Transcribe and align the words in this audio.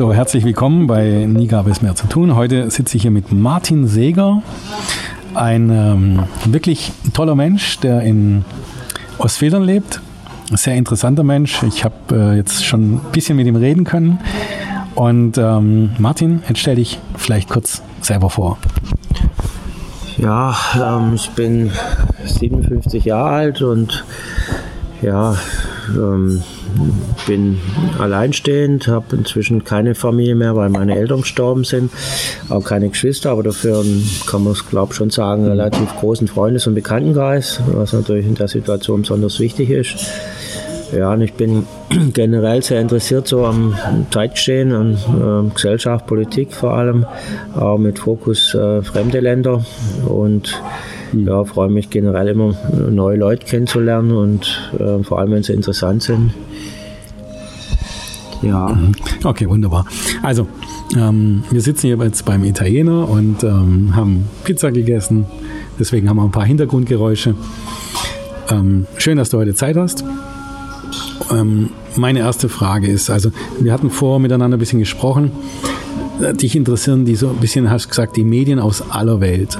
So, 0.00 0.14
herzlich 0.14 0.44
willkommen 0.44 0.86
bei 0.86 1.26
Nie 1.28 1.46
gab 1.46 1.66
es 1.66 1.82
mehr 1.82 1.94
zu 1.94 2.06
tun. 2.06 2.34
Heute 2.34 2.70
sitze 2.70 2.96
ich 2.96 3.02
hier 3.02 3.10
mit 3.10 3.32
Martin 3.32 3.86
Seeger, 3.86 4.42
ein 5.34 5.68
ähm, 5.68 6.22
wirklich 6.46 6.90
toller 7.12 7.34
Mensch, 7.34 7.78
der 7.80 8.00
in 8.00 8.46
Ostfedern 9.18 9.62
lebt. 9.62 10.00
Sehr 10.52 10.74
interessanter 10.74 11.22
Mensch. 11.22 11.62
Ich 11.62 11.84
habe 11.84 11.94
äh, 12.10 12.36
jetzt 12.36 12.64
schon 12.64 12.94
ein 12.94 13.00
bisschen 13.12 13.36
mit 13.36 13.46
ihm 13.46 13.56
reden 13.56 13.84
können. 13.84 14.18
Und 14.96 15.38
ähm, 15.38 15.90
Martin, 15.98 16.42
jetzt 16.48 16.58
stell 16.58 16.74
dich 16.74 16.98
vielleicht 17.16 17.48
kurz 17.48 17.82
selber 18.00 18.30
vor. 18.30 18.58
Ja, 20.18 20.56
ähm, 20.76 21.14
ich 21.14 21.30
bin 21.30 21.70
57 22.26 23.04
Jahre 23.04 23.30
alt 23.30 23.62
und 23.62 24.04
ja, 25.02 25.36
ähm, 25.88 26.42
bin 27.26 27.58
alleinstehend, 27.98 28.88
habe 28.88 29.16
inzwischen 29.16 29.64
keine 29.64 29.94
Familie 29.94 30.34
mehr, 30.34 30.56
weil 30.56 30.68
meine 30.68 30.96
Eltern 30.96 31.22
gestorben 31.22 31.64
sind, 31.64 31.90
auch 32.48 32.64
keine 32.64 32.88
Geschwister, 32.88 33.30
aber 33.30 33.42
dafür 33.42 33.84
kann 34.26 34.44
man 34.44 34.52
es, 34.52 34.66
glaube 34.68 34.92
ich, 34.92 34.96
schon 34.96 35.10
sagen, 35.10 35.46
relativ 35.46 35.94
großen 35.96 36.28
Freundes- 36.28 36.66
und 36.66 36.74
Bekanntenkreis, 36.74 37.60
was 37.72 37.92
natürlich 37.92 38.26
in 38.26 38.34
der 38.34 38.48
Situation 38.48 39.02
besonders 39.02 39.40
wichtig 39.40 39.70
ist. 39.70 39.96
Ja, 40.92 41.12
und 41.12 41.20
ich 41.20 41.34
bin 41.34 41.66
generell 42.12 42.62
sehr 42.62 42.80
interessiert 42.80 43.28
so 43.28 43.46
am 43.46 43.74
Zeitgeschehen, 44.10 44.72
an 44.72 44.94
äh, 44.94 45.54
Gesellschaft, 45.54 46.06
Politik 46.06 46.52
vor 46.52 46.74
allem, 46.74 47.06
auch 47.54 47.78
mit 47.78 47.98
Fokus 47.98 48.54
äh, 48.54 48.82
fremde 48.82 49.20
Länder 49.20 49.64
und 50.06 50.60
ja, 51.12 51.44
freue 51.44 51.70
mich 51.70 51.90
generell 51.90 52.28
immer, 52.28 52.54
neue 52.90 53.16
Leute 53.16 53.46
kennenzulernen 53.46 54.12
und 54.12 54.70
äh, 54.78 55.02
vor 55.02 55.18
allem, 55.18 55.32
wenn 55.32 55.42
sie 55.42 55.52
interessant 55.52 56.02
sind. 56.02 56.32
Ja. 58.42 58.68
Mhm. 58.68 58.92
Okay, 59.22 59.48
wunderbar. 59.48 59.86
Also, 60.22 60.46
ähm, 60.96 61.44
wir 61.50 61.60
sitzen 61.60 61.88
hier 61.88 61.96
jetzt 61.98 62.24
beim 62.24 62.44
Italiener 62.44 63.08
und 63.08 63.44
ähm, 63.44 63.94
haben 63.94 64.28
Pizza 64.44 64.72
gegessen. 64.72 65.26
Deswegen 65.78 66.08
haben 66.08 66.16
wir 66.16 66.24
ein 66.24 66.30
paar 66.30 66.44
Hintergrundgeräusche. 66.44 67.34
Ähm, 68.50 68.86
schön, 68.96 69.18
dass 69.18 69.30
du 69.30 69.38
heute 69.38 69.54
Zeit 69.54 69.76
hast. 69.76 70.04
Ähm, 71.30 71.70
meine 71.96 72.20
erste 72.20 72.48
Frage 72.48 72.88
ist, 72.88 73.10
also 73.10 73.30
wir 73.58 73.72
hatten 73.72 73.90
vor 73.90 74.18
miteinander 74.18 74.56
ein 74.56 74.60
bisschen 74.60 74.78
gesprochen. 74.78 75.32
Dich 76.34 76.54
interessieren 76.54 77.04
die 77.04 77.16
so 77.16 77.28
ein 77.28 77.36
bisschen, 77.36 77.70
hast 77.70 77.88
gesagt, 77.88 78.16
die 78.16 78.24
Medien 78.24 78.58
aus 78.58 78.90
aller 78.90 79.20
Welt. 79.20 79.58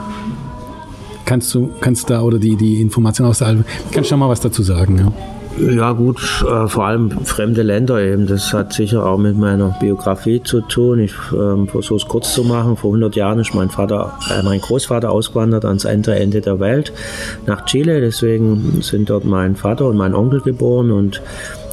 Kannst 1.24 1.54
du, 1.54 1.70
kannst 1.80 2.10
da, 2.10 2.22
oder 2.22 2.38
die, 2.38 2.56
die 2.56 2.80
Information 2.80 3.26
aus 3.26 3.38
der 3.38 3.48
aller 3.48 3.58
Welt, 3.58 3.66
kannst 3.92 4.10
du 4.10 4.14
da 4.14 4.16
mal 4.18 4.28
was 4.28 4.40
dazu 4.40 4.62
sagen? 4.62 4.98
Ja? 4.98 5.12
Ja 5.58 5.92
gut, 5.92 6.20
äh, 6.48 6.68
vor 6.68 6.86
allem 6.86 7.10
fremde 7.24 7.62
Länder 7.62 8.00
eben. 8.00 8.26
Das 8.26 8.52
hat 8.52 8.72
sicher 8.72 9.04
auch 9.04 9.18
mit 9.18 9.36
meiner 9.36 9.76
Biografie 9.80 10.42
zu 10.42 10.60
tun. 10.60 11.00
Ich 11.00 11.12
äh, 11.32 11.66
versuche 11.66 11.96
es 11.96 12.06
kurz 12.06 12.32
zu 12.32 12.44
machen. 12.44 12.76
Vor 12.76 12.90
100 12.90 13.16
Jahren 13.16 13.40
ist 13.40 13.54
mein 13.54 13.68
Vater, 13.68 14.18
äh, 14.30 14.42
mein 14.42 14.60
Großvater 14.60 15.10
ausgewandert 15.10 15.64
ans 15.64 15.84
andere 15.84 16.18
Ende 16.18 16.40
der 16.40 16.60
Welt 16.60 16.92
nach 17.46 17.64
Chile. 17.66 18.00
Deswegen 18.00 18.80
sind 18.80 19.10
dort 19.10 19.24
mein 19.24 19.56
Vater 19.56 19.86
und 19.86 19.96
mein 19.96 20.14
Onkel 20.14 20.40
geboren 20.40 20.92
und 20.92 21.20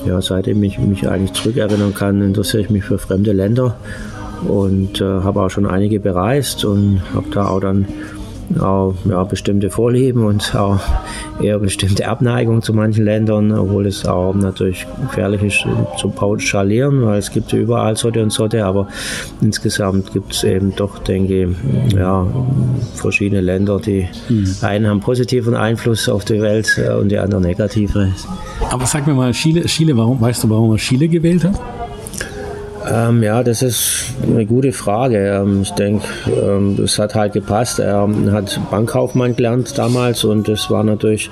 ja, 0.08 0.22
seitdem 0.22 0.64
ich 0.64 0.80
mich 0.80 1.08
eigentlich 1.08 1.34
zurückerinnern 1.34 1.94
kann, 1.94 2.22
interessiere 2.22 2.64
ich 2.64 2.70
mich 2.70 2.86
für 2.86 2.98
fremde 2.98 3.34
Länder 3.34 3.76
und 4.48 5.02
äh, 5.02 5.04
habe 5.04 5.42
auch 5.42 5.50
schon 5.50 5.66
einige 5.66 6.00
bereist 6.00 6.64
und 6.66 7.02
habe 7.14 7.28
da 7.32 7.48
auch 7.48 7.60
dann 7.60 7.86
auch 8.60 8.96
ja, 9.06 9.24
bestimmte 9.24 9.70
Vorlieben 9.70 10.26
und 10.26 10.56
auch 10.56 10.80
eher 11.42 11.60
bestimmte 11.60 12.08
Abneigung 12.08 12.62
zu 12.62 12.74
manchen 12.74 13.06
Ländern, 13.06 13.52
obwohl 13.52 13.86
es 13.86 14.06
auch 14.06 14.34
natürlich 14.34 14.88
gefährlich 15.02 15.44
ist 15.44 15.66
zu 15.98 16.10
pauschalieren, 16.10 17.04
weil 17.06 17.20
es 17.20 17.32
gibt 17.32 17.52
überall 17.54 17.96
Sorte 17.96 18.24
und 18.24 18.32
Sorte, 18.32 18.66
aber 18.66 18.88
insgesamt 19.42 20.14
gibt 20.14 20.34
es 20.34 20.44
eben 20.44 20.76
doch, 20.76 21.00
denke 21.00 21.44
ich, 21.44 21.94
ja, 21.94 22.26
verschiedene 22.96 23.42
Länder, 23.42 23.80
die 23.80 24.08
mhm. 24.30 24.56
einen 24.62 24.88
haben 24.88 25.00
positiven 25.00 25.56
Einfluss 25.56 26.10
auf 26.10 26.26
die 26.26 26.42
Welt 26.42 26.78
äh, 26.78 26.94
und 26.94 27.10
die 27.10 27.18
anderen 27.18 27.44
negative. 27.44 28.12
Aber 28.72 28.86
sag 28.86 29.08
mir 29.08 29.14
mal, 29.14 29.32
Chile, 29.32 29.66
Chile 29.66 29.96
warum, 29.98 30.20
weißt 30.20 30.44
du, 30.44 30.50
warum 30.50 30.72
er 30.72 30.78
Chile 30.78 31.08
gewählt 31.08 31.44
hat? 31.44 31.60
Ähm, 32.90 33.24
ja, 33.24 33.44
das 33.44 33.62
ist 33.62 34.14
eine 34.24 34.46
gute 34.46 34.72
Frage. 34.72 35.18
Ähm, 35.18 35.62
ich 35.62 35.72
denke, 35.72 36.06
ähm, 36.28 36.76
das 36.78 37.00
hat 37.00 37.16
halt 37.16 37.34
gepasst. 37.34 37.80
Er 37.80 38.08
hat 38.32 38.60
Bankkaufmann 38.72 39.36
gelernt 39.36 39.78
damals 39.78 40.24
und 40.24 40.48
das 40.48 40.70
war 40.70 40.84
natürlich 40.84 41.30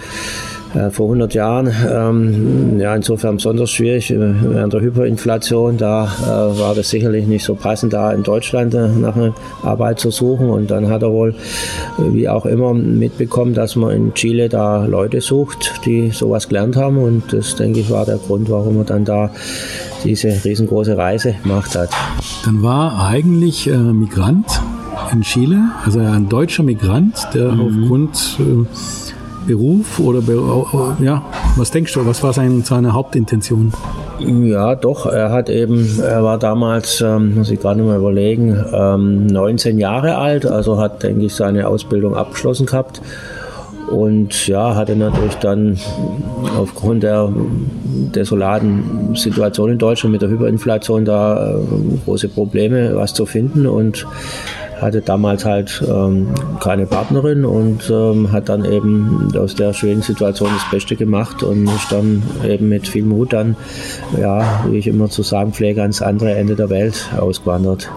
äh, 0.76 0.90
vor 0.90 1.06
100 1.06 1.34
Jahren. 1.34 1.74
Ähm, 1.90 2.80
ja, 2.80 2.96
insofern 2.96 3.38
besonders 3.38 3.72
schwierig 3.72 4.12
äh, 4.12 4.18
während 4.18 4.74
der 4.74 4.82
Hyperinflation. 4.82 5.78
Da 5.78 6.06
äh, 6.06 6.60
war 6.60 6.76
das 6.76 6.90
sicherlich 6.90 7.26
nicht 7.28 7.46
so 7.46 7.56
passend, 7.56 7.94
da 7.94 8.12
in 8.12 8.24
Deutschland 8.24 8.74
äh, 8.74 8.88
nach 8.88 9.16
einer 9.16 9.34
Arbeit 9.64 10.00
zu 10.00 10.12
suchen. 10.12 10.50
Und 10.50 10.72
dann 10.72 10.90
hat 10.90 11.04
er 11.04 11.12
wohl, 11.12 11.30
äh, 11.32 12.14
wie 12.14 12.28
auch 12.28 12.46
immer, 12.46 12.74
mitbekommen, 12.74 13.54
dass 13.54 13.76
man 13.76 13.96
in 13.96 14.14
Chile 14.14 14.50
da 14.50 14.86
Leute 14.86 15.22
sucht, 15.22 15.82
die 15.86 16.12
sowas 16.12 16.50
gelernt 16.50 16.76
haben. 16.76 16.98
Und 16.98 17.32
das, 17.32 17.56
denke 17.56 17.80
ich, 17.80 17.90
war 17.90 18.06
der 18.06 18.18
Grund, 18.18 18.50
warum 18.50 18.78
er 18.78 18.84
dann 18.84 19.06
da 19.06 19.32
diese 20.06 20.44
riesengroße 20.44 20.98
Reise 20.98 21.36
gemacht 21.44 21.76
hat. 21.76 21.90
Dann 22.46 22.62
war 22.62 23.08
eigentlich 23.08 23.68
äh, 23.68 23.76
Migrant 23.76 24.62
in 25.12 25.22
Chile, 25.22 25.60
also 25.84 26.00
ein 26.00 26.30
deutscher 26.30 26.64
Migrant, 26.64 27.28
der 27.34 27.52
mhm. 27.52 27.82
aufgrund 27.84 28.38
äh, 28.40 28.66
Beruf 29.48 30.00
oder 30.00 30.22
ja, 31.00 31.24
was 31.56 31.70
denkst 31.70 31.94
du, 31.94 32.06
was 32.06 32.24
war 32.24 32.34
sein, 32.34 32.64
seine 32.64 32.94
Hauptintention? 32.94 33.74
Ja, 34.20 34.76
doch, 34.76 35.06
er 35.06 35.32
hat 35.32 35.50
eben, 35.50 36.00
er 36.02 36.24
war 36.24 36.40
damals, 36.40 37.02
ähm, 37.02 37.36
muss 37.36 37.52
ich 37.52 37.60
gerade 37.60 37.84
mal 37.84 37.98
überlegen, 37.98 38.58
ähm, 38.74 39.28
19 39.28 39.78
Jahre 39.78 40.18
alt, 40.18 40.46
also 40.46 40.80
hat, 40.80 41.04
denke 41.04 41.26
ich, 41.26 41.36
seine 41.36 41.68
Ausbildung 41.68 42.16
abgeschlossen 42.16 42.66
gehabt 42.66 43.02
und 43.90 44.48
ja, 44.48 44.76
hatte 44.76 44.96
natürlich 44.96 45.36
dann 45.36 45.78
aufgrund 46.58 47.04
der 47.04 47.32
desolaten 48.14 49.16
Situation 49.16 49.72
in 49.72 49.78
Deutschland 49.78 50.14
mit 50.14 50.22
der 50.22 50.30
Hyperinflation 50.30 51.06
da 51.06 51.52
äh, 51.52 51.60
große 52.06 52.30
Probleme, 52.30 52.96
was 52.96 53.14
zu 53.14 53.26
finden. 53.26 53.68
Und 53.68 54.06
hatte 54.82 55.02
damals 55.02 55.46
halt 55.46 55.84
ähm, 55.88 56.28
keine 56.60 56.86
Partnerin 56.86 57.46
und 57.46 57.90
ähm, 57.90 58.32
hat 58.32 58.50
dann 58.50 58.66
eben 58.66 59.32
aus 59.38 59.56
der 59.56 59.74
schwierigen 59.74 60.02
Situation 60.02 60.50
das 60.54 60.70
Beste 60.70 60.96
gemacht 60.96 61.44
und 61.44 61.66
ist 61.66 61.92
dann 61.92 62.24
eben 62.46 62.70
mit 62.70 62.88
viel 62.88 63.06
Mut 63.06 63.34
dann, 63.34 63.56
ja, 64.20 64.66
wie 64.70 64.78
ich 64.78 64.88
immer 64.88 65.10
zu 65.10 65.24
sagen 65.24 65.54
pflege, 65.54 65.82
ans 65.82 66.02
andere 66.02 66.34
Ende 66.34 66.56
der 66.56 66.70
Welt 66.70 67.10
ausgewandert 67.18 67.90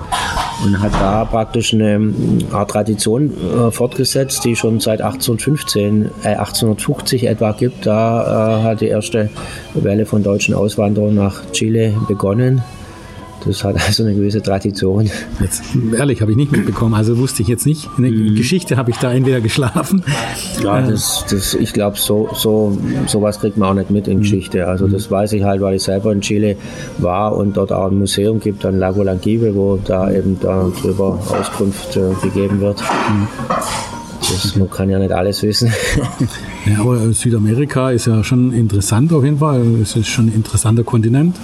und 0.64 0.80
hat 0.80 0.92
da 0.94 1.24
praktisch 1.24 1.72
eine 1.72 2.12
Art 2.52 2.70
Tradition 2.70 3.32
äh, 3.32 3.70
fortgesetzt, 3.70 4.44
die 4.44 4.56
schon 4.56 4.80
seit 4.80 5.00
1815, 5.00 6.10
äh, 6.22 6.28
1850 6.28 7.26
etwa 7.26 7.52
gibt. 7.52 7.86
Da 7.86 8.58
äh, 8.58 8.62
hat 8.62 8.80
die 8.80 8.88
erste 8.88 9.30
Welle 9.74 10.06
von 10.06 10.22
deutschen 10.22 10.54
Auswanderern 10.54 11.14
nach 11.14 11.50
Chile 11.52 11.94
begonnen. 12.08 12.62
Das 13.48 13.64
hat 13.64 13.76
also 13.76 14.02
eine 14.02 14.14
gewisse 14.14 14.42
Tradition. 14.42 15.08
Jetzt, 15.40 15.62
ehrlich, 15.96 16.20
habe 16.20 16.32
ich 16.32 16.36
nicht 16.36 16.52
mitbekommen, 16.52 16.92
also 16.92 17.16
wusste 17.16 17.40
ich 17.40 17.48
jetzt 17.48 17.64
nicht. 17.64 17.88
In 17.96 18.02
der 18.02 18.12
mhm. 18.12 18.34
Geschichte 18.36 18.76
habe 18.76 18.90
ich 18.90 18.98
da 18.98 19.10
entweder 19.10 19.40
geschlafen. 19.40 20.04
Ja, 20.62 20.80
äh, 20.80 20.90
das, 20.90 21.24
das, 21.30 21.54
ich 21.54 21.72
glaube, 21.72 21.96
so, 21.96 22.28
so 22.34 22.76
sowas 23.06 23.40
kriegt 23.40 23.56
man 23.56 23.70
auch 23.70 23.74
nicht 23.74 23.88
mit 23.90 24.06
in 24.06 24.18
mhm. 24.18 24.22
Geschichte. 24.22 24.68
Also 24.68 24.86
mhm. 24.86 24.92
das 24.92 25.10
weiß 25.10 25.32
ich 25.32 25.44
halt, 25.44 25.62
weil 25.62 25.76
ich 25.76 25.82
selber 25.82 26.12
in 26.12 26.20
Chile 26.20 26.56
war 26.98 27.34
und 27.34 27.56
dort 27.56 27.72
auch 27.72 27.90
ein 27.90 27.98
Museum 27.98 28.38
gibt, 28.38 28.66
an 28.66 28.78
Lago 28.78 29.02
Lanquive, 29.02 29.54
wo 29.54 29.78
da 29.82 30.12
eben 30.12 30.38
darüber 30.40 31.18
Auskunft 31.28 31.96
äh, 31.96 32.12
gegeben 32.22 32.60
wird. 32.60 32.82
Mhm. 32.82 33.28
Das, 34.20 34.56
man 34.56 34.68
kann 34.68 34.90
ja 34.90 34.98
nicht 34.98 35.12
alles 35.12 35.42
wissen. 35.42 35.72
Ja, 36.66 36.80
aber 36.80 37.14
Südamerika 37.14 37.92
ist 37.92 38.06
ja 38.06 38.22
schon 38.22 38.52
interessant 38.52 39.10
auf 39.14 39.24
jeden 39.24 39.38
Fall. 39.38 39.62
Es 39.80 39.96
ist 39.96 40.08
schon 40.08 40.26
ein 40.26 40.34
interessanter 40.34 40.84
Kontinent. 40.84 41.34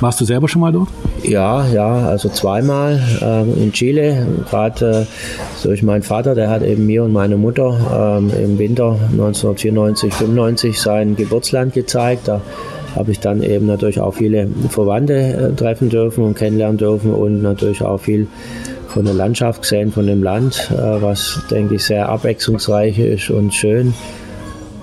Warst 0.00 0.20
du 0.20 0.24
selber 0.24 0.48
schon 0.48 0.60
mal 0.60 0.72
dort? 0.72 0.88
Ja, 1.22 1.66
ja, 1.68 2.06
also 2.06 2.28
zweimal 2.28 3.02
ähm, 3.22 3.54
in 3.56 3.72
Chile. 3.72 4.26
Gerade 4.48 5.06
äh, 5.08 5.66
durch 5.66 5.82
meinen 5.82 6.02
Vater, 6.02 6.34
der 6.34 6.50
hat 6.50 6.62
eben 6.62 6.86
mir 6.86 7.04
und 7.04 7.12
meine 7.12 7.36
Mutter 7.36 8.18
ähm, 8.18 8.30
im 8.38 8.58
Winter 8.58 8.98
1994, 9.12 10.12
95 10.12 10.80
sein 10.80 11.16
Geburtsland 11.16 11.72
gezeigt. 11.72 12.28
Da 12.28 12.42
habe 12.94 13.10
ich 13.10 13.20
dann 13.20 13.42
eben 13.42 13.66
natürlich 13.66 14.00
auch 14.00 14.14
viele 14.14 14.48
Verwandte 14.68 15.14
äh, 15.14 15.56
treffen 15.56 15.88
dürfen 15.88 16.24
und 16.24 16.34
kennenlernen 16.34 16.78
dürfen 16.78 17.12
und 17.12 17.42
natürlich 17.42 17.82
auch 17.82 17.98
viel 17.98 18.26
von 18.88 19.04
der 19.04 19.14
Landschaft 19.14 19.62
gesehen, 19.62 19.92
von 19.92 20.06
dem 20.06 20.22
Land, 20.22 20.70
äh, 20.72 21.02
was 21.02 21.40
denke 21.50 21.74
ich 21.74 21.84
sehr 21.84 22.08
abwechslungsreich 22.08 22.98
ist 22.98 23.30
und 23.30 23.52
schön. 23.52 23.94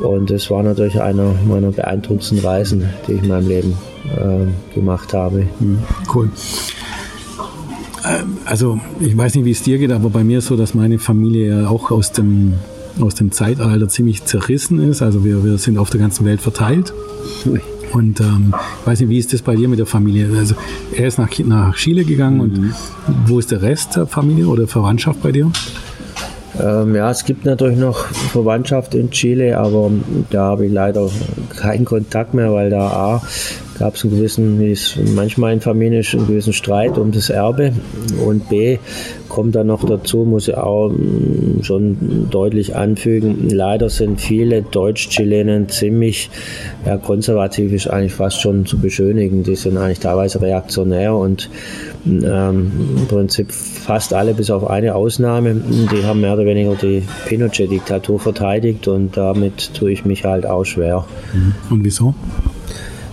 Und 0.04 0.30
das 0.30 0.50
war 0.52 0.64
natürlich 0.64 1.02
einer 1.02 1.34
meiner 1.48 1.72
beeindruckendsten 1.72 2.40
Reisen, 2.40 2.90
die 3.08 3.14
ich 3.14 3.24
in 3.24 3.30
meinem 3.30 3.48
Leben 3.48 3.78
äh, 4.16 4.76
gemacht 4.76 5.14
habe. 5.14 5.48
Mhm, 5.60 5.80
cool. 6.14 6.30
Ähm, 8.06 8.38
also 8.44 8.82
ich 9.00 9.16
weiß 9.16 9.36
nicht, 9.36 9.46
wie 9.46 9.52
es 9.52 9.64
dir 9.64 9.78
geht, 9.78 9.92
aber 9.92 10.10
bei 10.10 10.26
mir 10.26 10.40
ist 10.40 10.48
so, 10.48 10.58
dass 10.58 10.74
meine 10.74 11.00
Familie 11.00 11.62
ja 11.62 11.70
auch 11.70 11.90
aus 11.90 12.12
dem, 12.12 12.56
aus 13.00 13.16
dem 13.16 13.32
Zeitalter 13.32 13.88
ziemlich 13.88 14.26
zerrissen 14.26 14.80
ist. 14.80 15.02
Also 15.02 15.24
wir, 15.24 15.44
wir 15.46 15.58
sind 15.58 15.78
auf 15.78 15.90
der 15.90 16.02
ganzen 16.02 16.26
Welt 16.26 16.42
verteilt. 16.42 16.94
Und 17.94 18.20
ähm, 18.20 18.54
ich 18.82 18.88
weiß 18.88 19.00
nicht, 19.00 19.10
wie 19.10 19.20
ist 19.20 19.32
das 19.32 19.42
bei 19.42 19.56
dir 19.56 19.70
mit 19.70 19.80
der 19.80 19.86
Familie? 19.86 20.30
Also 20.38 20.56
er 20.94 21.08
ist 21.08 21.18
nach, 21.18 21.30
nach 21.46 21.76
Chile 21.76 22.04
gegangen 22.04 22.38
mhm. 22.38 22.42
und 22.42 22.74
wo 23.28 23.40
ist 23.40 23.52
der 23.52 23.62
Rest 23.62 23.96
der 23.96 24.08
Familie 24.08 24.48
oder 24.48 24.68
Verwandtschaft 24.68 25.22
bei 25.24 25.32
dir? 25.32 25.50
Ähm, 26.62 26.96
ja, 26.96 27.10
es 27.10 27.26
gibt 27.26 27.46
natürlich 27.46 27.78
noch 27.78 28.06
Verwandtschaft 28.06 28.94
in 28.96 29.10
Chile, 29.10 29.58
aber 29.58 29.90
da 30.30 30.46
habe 30.46 30.68
ich 30.68 30.72
leider 30.72 31.10
keinen 31.58 31.86
Kontakt 31.86 32.34
mehr, 32.34 32.54
weil 32.54 32.70
da 32.70 32.88
A, 32.88 33.22
gab 33.80 33.96
es 33.96 34.04
einen 34.04 34.16
gewissen, 34.16 34.60
wie 34.60 34.72
es 34.72 34.98
manchmal 35.16 35.54
in 35.54 35.62
Familien 35.62 36.02
ist, 36.02 36.14
einen 36.14 36.28
gewissen 36.28 36.54
Streit 36.54 36.98
um 36.98 37.12
das 37.12 37.30
Erbe. 37.30 37.74
Und 38.25 38.50
B, 38.50 38.78
kommt 39.34 39.56
dann 39.56 39.68
noch 39.68 39.84
dazu, 39.84 40.25
muss 40.25 40.48
ich 40.48 40.56
auch 40.56 40.90
mm, 40.90 41.64
schon 41.64 42.28
deutlich 42.30 42.75
anfügen, 42.75 43.50
leider 43.50 43.90
sind 43.90 44.22
viele 44.22 44.62
Deutsch-Chilenen 44.62 45.70
ziemlich 45.70 46.30
ja, 46.86 46.98
konservativ, 46.98 47.74
ist 47.74 47.88
eigentlich 47.88 48.14
fast 48.14 48.42
schon 48.42 48.68
zu 48.68 48.78
beschönigen. 48.78 49.44
Die 49.44 49.56
sind 49.56 49.78
eigentlich 49.78 50.00
teilweise 50.00 50.40
reaktionär 50.40 51.16
und 51.16 51.50
ähm, 52.06 52.72
im 52.98 53.08
Prinzip 53.08 53.52
fast 53.52 54.14
alle, 54.14 54.36
bis 54.36 54.52
auf 54.52 54.69
eine 54.69 54.94
Ausnahme, 54.94 55.56
die 55.56 56.06
haben 56.06 56.22
mehr 56.22 56.34
oder 56.34 56.46
weniger 56.46 56.76
die 56.76 57.04
Pinochet-Diktatur 57.26 58.19
verteidigt 58.19 58.88
und 58.88 59.18
damit 59.18 59.74
tue 59.74 59.92
ich 59.92 60.06
mich 60.06 60.26
halt 60.26 60.46
auch 60.46 60.64
schwer. 60.64 61.06
Mhm. 61.34 61.54
Und 61.72 61.84
wieso? 61.84 62.14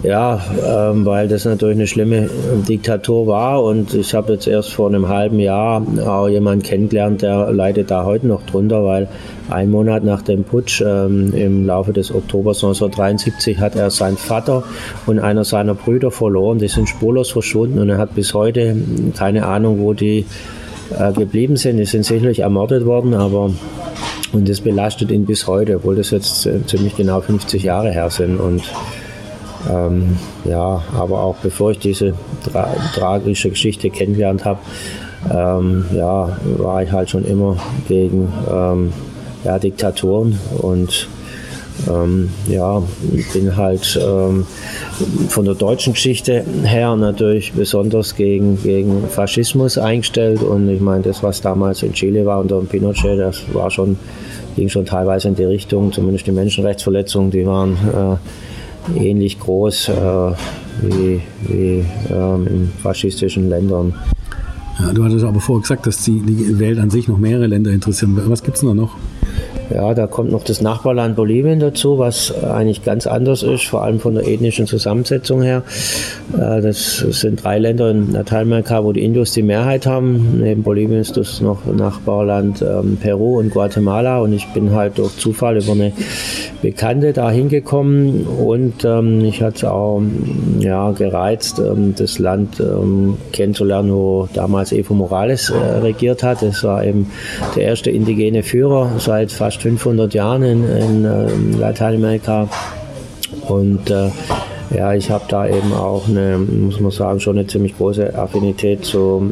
Ja, 0.02 0.40
ähm, 0.66 1.04
weil 1.04 1.28
das 1.28 1.44
natürlich 1.44 1.76
eine 1.76 1.86
schlimme 1.86 2.30
Diktatur 2.66 3.26
war 3.26 3.62
und 3.62 3.92
ich 3.92 4.14
habe 4.14 4.32
jetzt 4.32 4.46
erst 4.46 4.72
vor 4.72 4.88
einem 4.88 5.08
halben 5.08 5.38
Jahr 5.38 5.82
auch 6.06 6.26
jemanden 6.26 6.62
kennengelernt, 6.62 7.20
der 7.20 7.52
leidet 7.52 7.90
da 7.90 8.06
heute 8.06 8.26
noch 8.26 8.40
drunter, 8.46 8.82
weil 8.82 9.08
ein 9.50 9.70
Monat 9.70 10.02
nach 10.02 10.22
dem 10.22 10.44
Putsch 10.44 10.80
ähm, 10.80 11.34
im 11.34 11.66
Laufe 11.66 11.92
des 11.92 12.14
Oktobers 12.14 12.64
1973 12.64 13.58
hat 13.58 13.76
er 13.76 13.90
seinen 13.90 14.16
Vater 14.16 14.62
und 15.04 15.18
einer 15.18 15.44
seiner 15.44 15.74
Brüder 15.74 16.10
verloren. 16.10 16.58
Die 16.58 16.68
sind 16.68 16.88
spurlos 16.88 17.30
verschwunden 17.30 17.78
und 17.78 17.90
er 17.90 17.98
hat 17.98 18.14
bis 18.14 18.32
heute 18.32 18.76
keine 19.18 19.46
Ahnung, 19.46 19.80
wo 19.80 19.92
die 19.92 20.24
äh, 20.98 21.12
geblieben 21.12 21.56
sind. 21.56 21.76
Die 21.76 21.84
sind 21.84 22.06
sicherlich 22.06 22.38
ermordet 22.38 22.86
worden, 22.86 23.12
aber 23.12 23.50
und 24.32 24.48
das 24.48 24.60
belastet 24.60 25.10
ihn 25.10 25.26
bis 25.26 25.46
heute, 25.46 25.76
obwohl 25.76 25.96
das 25.96 26.10
jetzt 26.10 26.46
äh, 26.46 26.64
ziemlich 26.64 26.96
genau 26.96 27.20
50 27.20 27.64
Jahre 27.64 27.90
her 27.90 28.08
sind 28.08 28.38
und 28.38 28.62
ähm, 29.68 30.16
ja, 30.44 30.82
aber 30.96 31.22
auch 31.22 31.36
bevor 31.36 31.72
ich 31.72 31.78
diese 31.78 32.14
tra 32.50 32.68
tragische 32.94 33.50
Geschichte 33.50 33.90
kennengelernt 33.90 34.44
habe, 34.44 34.60
ähm, 35.30 35.84
ja, 35.94 36.36
war 36.56 36.82
ich 36.82 36.90
halt 36.90 37.10
schon 37.10 37.24
immer 37.24 37.56
gegen 37.88 38.32
ähm, 38.50 38.92
ja, 39.44 39.58
Diktatoren 39.58 40.38
und 40.58 41.08
ähm, 41.88 42.30
ja, 42.48 42.82
bin 43.32 43.56
halt 43.56 43.98
ähm, 44.02 44.46
von 45.28 45.44
der 45.44 45.54
deutschen 45.54 45.94
Geschichte 45.94 46.44
her 46.64 46.94
natürlich 46.96 47.52
besonders 47.52 48.16
gegen, 48.16 48.62
gegen 48.62 49.08
Faschismus 49.08 49.78
eingestellt 49.78 50.42
und 50.42 50.68
ich 50.68 50.80
meine, 50.80 51.02
das, 51.02 51.22
was 51.22 51.40
damals 51.40 51.82
in 51.82 51.92
Chile 51.92 52.26
war 52.26 52.40
unter 52.40 52.60
Pinochet, 52.60 53.18
das 53.18 53.42
war 53.52 53.70
schon, 53.70 53.96
ging 54.56 54.68
schon 54.68 54.84
teilweise 54.84 55.28
in 55.28 55.36
die 55.36 55.44
Richtung, 55.44 55.92
zumindest 55.92 56.26
die 56.26 56.32
Menschenrechtsverletzungen, 56.32 57.30
die 57.30 57.46
waren 57.46 57.72
äh, 57.72 58.16
ähnlich 58.96 59.38
groß 59.38 59.88
äh, 59.88 59.92
wie, 60.82 61.20
wie 61.42 61.84
ähm, 62.10 62.46
in 62.46 62.72
faschistischen 62.82 63.48
Ländern. 63.48 63.94
Ja, 64.78 64.92
du 64.92 65.04
hattest 65.04 65.24
aber 65.24 65.40
vorher 65.40 65.62
gesagt, 65.62 65.86
dass 65.86 66.02
die, 66.04 66.20
die 66.20 66.58
Welt 66.58 66.78
an 66.78 66.90
sich 66.90 67.06
noch 67.06 67.18
mehrere 67.18 67.46
Länder 67.46 67.70
interessieren. 67.70 68.18
Was 68.26 68.42
gibt 68.42 68.56
es 68.56 68.62
da 68.62 68.72
noch? 68.72 68.96
Ja, 69.72 69.94
da 69.94 70.06
kommt 70.08 70.32
noch 70.32 70.42
das 70.42 70.60
Nachbarland 70.60 71.14
Bolivien 71.14 71.60
dazu, 71.60 71.98
was 71.98 72.34
eigentlich 72.42 72.82
ganz 72.84 73.06
anders 73.06 73.44
ist, 73.44 73.64
vor 73.64 73.84
allem 73.84 74.00
von 74.00 74.14
der 74.14 74.26
ethnischen 74.26 74.66
Zusammensetzung 74.66 75.42
her. 75.42 75.62
Äh, 76.34 76.60
das 76.60 76.98
sind 76.98 77.44
drei 77.44 77.58
Länder 77.58 77.90
in 77.90 78.12
Lateinamerika, 78.12 78.82
wo 78.84 78.92
die 78.92 79.04
Indus 79.04 79.32
die 79.32 79.42
Mehrheit 79.42 79.86
haben. 79.86 80.40
Neben 80.40 80.64
Bolivien 80.64 81.00
ist 81.00 81.16
das 81.16 81.40
noch 81.40 81.64
Nachbarland 81.66 82.62
ähm, 82.62 82.98
Peru 83.00 83.38
und 83.38 83.50
Guatemala 83.50 84.18
und 84.18 84.32
ich 84.32 84.46
bin 84.52 84.72
halt 84.72 84.98
durch 84.98 85.16
Zufall 85.18 85.58
über 85.62 85.72
eine 85.72 85.92
Bekannte 86.62 87.12
da 87.12 87.30
hingekommen 87.30 88.26
und 88.26 88.84
ähm, 88.84 89.24
ich 89.24 89.40
hatte 89.40 89.72
auch 89.72 90.02
ja, 90.58 90.90
gereizt, 90.90 91.58
ähm, 91.58 91.94
das 91.96 92.18
Land 92.18 92.60
ähm, 92.60 93.16
kennenzulernen, 93.32 93.92
wo 93.92 94.28
damals 94.34 94.72
Evo 94.72 94.94
Morales 94.94 95.50
äh, 95.50 95.56
regiert 95.56 96.22
hat. 96.22 96.42
Das 96.42 96.64
war 96.64 96.84
eben 96.84 97.10
der 97.56 97.64
erste 97.64 97.90
indigene 97.90 98.42
Führer 98.42 98.90
seit 98.98 99.32
fast 99.32 99.59
500 99.60 100.14
Jahren 100.14 100.42
in, 100.42 100.64
in 100.64 101.04
äh, 101.04 101.58
Lateinamerika 101.58 102.48
und 103.48 103.90
äh, 103.90 104.10
ja, 104.70 104.94
ich 104.94 105.10
habe 105.10 105.24
da 105.28 105.48
eben 105.48 105.72
auch 105.72 106.08
eine, 106.08 106.38
muss 106.38 106.78
man 106.80 106.92
sagen, 106.92 107.18
schon 107.18 107.38
eine 107.38 107.46
ziemlich 107.46 107.76
große 107.76 108.16
Affinität 108.16 108.84
zur 108.84 109.22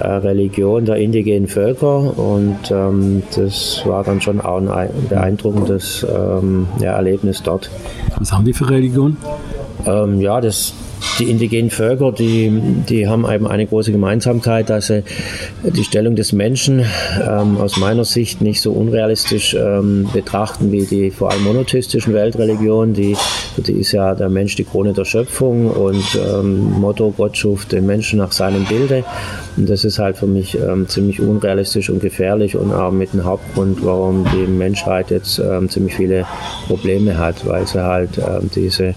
äh, 0.00 0.06
Religion 0.06 0.84
der 0.84 0.96
indigenen 0.96 1.46
Völker 1.46 2.18
und 2.18 2.58
ähm, 2.70 3.22
das 3.36 3.82
war 3.84 4.02
dann 4.02 4.20
schon 4.20 4.40
auch 4.40 4.58
ein 4.58 4.90
beeindruckendes 5.08 6.04
ähm, 6.08 6.66
ja, 6.80 6.92
Erlebnis 6.94 7.42
dort. 7.42 7.70
Was 8.18 8.32
haben 8.32 8.44
die 8.44 8.52
für 8.52 8.68
Religion? 8.68 9.16
Ähm, 9.86 10.20
ja, 10.20 10.40
das 10.40 10.74
die 11.18 11.30
indigenen 11.30 11.70
Völker, 11.70 12.12
die, 12.12 12.50
die 12.88 13.08
haben 13.08 13.26
eben 13.30 13.46
eine 13.46 13.66
große 13.66 13.92
Gemeinsamkeit, 13.92 14.70
dass 14.70 14.88
sie 14.88 15.02
die 15.62 15.84
Stellung 15.84 16.16
des 16.16 16.32
Menschen 16.32 16.84
ähm, 17.20 17.56
aus 17.58 17.76
meiner 17.78 18.04
Sicht 18.04 18.40
nicht 18.40 18.60
so 18.60 18.72
unrealistisch 18.72 19.54
ähm, 19.54 20.08
betrachten 20.12 20.72
wie 20.72 20.84
die 20.84 21.10
vor 21.10 21.30
allem 21.30 21.44
monotheistischen 21.44 22.12
Weltreligionen. 22.14 22.94
Die, 22.94 23.16
die 23.56 23.72
ist 23.72 23.92
ja 23.92 24.14
der 24.14 24.28
Mensch 24.28 24.56
die 24.56 24.64
Krone 24.64 24.92
der 24.92 25.04
Schöpfung 25.04 25.70
und 25.70 26.04
ähm, 26.16 26.80
Motto, 26.80 27.12
Gott 27.16 27.36
schuf 27.36 27.66
den 27.66 27.86
Menschen 27.86 28.18
nach 28.18 28.32
seinem 28.32 28.64
Bilde. 28.64 29.04
Und 29.56 29.68
das 29.68 29.84
ist 29.84 29.98
halt 29.98 30.18
für 30.18 30.26
mich 30.26 30.56
ähm, 30.58 30.88
ziemlich 30.88 31.20
unrealistisch 31.20 31.88
und 31.88 32.00
gefährlich 32.00 32.56
und 32.56 32.72
auch 32.72 32.92
mit 32.92 33.12
dem 33.12 33.24
Hauptgrund, 33.24 33.78
warum 33.82 34.26
die 34.34 34.46
Menschheit 34.46 35.10
jetzt 35.10 35.38
ähm, 35.38 35.68
ziemlich 35.68 35.94
viele 35.94 36.26
Probleme 36.66 37.16
hat, 37.16 37.46
weil 37.46 37.66
sie 37.66 37.82
halt 37.82 38.18
ähm, 38.18 38.50
diese 38.54 38.94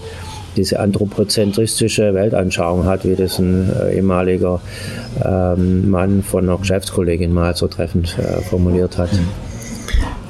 diese 0.56 0.80
anthropozentristische 0.80 2.14
Weltanschauung 2.14 2.84
hat, 2.84 3.04
wie 3.04 3.16
das 3.16 3.38
ein 3.38 3.70
äh, 3.70 3.96
ehemaliger 3.96 4.60
ähm, 5.24 5.90
Mann 5.90 6.22
von 6.22 6.48
einer 6.48 6.58
Geschäftskollegin 6.58 7.32
mal 7.32 7.54
so 7.56 7.68
treffend 7.68 8.16
äh, 8.18 8.40
formuliert 8.42 8.98
hat. 8.98 9.10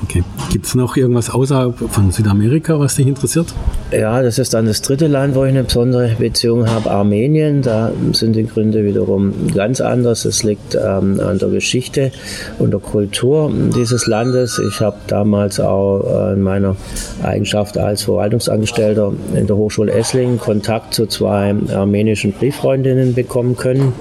Okay. 0.05 0.25
Gibt 0.51 0.67
es 0.67 0.75
noch 0.75 0.97
irgendwas 0.97 1.31
außerhalb 1.31 1.77
von 1.91 2.11
Südamerika, 2.11 2.79
was 2.79 2.97
dich 2.97 3.07
interessiert? 3.07 3.55
Ja, 3.93 4.23
das 4.23 4.39
ist 4.39 4.55
dann 4.55 4.67
das 4.67 4.83
dritte 4.83 5.09
Land, 5.09 5.35
wo 5.35 5.43
ich 5.45 5.51
eine 5.51 5.65
besondere 5.65 6.15
Beziehung 6.17 6.71
habe, 6.71 6.89
Armenien. 6.89 7.61
Da 7.61 7.91
sind 8.13 8.37
die 8.37 8.47
Gründe 8.47 8.85
wiederum 8.85 9.49
ganz 9.53 9.81
anders. 9.81 10.25
Es 10.25 10.45
liegt 10.45 10.77
ähm, 10.77 11.19
an 11.19 11.39
der 11.41 11.49
Geschichte 11.49 12.13
und 12.61 12.71
der 12.71 12.79
Kultur 12.79 13.53
dieses 13.75 14.07
Landes. 14.07 14.61
Ich 14.61 14.81
habe 14.81 14.97
damals 15.09 15.59
auch 15.59 16.29
äh, 16.29 16.35
in 16.35 16.43
meiner 16.43 16.77
Eigenschaft 17.25 17.79
als 17.79 18.03
Verwaltungsangestellter 18.05 19.13
in 19.35 19.49
der 19.49 19.57
Hochschule 19.57 19.93
Esslingen 19.93 20.39
Kontakt 20.39 20.95
zu 20.95 21.07
zwei 21.07 21.53
armenischen 21.75 22.33
Brieffreundinnen 22.33 23.15
bekommen 23.15 23.57
können. 23.57 23.93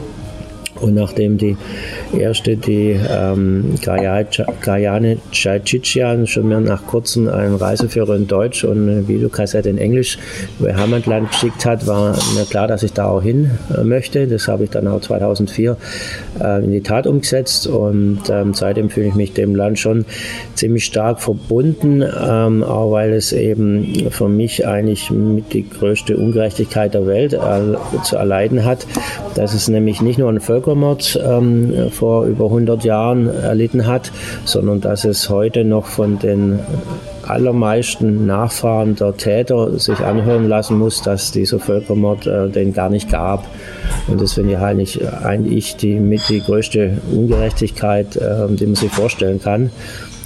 Und 0.81 0.95
nachdem 0.95 1.37
die 1.37 1.57
erste, 2.17 2.57
die 2.57 2.97
ähm, 3.09 3.75
Gayane 3.81 5.17
Chaychichian, 5.31 6.27
schon 6.27 6.47
mehr 6.47 6.59
nach 6.59 6.85
kurzem 6.85 7.27
einen 7.27 7.55
Reiseführer 7.55 8.15
in 8.15 8.27
Deutsch 8.27 8.63
und 8.63 8.89
eine 8.89 9.07
Videokassette 9.07 9.69
in 9.69 9.77
Englisch 9.77 10.17
über 10.59 10.75
Heimatland 10.75 11.31
geschickt 11.31 11.65
hat, 11.65 11.87
war 11.87 12.15
mir 12.35 12.45
klar, 12.45 12.67
dass 12.67 12.83
ich 12.83 12.93
da 12.93 13.07
auch 13.07 13.21
hin 13.21 13.51
äh, 13.75 13.83
möchte. 13.83 14.27
Das 14.27 14.47
habe 14.47 14.65
ich 14.65 14.69
dann 14.69 14.87
auch 14.87 15.01
2004 15.01 15.77
äh, 16.39 16.63
in 16.63 16.71
die 16.71 16.81
Tat 16.81 17.07
umgesetzt 17.07 17.67
und 17.67 18.21
ähm, 18.29 18.53
seitdem 18.53 18.89
fühle 18.89 19.07
ich 19.07 19.15
mich 19.15 19.33
dem 19.33 19.55
Land 19.55 19.79
schon 19.79 20.05
ziemlich 20.55 20.85
stark 20.85 21.21
verbunden, 21.21 22.01
ähm, 22.01 22.63
auch 22.63 22.91
weil 22.91 23.13
es 23.13 23.31
eben 23.31 24.09
für 24.11 24.29
mich 24.29 24.65
eigentlich 24.67 25.11
mit 25.11 25.53
die 25.53 25.67
größte 25.69 26.17
Ungerechtigkeit 26.17 26.93
der 26.93 27.05
Welt 27.05 27.33
äh, 27.33 27.39
zu 28.03 28.15
erleiden 28.15 28.65
hat. 28.65 28.85
dass 29.35 29.53
es 29.53 29.67
nämlich 29.67 30.01
nicht 30.01 30.19
nur 30.19 30.29
ein 30.29 30.41
Völkermord 30.69 31.19
ähm, 31.25 31.89
vor 31.91 32.25
über 32.25 32.45
100 32.45 32.83
Jahren 32.83 33.27
erlitten 33.27 33.87
hat, 33.87 34.11
sondern 34.45 34.81
dass 34.81 35.03
es 35.03 35.29
heute 35.29 35.63
noch 35.63 35.87
von 35.87 36.19
den 36.19 36.59
allermeisten 37.23 38.27
Nachfahren 38.27 38.95
der 38.95 39.17
Täter 39.17 39.79
sich 39.79 39.99
anhören 39.99 40.47
lassen 40.47 40.77
muss, 40.77 41.01
dass 41.01 41.31
dieser 41.31 41.59
Völkermord 41.59 42.27
äh, 42.27 42.49
den 42.49 42.73
gar 42.73 42.89
nicht 42.89 43.09
gab. 43.09 43.47
Und 44.07 44.21
das 44.21 44.33
finde 44.33 44.53
ich 44.53 44.59
eigentlich, 44.59 45.07
eigentlich 45.23 45.75
die, 45.75 45.99
mit 45.99 46.27
die 46.29 46.41
größte 46.41 46.97
Ungerechtigkeit, 47.11 48.15
äh, 48.15 48.47
die 48.49 48.65
man 48.67 48.75
sich 48.75 48.91
vorstellen 48.91 49.41
kann. 49.41 49.71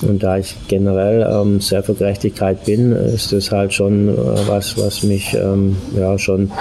Und 0.07 0.23
da 0.23 0.37
ich 0.37 0.55
generell 0.67 1.27
ähm, 1.29 1.59
sehr 1.59 1.83
für 1.83 1.93
Gerechtigkeit 1.93 2.65
bin, 2.65 2.91
ist 2.91 3.31
das 3.31 3.51
halt 3.51 3.73
schon 3.73 4.09
äh, 4.09 4.13
was, 4.47 4.77
was 4.77 5.03
mich 5.03 5.33
ähm, 5.33 5.75
ja 5.95 6.17
schon 6.17 6.51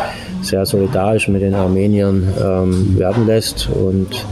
sehr 0.42 0.64
solidarisch 0.66 1.28
mit 1.28 1.42
den 1.42 1.54
Armeniern 1.54 2.32
ähm, 2.40 2.99
werden 2.99 3.26
lässt. 3.26 3.68
Und 3.68 4.25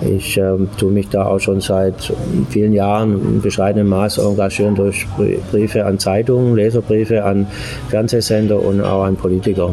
ich 0.00 0.36
ähm, 0.36 0.68
tue 0.78 0.92
mich 0.92 1.08
da 1.08 1.26
auch 1.26 1.40
schon 1.40 1.60
seit 1.60 2.12
vielen 2.50 2.72
Jahren 2.72 3.14
in 3.14 3.40
bescheidenem 3.40 3.88
Maß 3.88 4.18
engagieren 4.18 4.74
durch 4.74 5.06
Briefe 5.50 5.84
an 5.84 5.98
Zeitungen, 5.98 6.54
Leserbriefe 6.54 7.24
an 7.24 7.46
Fernsehsender 7.88 8.62
und 8.62 8.80
auch 8.80 9.04
an 9.04 9.16
Politiker. 9.16 9.72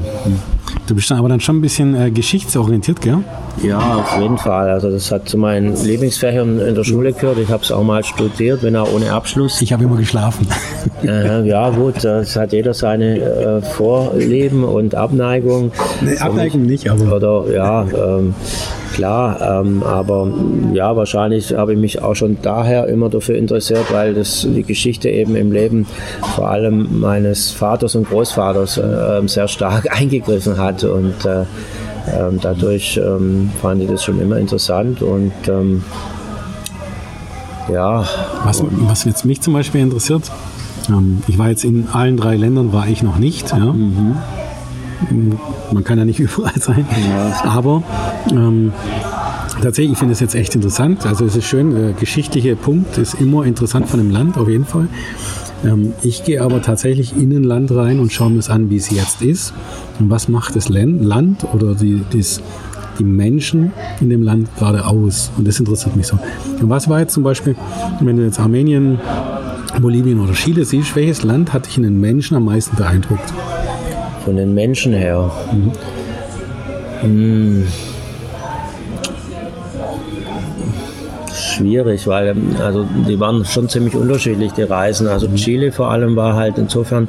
Du 0.88 0.96
bist 0.96 1.10
dann 1.10 1.18
aber 1.18 1.30
dann 1.30 1.40
schon 1.40 1.58
ein 1.58 1.62
bisschen 1.62 1.96
äh, 1.96 2.12
geschichtsorientiert, 2.12 3.02
gell? 3.02 3.24
Ja, 3.64 3.80
auf 3.80 4.22
jeden 4.22 4.38
Fall. 4.38 4.70
Also 4.70 4.92
das 4.92 5.12
hat 5.12 5.28
zu 5.28 5.38
meinen 5.38 5.76
Lieblingsfächern 5.84 6.60
in 6.60 6.76
der 6.76 6.84
Schule 6.84 7.14
gehört. 7.14 7.40
Ich 7.40 7.50
habe 7.50 7.64
es 7.64 7.72
auch 7.72 7.84
mal 7.84 8.04
studiert, 8.04 8.62
wenn 8.62 8.76
auch 8.76 8.92
ohne 8.94 9.12
Abschluss. 9.12 9.62
Ich 9.62 9.74
habe 9.74 9.84
immer 9.84 9.98
geschlafen. 9.98 10.48
Äh, 11.04 11.48
ja 11.48 11.70
gut, 11.70 12.04
das 12.04 12.36
hat 12.36 12.52
jeder 12.52 12.74
seine 12.74 13.20
äh, 13.20 13.62
Vorlieben 13.62 14.64
und 14.64 14.96
Abneigung. 14.96 15.72
Nee, 16.02 16.18
Abneigung 16.18 16.64
nicht, 16.64 16.90
aber... 16.90 17.16
Oder 17.16 17.54
ja, 17.54 17.82
ähm, 17.84 18.34
klar, 18.96 19.62
ähm, 19.62 19.84
aber 19.84 20.32
ja, 20.74 20.96
wahrscheinlich 20.96 21.54
habe 21.54 21.74
ich 21.74 21.80
mich 21.80 22.02
auch 22.02 22.16
schon 22.16 22.38
daher 22.42 22.88
immer 22.88 23.10
dafür 23.10 23.36
interessiert, 23.36 23.92
weil 23.92 24.14
das 24.14 24.48
die 24.50 24.64
Geschichte 24.64 25.10
eben 25.10 25.36
im 25.36 25.52
Leben 25.52 25.86
vor 26.36 26.50
allem 26.50 27.00
meines 27.00 27.52
Vaters 27.52 27.96
und 27.96 28.10
Großvaters 28.10 28.78
äh, 28.78 29.28
sehr 29.28 29.48
stark 29.48 29.88
eingegriffen 30.00 30.55
hat 30.58 30.84
und 30.84 31.26
äh, 31.26 31.46
ähm, 32.08 32.40
dadurch 32.42 32.98
ähm, 33.04 33.50
fand 33.62 33.82
ich 33.82 33.90
das 33.90 34.04
schon 34.04 34.20
immer 34.20 34.38
interessant 34.38 35.02
und 35.02 35.34
ähm, 35.48 35.84
ja. 37.72 38.06
Was, 38.44 38.64
was 38.72 39.06
jetzt 39.06 39.26
mich 39.26 39.42
zum 39.42 39.54
Beispiel 39.54 39.82
interessiert, 39.82 40.32
ich 41.28 41.38
war 41.38 41.50
jetzt 41.50 41.64
in 41.64 41.88
allen 41.92 42.18
drei 42.18 42.36
Ländern, 42.36 42.72
war 42.74 42.88
ich 42.88 43.02
noch 43.02 43.18
nicht. 43.18 43.52
Ja? 43.52 43.74
Mhm. 43.74 44.18
Man 45.72 45.84
kann 45.84 45.98
ja 45.98 46.06
nicht 46.06 46.20
überall 46.22 46.60
sein. 46.60 46.86
Ja. 47.10 47.44
Aber 47.44 47.84
ähm, 48.32 48.72
tatsächlich, 49.62 49.94
ich 49.94 49.98
finde 49.98 50.14
es 50.14 50.20
jetzt 50.20 50.36
echt 50.36 50.56
interessant. 50.56 51.06
Also 51.06 51.26
es 51.26 51.36
ist 51.36 51.46
schön, 51.46 51.72
der 51.72 51.94
geschichtliche 51.94 52.56
Punkt 52.56 52.98
ist 52.98 53.16
immer 53.16 53.46
interessant 53.46 53.90
von 53.90 54.00
dem 54.00 54.12
Land, 54.12 54.38
auf 54.38 54.48
jeden 54.48 54.66
Fall. 54.66 54.88
Ähm, 55.66 55.94
ich 56.04 56.24
gehe 56.24 56.42
aber 56.42 56.62
tatsächlich 56.62 57.16
in 57.16 57.32
ein 57.32 57.44
Land 57.44 57.72
rein 57.72 58.00
und 58.00 58.12
schaue 58.12 58.30
mir 58.30 58.40
es 58.40 58.50
an, 58.50 58.70
wie 58.70 58.78
es 58.78 58.90
jetzt 58.90 59.22
ist. 59.22 59.54
Und 60.00 60.10
was 60.10 60.28
macht 60.28 60.56
das 60.56 60.70
Land 60.70 61.46
oder 61.54 61.76
die, 61.76 62.02
das, 62.12 62.42
die 63.00 63.04
Menschen 63.04 63.74
in 64.00 64.10
dem 64.10 64.22
Land 64.24 64.50
gerade 64.58 64.86
aus? 64.86 65.32
Und 65.38 65.48
das 65.48 65.60
interessiert 65.60 65.96
mich 65.96 66.08
so. 66.08 66.18
Und 66.62 66.70
was 66.70 66.88
war 66.88 67.00
jetzt 67.00 67.14
zum 67.14 67.24
Beispiel, 67.24 67.56
wenn 68.00 68.18
du 68.18 68.24
jetzt 68.24 68.40
Armenien, 68.40 69.00
Bolivien 69.82 70.20
oder 70.20 70.34
Chile 70.34 70.64
siehst, 70.64 70.96
welches 70.96 71.24
Land 71.24 71.52
hat 71.52 71.66
dich 71.66 71.78
in 71.78 71.84
den 71.84 72.00
Menschen 72.00 72.38
am 72.38 72.46
meisten 72.46 72.78
beeindruckt? 72.78 73.34
von 74.26 74.36
den 74.36 74.56
Menschen 74.56 74.92
her. 74.92 75.32
Mhm. 75.54 75.72
Hm. 77.02 77.68
Schwierig, 81.56 82.08
weil 82.08 82.36
also 82.60 82.86
die 83.08 83.20
waren 83.20 83.46
schon 83.46 83.70
ziemlich 83.70 83.96
unterschiedlich, 83.96 84.52
die 84.54 84.64
Reisen. 84.64 85.08
Also 85.08 85.28
Chile 85.36 85.72
vor 85.72 85.92
allem 85.92 86.16
war 86.16 86.36
halt 86.36 86.58
insofern 86.58 87.08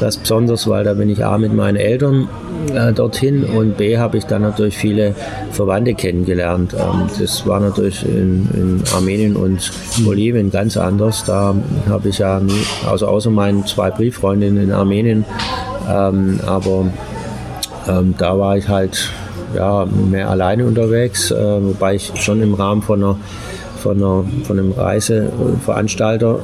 das 0.00 0.16
Besonderes, 0.16 0.68
weil 0.68 0.84
da 0.84 0.94
bin 0.94 1.08
ich 1.08 1.24
A 1.24 1.38
mit 1.38 1.54
meinen 1.54 1.76
Eltern 1.76 2.28
äh, 2.74 2.92
dorthin 2.92 3.44
und 3.44 3.76
B 3.76 3.98
habe 3.98 4.18
ich 4.18 4.24
dann 4.24 4.42
natürlich 4.42 4.76
viele 4.76 5.14
Verwandte 5.52 5.94
kennengelernt. 5.94 6.74
Ähm, 6.74 7.08
das 7.18 7.46
war 7.46 7.60
natürlich 7.60 8.04
in, 8.04 8.48
in, 8.54 8.82
Armenien 8.94 9.36
und 9.36 9.70
Bolivien 10.04 10.50
ganz 10.50 10.76
anders. 10.76 11.24
Da 11.24 11.54
habe 11.88 12.08
ich 12.08 12.18
ja 12.18 12.40
nie, 12.40 12.64
also 12.88 13.06
außer 13.06 13.30
meinen 13.30 13.66
zwei 13.66 13.90
Brieffreundinnen 13.90 14.64
in 14.64 14.72
Armenien 14.72 15.24
ähm, 15.88 16.40
aber 16.46 16.86
ähm, 17.88 18.14
da 18.16 18.38
war 18.38 18.56
ich 18.56 18.68
halt 18.68 19.10
ja, 19.54 19.86
mehr 19.86 20.30
alleine 20.30 20.66
unterwegs, 20.66 21.30
äh, 21.30 21.36
wobei 21.36 21.94
ich 21.96 22.12
schon 22.16 22.42
im 22.42 22.54
Rahmen 22.54 22.82
von, 22.82 23.02
einer, 23.02 23.16
von, 23.84 23.98
einer, 23.98 24.24
von 24.44 24.58
einem 24.58 24.72
Reiseveranstalter 24.72 26.40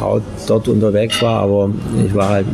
auch 0.00 0.20
dort 0.48 0.66
unterwegs 0.66 1.22
war, 1.22 1.42
aber 1.42 1.70
ich 2.04 2.12
war 2.12 2.28
halt 2.28 2.46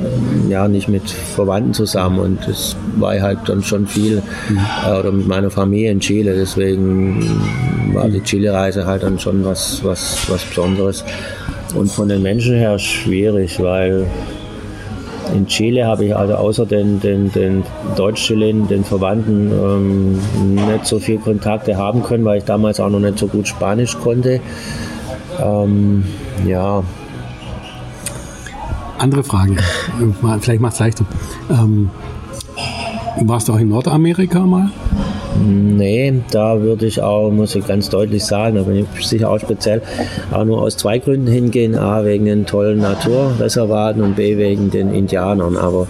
ja 0.50 0.68
nicht 0.68 0.86
mit 0.86 1.08
Verwandten 1.08 1.72
zusammen 1.72 2.18
und 2.18 2.38
das 2.46 2.76
war 2.98 3.18
halt 3.18 3.38
dann 3.46 3.62
schon 3.62 3.86
viel 3.86 4.22
äh, 4.86 4.98
oder 4.98 5.12
mit 5.12 5.26
meiner 5.26 5.50
Familie 5.50 5.92
in 5.92 6.00
Chile, 6.00 6.34
deswegen 6.34 7.26
war 7.94 8.06
die 8.10 8.20
Chile-Reise 8.20 8.84
halt 8.84 9.02
dann 9.02 9.18
schon 9.18 9.42
was, 9.46 9.82
was, 9.82 10.30
was 10.30 10.44
Besonderes. 10.44 11.04
Und 11.74 11.90
von 11.90 12.08
den 12.08 12.22
Menschen 12.22 12.54
her 12.54 12.78
schwierig, 12.78 13.62
weil 13.62 14.06
in 15.34 15.46
Chile 15.46 15.86
habe 15.86 16.06
ich 16.06 16.16
also 16.16 16.34
außer 16.34 16.66
den, 16.66 17.00
den, 17.00 17.32
den 17.32 17.64
Deutsch-Chilen, 17.96 18.68
den 18.68 18.84
Verwandten, 18.84 19.50
ähm, 19.50 20.18
nicht 20.54 20.86
so 20.86 20.98
viel 20.98 21.18
Kontakte 21.18 21.76
haben 21.76 22.02
können, 22.02 22.24
weil 22.24 22.38
ich 22.38 22.44
damals 22.44 22.80
auch 22.80 22.90
noch 22.90 23.00
nicht 23.00 23.18
so 23.18 23.26
gut 23.26 23.46
Spanisch 23.48 23.96
konnte. 23.98 24.40
Ähm, 25.40 26.04
ja. 26.46 26.82
Andere 28.98 29.22
Frage, 29.22 29.56
vielleicht 30.40 30.60
macht 30.60 30.74
es 30.74 30.80
leichter. 30.80 31.04
Ähm, 31.50 31.90
warst 33.20 33.48
du 33.48 33.52
auch 33.52 33.58
in 33.58 33.68
Nordamerika 33.68 34.40
mal? 34.40 34.70
Nee, 35.40 36.22
da 36.32 36.60
würde 36.60 36.86
ich 36.86 37.00
auch, 37.00 37.30
muss 37.30 37.54
ich 37.54 37.66
ganz 37.66 37.88
deutlich 37.88 38.24
sagen, 38.24 38.56
da 38.56 38.62
bin 38.62 38.86
ich 38.96 39.06
sicher 39.06 39.30
auch 39.30 39.38
speziell, 39.38 39.82
auch 40.32 40.44
nur 40.44 40.62
aus 40.62 40.76
zwei 40.76 40.98
Gründen 40.98 41.28
hingehen. 41.28 41.76
A, 41.76 42.04
wegen 42.04 42.24
den 42.24 42.44
tollen 42.44 42.78
Naturreservaten 42.78 44.02
und 44.02 44.16
B, 44.16 44.36
wegen 44.36 44.70
den 44.70 44.92
Indianern. 44.92 45.56
Aber 45.56 45.86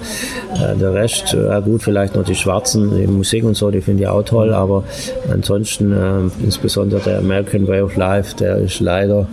äh, 0.55 0.77
der 0.77 0.93
Rest, 0.93 1.33
ja 1.33 1.61
gut, 1.61 1.83
vielleicht 1.83 2.15
noch 2.15 2.25
die 2.25 2.35
Schwarzen, 2.35 2.97
die 2.97 3.07
Musik 3.07 3.45
und 3.45 3.57
so, 3.57 3.71
die 3.71 3.81
finde 3.81 4.03
ich 4.03 4.09
auch 4.09 4.23
toll. 4.23 4.53
Aber 4.53 4.85
ansonsten, 5.33 5.93
äh, 5.93 6.45
insbesondere 6.45 7.01
der 7.01 7.19
American 7.19 7.67
Way 7.67 7.81
of 7.81 7.97
Life, 7.97 8.37
der 8.37 8.57
ist 8.57 8.81
leider 8.81 9.27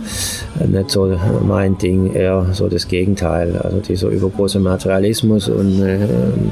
nicht 0.66 0.90
so 0.90 1.14
mein 1.46 1.76
Ding, 1.76 2.14
eher 2.14 2.46
so 2.52 2.68
das 2.68 2.88
Gegenteil. 2.88 3.60
Also 3.62 3.80
dieser 3.80 4.08
übergroße 4.08 4.60
Materialismus 4.60 5.48
und 5.48 5.82
äh, 5.82 5.98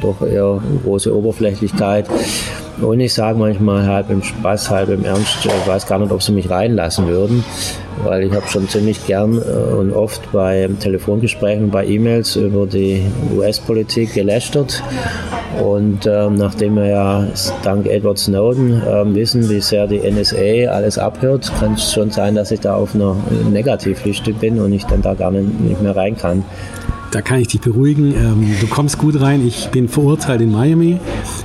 doch 0.02 0.20
eher 0.26 0.60
große 0.84 1.16
Oberflächlichkeit. 1.16 2.06
Und 2.80 3.00
ich 3.00 3.14
sage 3.14 3.38
manchmal 3.38 3.86
halb 3.86 4.10
im 4.10 4.22
Spaß, 4.22 4.70
halb 4.70 4.88
im 4.88 5.04
Ernst, 5.04 5.44
ich 5.44 5.66
weiß 5.66 5.86
gar 5.86 5.98
nicht, 5.98 6.10
ob 6.10 6.22
sie 6.22 6.32
mich 6.32 6.50
reinlassen 6.50 7.06
würden, 7.06 7.44
weil 8.02 8.24
ich 8.24 8.32
habe 8.32 8.46
schon 8.48 8.68
ziemlich 8.68 9.06
gern 9.06 9.38
äh, 9.38 9.74
und 9.74 9.92
oft 9.92 10.32
bei 10.32 10.68
Telefongesprächen, 10.80 11.70
bei 11.70 11.86
E-Mails 11.86 12.36
über 12.36 12.66
die 12.66 13.02
US-Politik 13.34 14.14
gelästert. 14.14 14.82
Und 15.62 16.06
ähm, 16.06 16.34
nachdem 16.34 16.74
wir 16.74 16.86
ja 16.86 17.26
dank 17.62 17.86
Edward 17.86 18.18
Snowden 18.18 18.82
ähm, 18.88 19.14
wissen, 19.14 19.48
wie 19.48 19.60
sehr 19.60 19.86
die 19.86 20.00
NSA 20.00 20.70
alles 20.72 20.98
abhört, 20.98 21.52
kann 21.60 21.74
es 21.74 21.92
schon 21.92 22.10
sein, 22.10 22.34
dass 22.34 22.50
ich 22.50 22.58
da 22.58 22.74
auf 22.74 22.94
einer 22.94 23.16
Negativliste 23.52 24.32
bin 24.32 24.58
und 24.58 24.72
ich 24.72 24.84
dann 24.86 25.00
da 25.00 25.14
gar 25.14 25.30
nicht, 25.30 25.60
nicht 25.60 25.80
mehr 25.80 25.94
rein 25.94 26.16
kann 26.16 26.44
da 27.14 27.22
kann 27.22 27.38
ich 27.38 27.48
dich 27.48 27.60
beruhigen. 27.60 28.12
Ähm, 28.12 28.54
du 28.60 28.66
kommst 28.66 28.98
gut 28.98 29.20
rein. 29.20 29.46
Ich 29.46 29.68
bin 29.68 29.88
verurteilt 29.88 30.40
in 30.40 30.50
Miami 30.50 30.98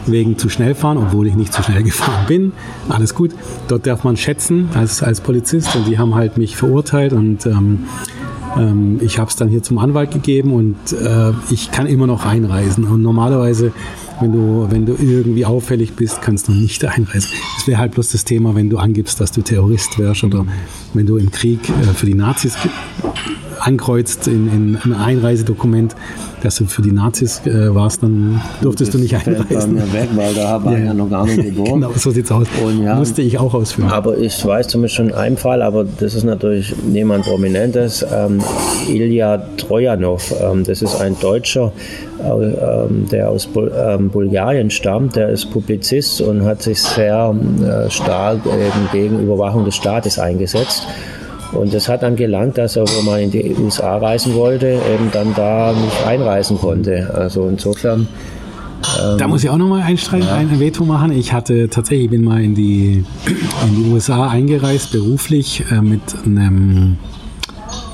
wegen 0.08 0.38
zu 0.38 0.50
schnell 0.50 0.74
fahren, 0.74 0.98
obwohl 0.98 1.28
ich 1.28 1.36
nicht 1.36 1.54
zu 1.54 1.62
schnell 1.62 1.84
gefahren 1.90 2.26
bin. 2.28 2.52
Alles 2.90 3.14
gut. 3.14 3.32
Dort 3.68 3.86
darf 3.86 4.04
man 4.04 4.18
schätzen 4.18 4.70
als, 4.74 5.04
als 5.04 5.22
Polizist 5.22 5.76
und 5.76 5.88
die 5.88 6.00
haben 6.00 6.16
halt 6.16 6.38
mich 6.38 6.58
verurteilt 6.58 7.14
und 7.14 7.46
ähm, 7.46 7.86
ähm, 8.58 9.00
ich 9.02 9.20
habe 9.20 9.30
es 9.30 9.36
dann 9.36 9.48
hier 9.48 9.62
zum 9.62 9.78
Anwalt 9.78 10.12
gegeben 10.12 10.54
und 10.54 10.76
äh, 10.92 11.34
ich 11.52 11.70
kann 11.72 11.86
immer 11.86 12.08
noch 12.08 12.26
einreisen. 12.26 12.86
Und 12.86 13.04
normalerweise, 13.04 13.72
wenn 14.20 14.32
du, 14.32 14.68
wenn 14.72 14.88
du 14.88 14.94
irgendwie 14.94 15.46
auffällig 15.46 15.94
bist, 15.94 16.22
kannst 16.24 16.48
du 16.48 16.52
nicht 16.52 16.84
einreisen. 16.86 17.30
Das 17.58 17.68
wäre 17.68 17.80
halt 17.80 17.92
bloß 17.92 18.10
das 18.10 18.26
Thema, 18.26 18.56
wenn 18.56 18.72
du 18.72 18.80
angibst, 18.80 19.22
dass 19.22 19.32
du 19.32 19.42
Terrorist 19.42 20.00
wärst 20.00 20.24
oder 20.24 20.46
wenn 20.96 21.06
du 21.06 21.18
im 21.18 21.30
Krieg 21.30 21.60
äh, 21.70 21.94
für 21.94 22.08
die 22.08 22.16
Nazis 22.16 22.58
ankreuzt 23.60 24.28
in, 24.28 24.48
in 24.48 24.78
einem 24.78 24.94
Einreisedokument, 24.94 25.96
dass 26.42 26.56
du 26.56 26.66
für 26.66 26.82
die 26.82 26.92
Nazis 26.92 27.42
äh, 27.46 27.74
warst, 27.74 28.04
dann 28.04 28.42
durftest 28.62 28.94
du 28.94 28.98
nicht 28.98 29.16
einreisen. 29.16 29.74
Mir 29.74 29.94
weg, 29.94 30.10
weil 30.16 30.34
da 30.34 30.64
war 30.64 30.78
ja, 30.78 30.86
ja 30.86 30.94
noch 30.94 31.10
gar 31.10 31.26
nicht 31.26 31.42
geboren. 31.42 31.82
genau, 31.82 31.92
so 31.96 32.12
sieht's 32.12 32.32
aus. 32.32 32.48
Und 32.64 32.84
ja, 32.84 32.96
Musste 32.96 33.22
ich 33.22 33.38
auch 33.38 33.54
ausführen. 33.54 33.90
Aber 33.90 34.18
ich 34.18 34.46
weiß 34.46 34.68
zumindest 34.68 34.96
schon 34.96 35.14
einen 35.14 35.38
Fall, 35.38 35.62
aber 35.62 35.84
das 35.84 36.14
ist 36.16 36.24
natürlich 36.24 36.74
niemand 36.88 37.26
Prominentes. 37.26 38.06
Ähm, 38.12 38.40
Ilya 38.88 39.38
Trojanov, 39.58 40.34
ähm, 40.42 40.64
das 40.64 40.82
ist 40.82 41.00
ein 41.00 41.18
Deutscher, 41.20 41.72
ähm, 42.24 43.08
der 43.12 43.30
aus 43.30 43.48
Bul 43.48 43.72
ähm, 43.76 44.10
Bulgarien 44.10 44.70
stammt, 44.70 45.16
der 45.16 45.30
ist 45.30 45.52
Publizist 45.52 46.22
und 46.22 46.44
hat 46.44 46.62
sich 46.62 46.82
sehr 46.82 47.36
äh, 47.62 47.90
stark 47.90 48.40
eben 48.46 48.90
gegen 48.92 49.20
Überwachung 49.20 49.66
des 49.66 49.76
Staates 49.76 50.20
eingesetzt. 50.20 50.88
Und 51.52 51.74
das 51.74 51.90
hat 51.90 52.04
dann 52.04 52.16
gelangt, 52.16 52.58
dass 52.58 52.76
er, 52.76 52.86
wo 52.88 53.02
man 53.02 53.20
in 53.20 53.32
die 53.32 53.56
USA 53.56 53.98
reisen 53.98 54.36
wollte, 54.36 54.68
eben 54.68 55.10
dann 55.12 55.34
da 55.36 55.74
nicht 55.74 56.06
einreisen 56.06 56.58
konnte. 56.58 57.12
Also 57.14 57.48
insofern. 57.48 58.08
Ähm, 59.02 59.18
da 59.18 59.28
muss 59.28 59.44
ich 59.44 59.50
auch 59.50 59.58
nochmal 59.58 59.82
einstreiten, 59.82 60.28
ja. 60.28 60.36
ein 60.36 60.60
Veto 60.60 60.86
machen. 60.86 61.12
Ich 61.12 61.34
hatte 61.34 61.70
tatsächlich, 61.70 62.10
bin 62.10 62.24
mal 62.24 62.42
in 62.42 62.56
die, 62.56 63.04
in 63.68 63.84
die 63.84 63.92
USA 63.92 64.30
eingereist, 64.30 64.92
beruflich, 64.92 65.66
äh, 65.72 65.82
mit 65.82 66.02
einem 66.26 66.98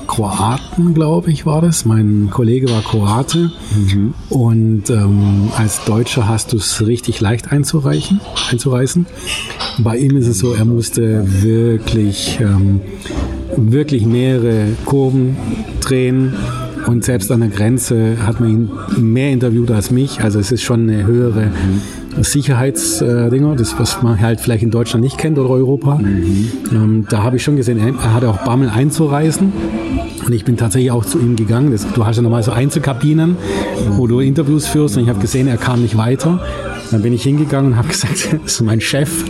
Kroaten, 0.06 0.94
glaube 0.94 1.30
ich, 1.30 1.44
war 1.44 1.60
das. 1.60 1.84
Mein 1.84 2.28
Kollege 2.30 2.70
war 2.70 2.82
Kroate. 2.82 3.50
Mhm. 3.74 4.14
Und 4.30 4.90
ähm, 4.90 5.50
als 5.56 5.84
Deutscher 5.84 6.28
hast 6.28 6.52
du 6.52 6.56
es 6.56 6.86
richtig 6.86 7.20
leicht 7.20 7.52
einzureichen, 7.52 8.20
einzureißen. 8.50 9.06
Bei 9.78 9.98
ihm 9.98 10.16
ist 10.16 10.26
es 10.26 10.38
so, 10.38 10.54
er 10.54 10.64
musste 10.64 11.42
wirklich, 11.42 12.38
ähm, 12.40 12.80
wirklich 13.56 14.06
mehrere 14.06 14.68
Kurven 14.84 15.36
drehen. 15.80 16.34
Und 16.86 17.04
selbst 17.04 17.32
an 17.32 17.40
der 17.40 17.48
Grenze 17.48 18.16
hat 18.24 18.40
man 18.40 18.50
ihn 18.50 18.70
mehr 18.98 19.32
interviewt 19.32 19.70
als 19.72 19.90
mich. 19.90 20.20
Also 20.20 20.38
es 20.38 20.52
ist 20.52 20.62
schon 20.62 20.88
eine 20.88 21.04
höhere. 21.04 21.50
Sicherheitsdinger, 22.18 23.56
das 23.56 23.78
was 23.78 24.02
man 24.02 24.20
halt 24.20 24.40
vielleicht 24.40 24.62
in 24.62 24.70
Deutschland 24.70 25.04
nicht 25.04 25.18
kennt 25.18 25.38
oder 25.38 25.50
Europa. 25.50 25.96
Mhm. 25.96 26.48
Ähm, 26.72 27.06
da 27.08 27.22
habe 27.22 27.36
ich 27.36 27.42
schon 27.42 27.56
gesehen, 27.56 27.78
er 27.78 28.14
hatte 28.14 28.30
auch 28.30 28.38
Bammel 28.38 28.70
einzureisen. 28.70 29.52
Und 30.24 30.32
ich 30.32 30.44
bin 30.44 30.56
tatsächlich 30.56 30.90
auch 30.90 31.04
zu 31.04 31.20
ihm 31.20 31.36
gegangen. 31.36 31.70
Das, 31.70 31.86
du 31.92 32.04
hast 32.04 32.16
ja 32.16 32.22
normal 32.22 32.42
so 32.42 32.50
Einzelkabinen, 32.50 33.36
wo 33.90 34.06
du 34.06 34.20
Interviews 34.20 34.66
führst. 34.66 34.96
Und 34.96 35.04
ich 35.04 35.08
habe 35.08 35.20
gesehen, 35.20 35.46
er 35.46 35.56
kam 35.56 35.82
nicht 35.82 35.96
weiter. 35.96 36.40
Dann 36.90 37.02
bin 37.02 37.12
ich 37.12 37.22
hingegangen 37.22 37.72
und 37.72 37.78
habe 37.78 37.88
gesagt, 37.92 38.28
das 38.42 38.54
ist 38.54 38.60
mein 38.62 38.80
Chef. 38.80 39.24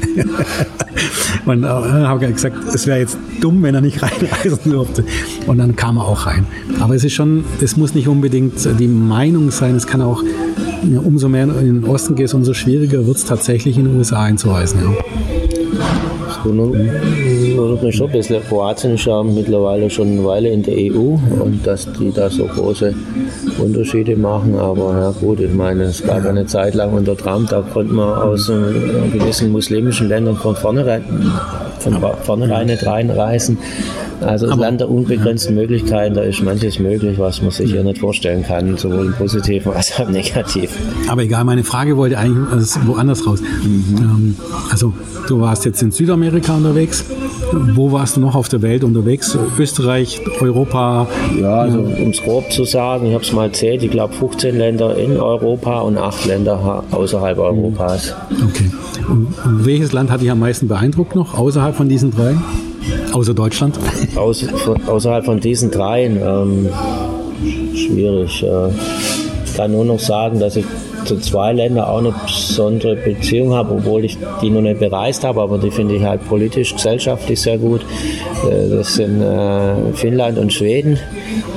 Und 1.44 1.64
äh, 1.64 1.66
habe 1.66 2.32
gesagt, 2.32 2.56
es 2.74 2.86
wäre 2.86 2.98
jetzt 2.98 3.18
dumm, 3.40 3.62
wenn 3.62 3.74
er 3.74 3.80
nicht 3.80 4.02
reinreisen 4.02 4.72
durfte. 4.72 5.04
Und 5.46 5.58
dann 5.58 5.76
kam 5.76 5.98
er 5.98 6.04
auch 6.04 6.26
rein. 6.26 6.46
Aber 6.80 6.94
es 6.94 7.04
ist 7.04 7.12
schon, 7.12 7.44
es 7.60 7.76
muss 7.76 7.94
nicht 7.94 8.08
unbedingt 8.08 8.54
die 8.78 8.88
Meinung 8.88 9.50
sein. 9.50 9.76
Es 9.76 9.86
kann 9.86 10.02
auch, 10.02 10.22
umso 11.04 11.28
mehr 11.28 11.44
in 11.44 11.82
den 11.82 11.84
Osten 11.84 12.14
gehst, 12.14 12.34
umso 12.34 12.54
schwieriger 12.54 13.06
wird 13.06 13.16
es 13.16 13.24
tatsächlich 13.24 13.76
in 13.78 13.84
den 13.84 13.96
USA 13.96 14.22
einzureisen. 14.22 14.80
Ja 14.80 14.94
wundert 17.56 17.82
mich 17.82 17.96
schon 17.96 18.06
ein 18.06 18.12
bisschen. 18.12 18.42
Kroatien 18.42 18.94
ist 18.94 19.04
ja 19.06 19.22
mittlerweile 19.22 19.90
schon 19.90 20.08
eine 20.08 20.25
Weile 20.25 20.48
in 20.50 20.62
der 20.62 20.75
EU 20.75 21.16
und 21.40 21.60
dass 21.64 21.90
die 21.92 22.12
da 22.12 22.30
so 22.30 22.44
große 22.44 22.94
Unterschiede 23.58 24.16
machen. 24.16 24.56
Aber 24.56 24.92
ja 24.92 25.10
gut, 25.10 25.40
ich 25.40 25.52
meine, 25.52 25.84
es 25.84 26.02
gab 26.02 26.25
eine 26.26 26.46
Zeit 26.46 26.75
lang 26.75 26.92
unter 26.92 27.16
Trump, 27.16 27.50
da 27.50 27.62
konnte 27.62 27.92
man 27.92 28.14
aus 28.18 28.46
gewissen 28.46 29.50
muslimischen 29.50 30.08
Ländern 30.08 30.36
von 30.36 30.54
vornherein, 30.56 31.04
von 31.80 31.96
vornherein 32.22 32.66
nicht 32.66 32.86
reinreisen. 32.86 33.58
Also 34.20 34.46
das 34.46 34.56
Land 34.56 34.80
der 34.80 34.88
unbegrenzten 34.90 35.54
Möglichkeiten, 35.54 36.14
da 36.14 36.22
ist 36.22 36.42
manches 36.42 36.78
möglich, 36.78 37.18
was 37.18 37.42
man 37.42 37.50
sich 37.50 37.72
hier 37.72 37.84
nicht 37.84 37.98
vorstellen 37.98 38.42
kann, 38.44 38.78
sowohl 38.78 39.06
im 39.06 39.12
Positiven 39.12 39.72
als 39.72 39.92
auch 39.92 40.06
im 40.06 40.12
Negativen. 40.12 40.75
Aber 41.08 41.22
egal, 41.22 41.44
meine 41.44 41.64
Frage 41.64 41.98
wollte 41.98 42.16
eigentlich 42.16 42.36
woanders 42.86 43.26
raus. 43.26 43.42
Mhm. 43.62 44.36
Also 44.70 44.94
du 45.28 45.40
warst 45.40 45.66
jetzt 45.66 45.82
in 45.82 45.90
Südamerika 45.90 46.56
unterwegs. 46.56 47.04
Wo 47.52 47.92
warst 47.92 48.16
du 48.16 48.20
noch 48.20 48.34
auf 48.34 48.48
der 48.48 48.62
Welt 48.62 48.82
unterwegs? 48.82 49.36
Österreich, 49.58 50.20
Europa? 50.40 51.06
Ja, 51.40 51.60
also 51.60 51.78
um 51.78 52.10
es 52.10 52.22
grob 52.22 52.50
zu 52.50 52.64
sagen, 52.64 53.06
ich 53.06 53.14
habe 53.14 53.22
es 53.22 53.32
mal 53.32 53.44
erzählt, 53.46 53.82
ich 53.82 53.90
glaube 53.90 54.14
15 54.14 54.56
Länder 54.56 54.96
in 54.96 55.16
Europa 55.18 55.80
und 55.80 55.96
8 55.96 56.26
Länder 56.26 56.84
außerhalb 56.90 57.38
Europas. 57.38 58.14
Okay. 58.30 58.70
Und 59.08 59.34
welches 59.64 59.92
Land 59.92 60.10
hat 60.10 60.20
dich 60.20 60.30
am 60.30 60.40
meisten 60.40 60.66
beeindruckt 60.68 61.14
noch, 61.14 61.38
außerhalb 61.38 61.76
von 61.76 61.88
diesen 61.88 62.10
drei? 62.10 62.34
Außer 63.12 63.34
Deutschland? 63.34 63.78
Aus, 64.16 64.42
von, 64.42 64.82
außerhalb 64.84 65.24
von 65.24 65.40
diesen 65.40 65.70
dreien 65.70 66.18
ähm, 66.22 66.68
schwierig. 67.74 68.42
Äh, 68.42 68.68
ich 69.44 69.54
kann 69.56 69.72
nur 69.72 69.84
noch 69.84 70.00
sagen, 70.00 70.40
dass 70.40 70.56
ich 70.56 70.66
zu 71.06 71.18
zwei 71.20 71.52
Ländern 71.52 71.84
auch 71.84 71.98
eine 71.98 72.14
besondere 72.26 72.96
Beziehung 72.96 73.54
habe, 73.54 73.75
obwohl 73.75 74.04
ich 74.04 74.18
die 74.42 74.50
noch 74.50 74.60
nicht 74.60 74.80
bereist 74.80 75.25
habe, 75.25 75.40
aber 75.40 75.58
die 75.58 75.70
finde 75.70 75.96
ich 75.96 76.02
halt 76.02 76.26
politisch, 76.28 76.75
gesellschaftlich 76.75 77.40
sehr 77.40 77.58
gut. 77.58 77.82
Äh, 78.50 78.76
das 78.76 78.94
sind 78.94 79.22
äh, 79.22 79.92
Finnland 79.94 80.38
und 80.38 80.52
Schweden. 80.52 80.98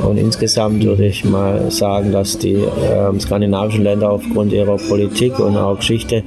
Und 0.06 0.18
insgesamt 0.18 0.84
würde 0.84 1.06
ich 1.06 1.25
mal 1.25 1.70
sagen, 1.72 2.12
dass 2.12 2.38
die 2.38 2.53
äh, 2.53 3.20
skandinavischen 3.20 3.83
Länder 3.83 4.12
aufgrund 4.12 4.53
ihrer 4.53 4.77
Politik 4.77 5.40
und 5.40 5.57
auch 5.57 5.77
Geschichte 5.77 6.24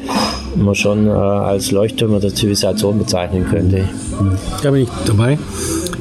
man 0.55 0.75
schon 0.75 1.09
als 1.09 1.71
Leuchttürme 1.71 2.21
der 2.21 2.35
Zivilisation 2.35 2.99
bezeichnen 2.99 3.47
könnte. 3.49 3.89
Da 4.63 4.71
bin 4.71 4.83
ich 4.83 4.89
dabei. 5.07 5.39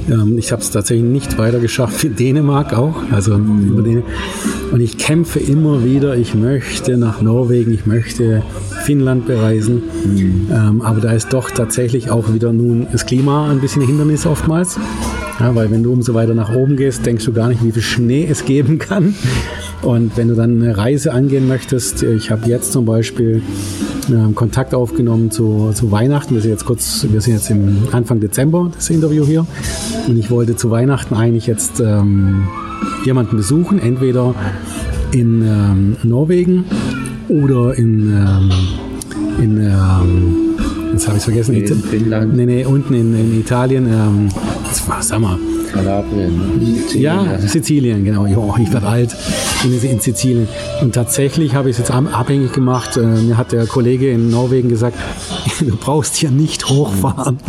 Ähm, 0.09 0.37
ich 0.37 0.51
habe 0.51 0.61
es 0.61 0.71
tatsächlich 0.71 1.05
nicht 1.05 1.37
weiter 1.37 1.59
geschafft 1.59 1.95
für 1.95 2.09
Dänemark 2.09 2.73
auch. 2.73 2.95
Also 3.11 3.35
über 3.35 3.81
den, 3.81 4.03
und 4.71 4.81
ich 4.81 4.97
kämpfe 4.97 5.39
immer 5.39 5.83
wieder, 5.83 6.15
ich 6.15 6.35
möchte 6.35 6.97
nach 6.97 7.21
Norwegen, 7.21 7.73
ich 7.73 7.85
möchte 7.85 8.43
Finnland 8.83 9.27
bereisen. 9.27 9.83
Mhm. 10.05 10.47
Ähm, 10.51 10.81
aber 10.81 11.01
da 11.01 11.11
ist 11.11 11.33
doch 11.33 11.51
tatsächlich 11.51 12.09
auch 12.09 12.33
wieder 12.33 12.51
nun 12.53 12.87
das 12.91 13.05
Klima 13.05 13.49
ein 13.49 13.59
bisschen 13.59 13.83
ein 13.83 13.87
Hindernis 13.87 14.25
oftmals. 14.25 14.77
Ja, 15.39 15.55
weil 15.55 15.71
wenn 15.71 15.83
du 15.83 15.91
umso 15.91 16.13
weiter 16.13 16.33
nach 16.33 16.53
oben 16.53 16.77
gehst, 16.77 17.05
denkst 17.05 17.25
du 17.25 17.33
gar 17.33 17.49
nicht, 17.49 17.63
wie 17.63 17.71
viel 17.71 17.81
Schnee 17.81 18.27
es 18.29 18.45
geben 18.45 18.77
kann. 18.77 19.15
Und 19.81 20.15
wenn 20.15 20.27
du 20.27 20.35
dann 20.35 20.61
eine 20.61 20.77
Reise 20.77 21.11
angehen 21.11 21.47
möchtest, 21.47 22.03
ich 22.03 22.29
habe 22.29 22.47
jetzt 22.47 22.71
zum 22.71 22.85
Beispiel 22.85 23.41
äh, 24.09 24.33
Kontakt 24.33 24.75
aufgenommen 24.75 25.31
zu, 25.31 25.71
zu 25.73 25.91
Weihnachten. 25.91 26.35
Wir 26.35 26.41
sind 26.41 26.51
jetzt 26.51 26.65
kurz, 26.65 27.07
wir 27.09 27.21
sind 27.21 27.33
jetzt 27.33 27.49
im 27.49 27.87
Anfang 27.91 28.19
Dezember, 28.19 28.71
das 28.75 28.89
Interview 28.89 29.25
hier. 29.25 29.45
Und 30.07 30.17
ich 30.17 30.29
wollte 30.29 30.55
zu 30.55 30.69
Weihnachten 30.69 31.15
eigentlich 31.15 31.47
jetzt 31.47 31.79
ähm, 31.79 32.47
jemanden 33.05 33.37
besuchen, 33.37 33.79
entweder 33.79 34.35
in 35.11 35.41
ähm, 35.41 35.97
Norwegen 36.03 36.65
oder 37.27 37.75
in, 37.75 38.11
ähm, 38.11 38.51
in 39.39 39.57
ähm, 39.57 40.35
jetzt 40.93 41.07
habe 41.07 41.17
ich 41.17 41.23
vergessen, 41.23 41.55
in 41.55 41.67
Finnland. 41.67 42.35
Nee, 42.35 42.45
nee, 42.45 42.65
unten 42.65 42.93
in, 42.93 43.13
in 43.13 43.39
Italien, 43.39 43.87
ähm, 44.79 45.01
sag 45.01 45.19
mal, 45.19 45.37
Kalabrien. 45.71 46.59
Sizilien. 46.59 47.01
Ja, 47.01 47.39
Sizilien, 47.39 48.03
genau. 48.03 48.25
Oh, 48.35 48.55
ich 48.61 48.71
werde 48.71 48.87
alt 48.87 49.15
in, 49.63 49.81
in 49.81 49.99
Sizilien. 49.99 50.47
Und 50.81 50.93
tatsächlich 50.93 51.55
habe 51.55 51.69
ich 51.69 51.77
es 51.77 51.79
jetzt 51.79 51.91
abhängig 51.91 52.53
gemacht. 52.53 52.97
Äh, 52.97 53.01
mir 53.01 53.37
hat 53.37 53.51
der 53.51 53.65
Kollege 53.67 54.11
in 54.11 54.29
Norwegen 54.29 54.69
gesagt, 54.69 54.97
du 55.59 55.75
brauchst 55.75 56.15
hier 56.15 56.31
nicht 56.31 56.69
hochfahren. 56.69 57.39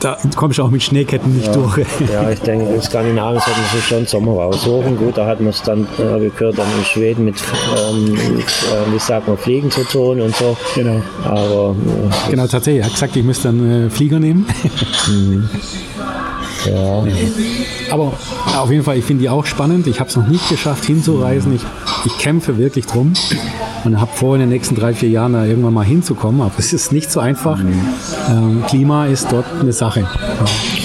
Da 0.00 0.18
kommst 0.34 0.58
du 0.58 0.62
auch 0.62 0.70
mit 0.70 0.82
Schneeketten 0.82 1.36
nicht 1.36 1.46
ja, 1.46 1.52
durch. 1.52 1.86
ja, 2.12 2.30
ich 2.30 2.40
denke, 2.40 2.74
in 2.74 2.82
Skandinavien 2.82 3.40
sollte 3.40 3.60
man 3.60 3.70
sich 3.70 3.84
schon 3.84 4.06
Sommer 4.06 4.32
aussuchen. 4.32 4.96
Gut, 4.96 5.16
da 5.16 5.26
hat 5.26 5.40
man 5.40 5.50
es 5.50 5.62
dann, 5.62 5.86
äh, 5.98 6.02
habe 6.02 6.26
ich 6.26 6.36
gehört, 6.36 6.58
dann 6.58 6.66
in 6.78 6.84
Schweden 6.84 7.24
mit, 7.24 7.36
ähm, 7.90 8.04
mit 8.12 8.46
äh, 8.46 8.92
wie 8.92 8.98
sagt 8.98 9.28
man, 9.28 9.36
Fliegen 9.36 9.70
zu 9.70 9.84
tun 9.84 10.20
und 10.20 10.34
so. 10.34 10.56
Genau. 10.74 11.02
Aber, 11.24 11.76
äh, 12.26 12.30
genau, 12.30 12.46
tatsächlich. 12.46 12.82
Er 12.82 12.86
hat 12.86 12.94
gesagt, 12.94 13.16
ich 13.16 13.24
müsste 13.24 13.48
dann 13.48 13.86
äh, 13.86 13.90
Flieger 13.90 14.18
nehmen. 14.18 14.46
Mhm. 15.08 15.48
Ja. 16.66 17.02
Nee. 17.02 17.30
Aber 17.90 18.12
auf 18.58 18.70
jeden 18.70 18.84
Fall, 18.84 18.98
ich 18.98 19.04
finde 19.04 19.22
die 19.22 19.28
auch 19.28 19.46
spannend. 19.46 19.86
Ich 19.86 20.00
habe 20.00 20.10
es 20.10 20.16
noch 20.16 20.26
nicht 20.26 20.48
geschafft, 20.48 20.84
hinzureisen. 20.84 21.54
Ich, 21.54 21.62
ich 22.04 22.18
kämpfe 22.18 22.58
wirklich 22.58 22.86
drum 22.86 23.12
und 23.84 24.00
habe 24.00 24.10
vor, 24.14 24.34
in 24.34 24.40
den 24.40 24.48
nächsten 24.48 24.74
drei, 24.74 24.94
vier 24.94 25.08
Jahren 25.08 25.32
da 25.32 25.44
irgendwann 25.44 25.74
mal 25.74 25.84
hinzukommen. 25.84 26.40
Aber 26.40 26.52
es 26.58 26.72
ist 26.72 26.92
nicht 26.92 27.10
so 27.10 27.20
einfach. 27.20 27.58
Mhm. 27.58 27.80
Ähm, 28.28 28.64
Klima 28.68 29.06
ist 29.06 29.28
dort 29.30 29.46
eine 29.60 29.72
Sache. 29.72 30.00
Ja. 30.00 30.75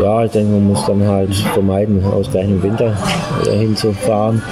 Ja, 0.00 0.24
ich 0.24 0.32
denke, 0.32 0.52
man 0.52 0.64
muss 0.64 0.84
dann 0.86 1.06
halt 1.06 1.34
vermeiden, 1.34 2.04
ausgerechnet 2.04 2.56
im 2.56 2.62
Winter 2.62 2.96
äh, 3.46 3.56
hinzufahren. 3.58 4.42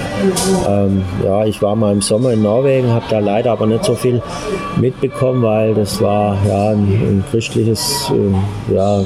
Ähm, 0.67 1.03
ja, 1.23 1.45
ich 1.45 1.61
war 1.61 1.75
mal 1.75 1.91
im 1.91 2.01
Sommer 2.01 2.31
in 2.31 2.41
Norwegen, 2.41 2.89
habe 2.89 3.05
da 3.09 3.19
leider 3.19 3.51
aber 3.51 3.65
nicht 3.65 3.83
so 3.83 3.95
viel 3.95 4.21
mitbekommen, 4.77 5.41
weil 5.41 5.73
das 5.73 6.01
war 6.01 6.37
ja 6.47 6.69
ein, 6.69 6.83
ein 6.85 7.23
christliches 7.29 8.11
äh, 8.11 8.73
ja, 8.73 9.03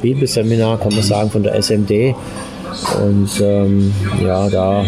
Bibelseminar, 0.00 0.78
kann 0.78 0.94
man 0.94 1.02
sagen, 1.02 1.30
von 1.30 1.42
der 1.42 1.54
SMD. 1.56 2.14
Und 3.02 3.40
ähm, 3.40 3.94
ja, 4.22 4.48
da 4.48 4.84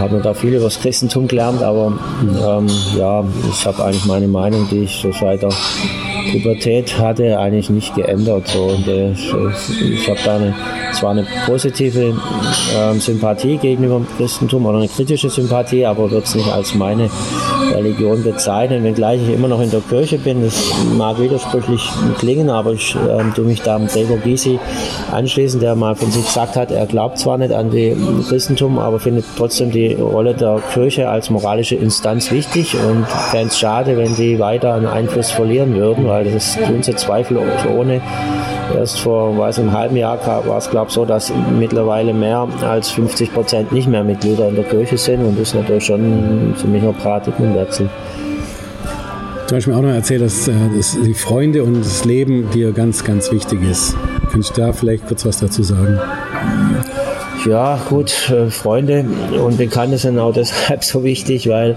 hat 0.00 0.12
man 0.12 0.22
da 0.22 0.34
viel 0.34 0.54
über 0.54 0.64
das 0.64 0.80
Christentum 0.80 1.28
gelernt, 1.28 1.62
aber 1.62 1.92
ähm, 2.22 2.66
ja, 2.96 3.24
ich 3.50 3.66
habe 3.66 3.84
eigentlich 3.84 4.04
meine 4.04 4.28
Meinung, 4.28 4.66
die 4.70 4.84
ich 4.84 5.00
so 5.00 5.12
seit 5.12 5.42
der 5.42 5.52
Pubertät 6.30 6.98
hatte, 6.98 7.38
eigentlich 7.38 7.70
nicht 7.70 7.94
geändert. 7.94 8.48
So. 8.48 8.64
Und, 8.64 8.86
äh, 8.86 9.12
ich 9.12 10.08
habe 10.08 10.18
da 10.24 10.36
eine, 10.36 10.54
zwar 10.92 11.10
eine 11.10 11.26
positive 11.46 12.14
äh, 12.76 12.98
Sympathie 12.98 13.56
gegenüber 13.56 13.96
dem 13.96 14.06
Christentum 14.16 14.66
oder 14.66 14.78
eine 14.78 14.88
kritische 14.88 15.30
Sympathie, 15.30 15.86
aber 15.86 16.10
würde 16.10 16.24
es 16.24 16.34
nicht 16.34 16.50
als 16.50 16.74
meine 16.74 17.10
Religion 17.74 18.22
bezeichnen, 18.22 18.84
wenngleich 18.84 19.20
ich 19.22 19.34
immer 19.34 19.48
noch 19.48 19.60
in 19.60 19.70
der 19.70 19.80
Kirche 19.80 20.18
bin. 20.18 20.42
Das 20.42 20.72
mag 20.96 21.18
widersprüchlich 21.20 21.88
klingen, 22.18 22.50
aber 22.50 22.72
ich 22.72 22.94
äh, 22.94 23.34
tue 23.34 23.44
mich 23.44 23.62
da 23.62 23.78
mit 23.78 23.92
Gregor 23.92 24.18
Gysi 24.18 24.58
anschließen, 25.10 25.60
der 25.60 25.74
mal 25.74 25.94
von 25.94 26.10
sich 26.10 26.24
gesagt 26.24 26.56
hat, 26.56 26.70
er 26.70 26.86
glaubt 26.86 27.18
zwar 27.18 27.38
nicht 27.38 27.52
an 27.52 27.70
die 27.70 27.96
Christentum, 28.28 28.78
aber 28.78 29.00
findet 29.00 29.24
trotzdem 29.36 29.70
die 29.70 29.94
Rolle 29.94 30.34
der 30.34 30.60
Kirche 30.72 31.08
als 31.08 31.30
moralische 31.30 31.76
Instanz 31.76 32.30
wichtig 32.30 32.76
und 32.76 33.06
fände 33.06 33.48
es 33.48 33.58
schade, 33.58 33.96
wenn 33.96 34.14
die 34.16 34.38
weiter 34.38 34.74
an 34.74 34.86
Einfluss 34.86 35.30
verlieren 35.30 35.74
würden, 35.74 36.06
weil 36.06 36.24
das 36.24 36.56
tun 36.56 36.82
sie 36.82 36.94
zweifelsohne 36.94 38.00
erst 38.74 39.00
vor 39.00 39.36
weiß, 39.36 39.58
einem 39.58 39.72
halben 39.72 39.96
Jahr 39.96 40.18
war 40.26 40.58
es, 40.58 40.70
glaube 40.70 40.88
ich, 40.88 40.94
so, 40.94 41.04
dass 41.04 41.32
mittlerweile 41.58 42.12
mehr 42.12 42.48
als 42.62 42.90
50 42.90 43.32
Prozent 43.32 43.72
nicht 43.72 43.88
mehr 43.88 44.04
Mitglieder 44.04 44.48
in 44.48 44.56
der 44.56 44.64
Kirche 44.64 44.98
sind 44.98 45.24
und 45.24 45.38
das 45.38 45.48
ist 45.48 45.54
natürlich 45.54 45.84
schon 45.84 46.54
für 46.56 46.66
mich 46.66 46.82
ein 46.82 46.94
Paradigmenwechsel. 46.94 47.88
Du 49.48 49.56
hast 49.56 49.66
mir 49.66 49.76
auch 49.76 49.82
noch 49.82 49.90
erzählt, 49.90 50.22
dass, 50.22 50.48
äh, 50.48 50.52
dass 50.74 50.98
die 50.98 51.12
Freunde 51.12 51.62
und 51.62 51.80
das 51.80 52.06
Leben 52.06 52.48
dir 52.50 52.72
ganz, 52.72 53.04
ganz 53.04 53.30
wichtig 53.30 53.60
ist. 53.70 53.94
Kannst 54.30 54.56
du 54.56 54.62
da 54.62 54.72
vielleicht 54.72 55.06
kurz 55.06 55.26
was 55.26 55.40
dazu 55.40 55.62
sagen? 55.62 56.00
Ja, 57.46 57.80
gut, 57.88 58.30
äh, 58.30 58.50
Freunde 58.50 59.04
und 59.44 59.58
Bekannte 59.58 59.98
sind 59.98 60.18
auch 60.18 60.32
deshalb 60.34 60.84
so 60.84 61.02
wichtig, 61.02 61.48
weil 61.48 61.76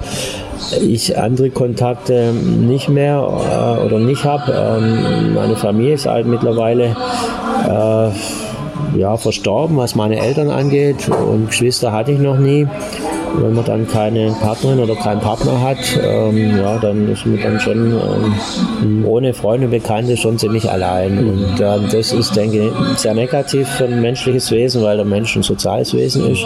ich 0.79 1.17
andere 1.17 1.49
Kontakte 1.49 2.31
nicht 2.33 2.87
mehr 2.87 3.17
äh, 3.17 3.85
oder 3.85 3.99
nicht 3.99 4.23
habe. 4.25 4.53
Ähm, 4.53 5.33
meine 5.33 5.55
Familie 5.55 5.95
ist 5.95 6.05
halt 6.05 6.27
mittlerweile 6.27 6.95
äh, 7.67 8.99
ja, 8.99 9.17
verstorben, 9.17 9.77
was 9.77 9.95
meine 9.95 10.19
Eltern 10.19 10.49
angeht 10.49 11.09
und 11.09 11.47
Geschwister 11.47 11.91
hatte 11.91 12.11
ich 12.11 12.19
noch 12.19 12.37
nie 12.37 12.67
wenn 13.33 13.53
man 13.53 13.65
dann 13.65 13.87
keine 13.87 14.31
Partnerin 14.41 14.79
oder 14.79 14.95
keinen 14.95 15.21
Partner 15.21 15.61
hat, 15.61 15.77
ähm, 16.03 16.57
ja, 16.57 16.77
dann 16.77 17.09
ist 17.09 17.25
man 17.25 17.41
dann 17.41 17.59
schon 17.59 17.93
ähm, 18.81 19.05
ohne 19.05 19.33
Freunde 19.33 19.65
und 19.67 19.71
Bekannte 19.71 20.17
schon 20.17 20.37
ziemlich 20.37 20.69
allein. 20.69 21.17
Und 21.17 21.59
ähm, 21.59 21.87
das 21.91 22.11
ist, 22.11 22.35
denke 22.35 22.67
ich, 22.67 22.97
sehr 22.97 23.13
negativ 23.13 23.67
für 23.67 23.85
ein 23.85 24.01
menschliches 24.01 24.51
Wesen, 24.51 24.83
weil 24.83 24.97
der 24.97 25.05
Mensch 25.05 25.35
ein 25.35 25.43
soziales 25.43 25.93
Wesen 25.93 26.31
ist. 26.31 26.45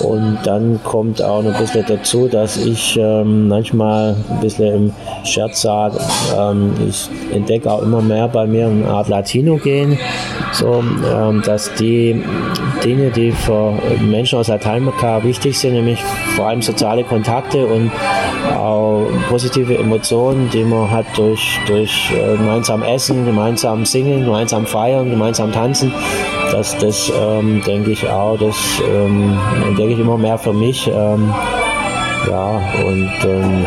Und 0.00 0.38
dann 0.44 0.80
kommt 0.82 1.22
auch 1.22 1.42
noch 1.42 1.54
ein 1.54 1.60
bisschen 1.60 1.84
dazu, 1.86 2.28
dass 2.28 2.56
ich 2.56 2.96
ähm, 3.00 3.48
manchmal 3.48 4.16
ein 4.30 4.40
bisschen 4.40 4.74
im 4.74 4.92
Scherz 5.26 5.62
sage, 5.62 5.98
ähm, 6.38 6.72
ich 6.88 7.08
entdecke 7.32 7.70
auch 7.70 7.82
immer 7.82 8.00
mehr 8.00 8.28
bei 8.28 8.46
mir 8.46 8.66
eine 8.66 8.88
Art 8.88 9.08
Latino-Gen, 9.08 9.98
so, 10.52 10.82
ähm, 11.12 11.42
dass 11.44 11.74
die 11.74 12.22
Dinge, 12.84 13.10
die 13.10 13.32
für 13.32 13.74
Menschen 14.00 14.38
aus 14.38 14.48
Lateinamerika 14.48 15.22
wichtig 15.24 15.58
sind, 15.58 15.74
nämlich 15.74 16.02
vor 16.36 16.48
allem 16.48 16.62
soziale 16.62 17.04
Kontakte 17.04 17.66
und 17.66 17.90
auch 18.56 19.06
positive 19.28 19.76
Emotionen, 19.76 20.48
die 20.50 20.64
man 20.64 20.90
hat 20.90 21.06
durch, 21.16 21.58
durch 21.66 22.12
äh, 22.12 22.36
gemeinsam 22.36 22.82
Essen, 22.82 23.24
gemeinsam 23.24 23.84
Singen, 23.84 24.24
gemeinsam 24.24 24.66
Feiern, 24.66 25.10
gemeinsam 25.10 25.52
Tanzen, 25.52 25.92
dass 26.52 26.76
das, 26.78 27.12
ähm, 27.20 27.62
denke 27.66 27.90
ich 27.90 28.08
auch, 28.08 28.36
das 28.38 28.56
ähm, 28.88 29.36
denke 29.76 29.94
ich 29.94 29.98
immer 29.98 30.18
mehr 30.18 30.38
für 30.38 30.52
mich. 30.52 30.86
Ähm, 30.88 31.32
ja, 32.28 32.60
und 32.84 33.10
ähm, 33.24 33.66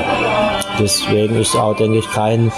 deswegen 0.79 1.35
ist 1.35 1.55
auch, 1.55 1.75
denke 1.75 1.99
ich, 1.99 2.09
kein, 2.09 2.51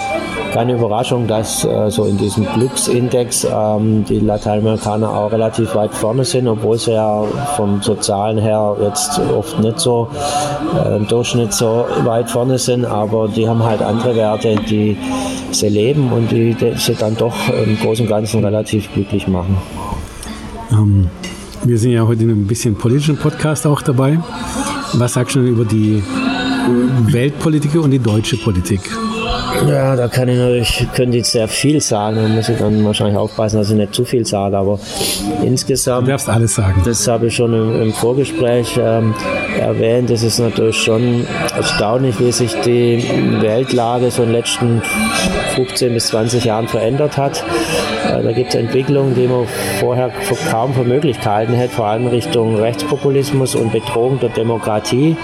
keine 0.52 0.74
Überraschung, 0.74 1.26
dass 1.26 1.64
äh, 1.64 1.90
so 1.90 2.04
in 2.04 2.16
diesem 2.16 2.46
Glücksindex 2.54 3.46
ähm, 3.50 4.04
die 4.08 4.20
Lateinamerikaner 4.20 5.10
auch 5.10 5.32
relativ 5.32 5.74
weit 5.74 5.94
vorne 5.94 6.24
sind, 6.24 6.48
obwohl 6.48 6.78
sie 6.78 6.92
ja 6.92 7.24
vom 7.56 7.82
Sozialen 7.82 8.38
her 8.38 8.76
jetzt 8.80 9.20
oft 9.36 9.58
nicht 9.60 9.80
so 9.80 10.08
äh, 10.84 10.96
im 10.96 11.06
Durchschnitt 11.08 11.52
so 11.52 11.86
weit 12.04 12.30
vorne 12.30 12.58
sind, 12.58 12.84
aber 12.84 13.28
die 13.28 13.48
haben 13.48 13.62
halt 13.62 13.82
andere 13.82 14.14
Werte, 14.16 14.56
die 14.56 14.96
sie 15.50 15.68
leben 15.68 16.12
und 16.12 16.30
die, 16.30 16.54
die 16.54 16.74
sie 16.76 16.94
dann 16.94 17.16
doch 17.16 17.34
im 17.48 17.78
Großen 17.78 18.04
und 18.06 18.10
Ganzen 18.10 18.44
relativ 18.44 18.92
glücklich 18.92 19.26
machen. 19.28 19.56
Ähm, 20.70 21.10
wir 21.64 21.78
sind 21.78 21.92
ja 21.92 22.06
heute 22.06 22.24
in 22.24 22.30
einem 22.30 22.46
bisschen 22.46 22.74
politischen 22.74 23.16
Podcast 23.16 23.66
auch 23.66 23.82
dabei. 23.82 24.18
Was 24.94 25.14
sagst 25.14 25.36
du 25.36 25.40
denn 25.40 25.48
über 25.48 25.64
die 25.64 26.02
Weltpolitik 27.12 27.74
und 27.76 27.90
die 27.90 27.98
deutsche 27.98 28.36
Politik? 28.36 28.80
Ja, 29.68 29.96
da 29.96 30.08
kann 30.08 30.28
ich 30.28 30.38
natürlich, 30.38 30.86
könnte 30.94 31.18
ich 31.18 31.26
sehr 31.26 31.46
viel 31.46 31.80
sagen. 31.80 32.16
Da 32.16 32.28
muss 32.28 32.48
ich 32.48 32.58
dann 32.58 32.84
wahrscheinlich 32.84 33.16
aufpassen, 33.16 33.58
dass 33.58 33.70
ich 33.70 33.76
nicht 33.76 33.94
zu 33.94 34.04
viel 34.04 34.24
sage. 34.26 34.56
Aber 34.56 34.78
insgesamt. 35.42 36.06
Du 36.06 36.12
darfst 36.12 36.28
alles 36.28 36.54
sagen. 36.54 36.82
Das 36.84 37.06
habe 37.06 37.26
ich 37.26 37.36
schon 37.36 37.52
im, 37.52 37.82
im 37.82 37.92
Vorgespräch 37.92 38.78
ähm, 38.80 39.14
erwähnt. 39.58 40.10
Das 40.10 40.22
ist 40.22 40.38
natürlich 40.38 40.76
schon 40.76 41.26
erstaunlich, 41.54 42.18
wie 42.18 42.32
sich 42.32 42.54
die 42.60 43.04
Weltlage 43.40 44.10
so 44.10 44.22
in 44.22 44.30
den 44.30 44.36
letzten 44.36 44.82
15 45.54 45.94
bis 45.94 46.08
20 46.08 46.44
Jahren 46.44 46.66
verändert 46.66 47.16
hat. 47.16 47.44
Äh, 48.08 48.22
da 48.22 48.32
gibt 48.32 48.50
es 48.50 48.54
Entwicklungen, 48.54 49.14
die 49.14 49.26
man 49.26 49.46
vorher 49.80 50.10
kaum 50.50 50.74
für 50.74 50.84
möglich 50.84 51.20
gehalten 51.20 51.52
hätte, 51.52 51.74
vor 51.74 51.86
allem 51.86 52.06
Richtung 52.06 52.56
Rechtspopulismus 52.56 53.54
und 53.54 53.72
Bedrohung 53.72 54.18
der 54.18 54.30
Demokratie. 54.30 55.16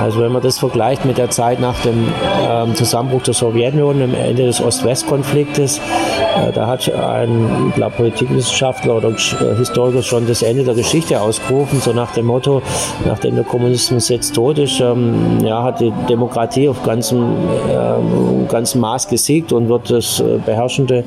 Also 0.00 0.20
wenn 0.20 0.32
man 0.32 0.40
das 0.40 0.58
vergleicht 0.58 1.04
mit 1.04 1.18
der 1.18 1.28
Zeit 1.28 1.60
nach 1.60 1.78
dem 1.82 2.08
ähm, 2.48 2.74
Zusammenbruch 2.74 3.22
der 3.22 3.34
Sowjetunion, 3.34 4.02
am 4.02 4.14
Ende 4.14 4.46
des 4.46 4.60
Ost-West-Konfliktes, 4.62 5.78
äh, 5.78 6.52
da 6.54 6.66
hat 6.66 6.90
ein 6.90 7.72
glaub, 7.74 7.96
Politikwissenschaftler 7.96 8.96
oder 8.96 9.10
äh, 9.10 9.56
Historiker 9.58 10.02
schon 10.02 10.26
das 10.26 10.40
Ende 10.40 10.64
der 10.64 10.74
Geschichte 10.74 11.20
ausgerufen, 11.20 11.80
so 11.80 11.92
nach 11.92 12.12
dem 12.12 12.26
Motto, 12.26 12.62
nachdem 13.06 13.34
der 13.34 13.44
Kommunismus 13.44 14.08
jetzt 14.08 14.34
tot 14.34 14.58
ist, 14.58 14.80
ähm, 14.80 15.44
ja, 15.44 15.62
hat 15.62 15.80
die 15.80 15.92
Demokratie 16.08 16.70
auf 16.70 16.82
ganzem, 16.82 17.36
äh, 17.68 18.50
ganzem 18.50 18.80
Maß 18.80 19.08
gesiegt 19.08 19.52
und 19.52 19.68
wird 19.68 19.90
das 19.90 20.20
äh, 20.20 20.38
beherrschende 20.44 21.04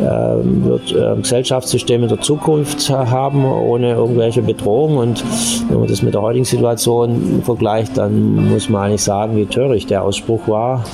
ähm, 0.00 0.64
wird, 0.64 0.92
äh, 0.92 1.16
Gesellschaftssystem 1.20 2.04
in 2.04 2.08
der 2.08 2.20
Zukunft 2.20 2.90
haben, 2.90 3.44
ohne 3.44 3.94
irgendwelche 3.94 4.42
Bedrohungen. 4.42 4.98
Und 4.98 5.24
wenn 5.68 5.80
man 5.80 5.88
das 5.88 6.02
mit 6.02 6.14
der 6.14 6.22
heutigen 6.22 6.44
Situation 6.44 7.42
vergleicht, 7.44 7.98
dann 7.98 8.35
muss 8.36 8.68
man 8.68 8.82
eigentlich 8.82 9.02
sagen, 9.02 9.36
wie 9.36 9.46
töricht 9.46 9.90
der 9.90 10.02
Ausspruch 10.02 10.46
war. 10.46 10.84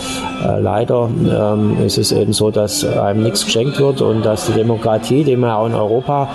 Äh, 0.44 0.61
leider 0.61 1.09
ähm, 1.09 1.76
ist 1.85 1.98
es 1.98 2.12
eben 2.12 2.33
so, 2.33 2.50
dass 2.50 2.85
einem 2.85 3.22
nichts 3.22 3.44
geschenkt 3.44 3.78
wird 3.78 4.00
und 4.00 4.24
dass 4.24 4.46
die 4.46 4.52
Demokratie, 4.52 5.24
die 5.24 5.37
man 5.37 5.50
auch 5.50 5.66
in 5.66 5.74
Europa 5.74 6.28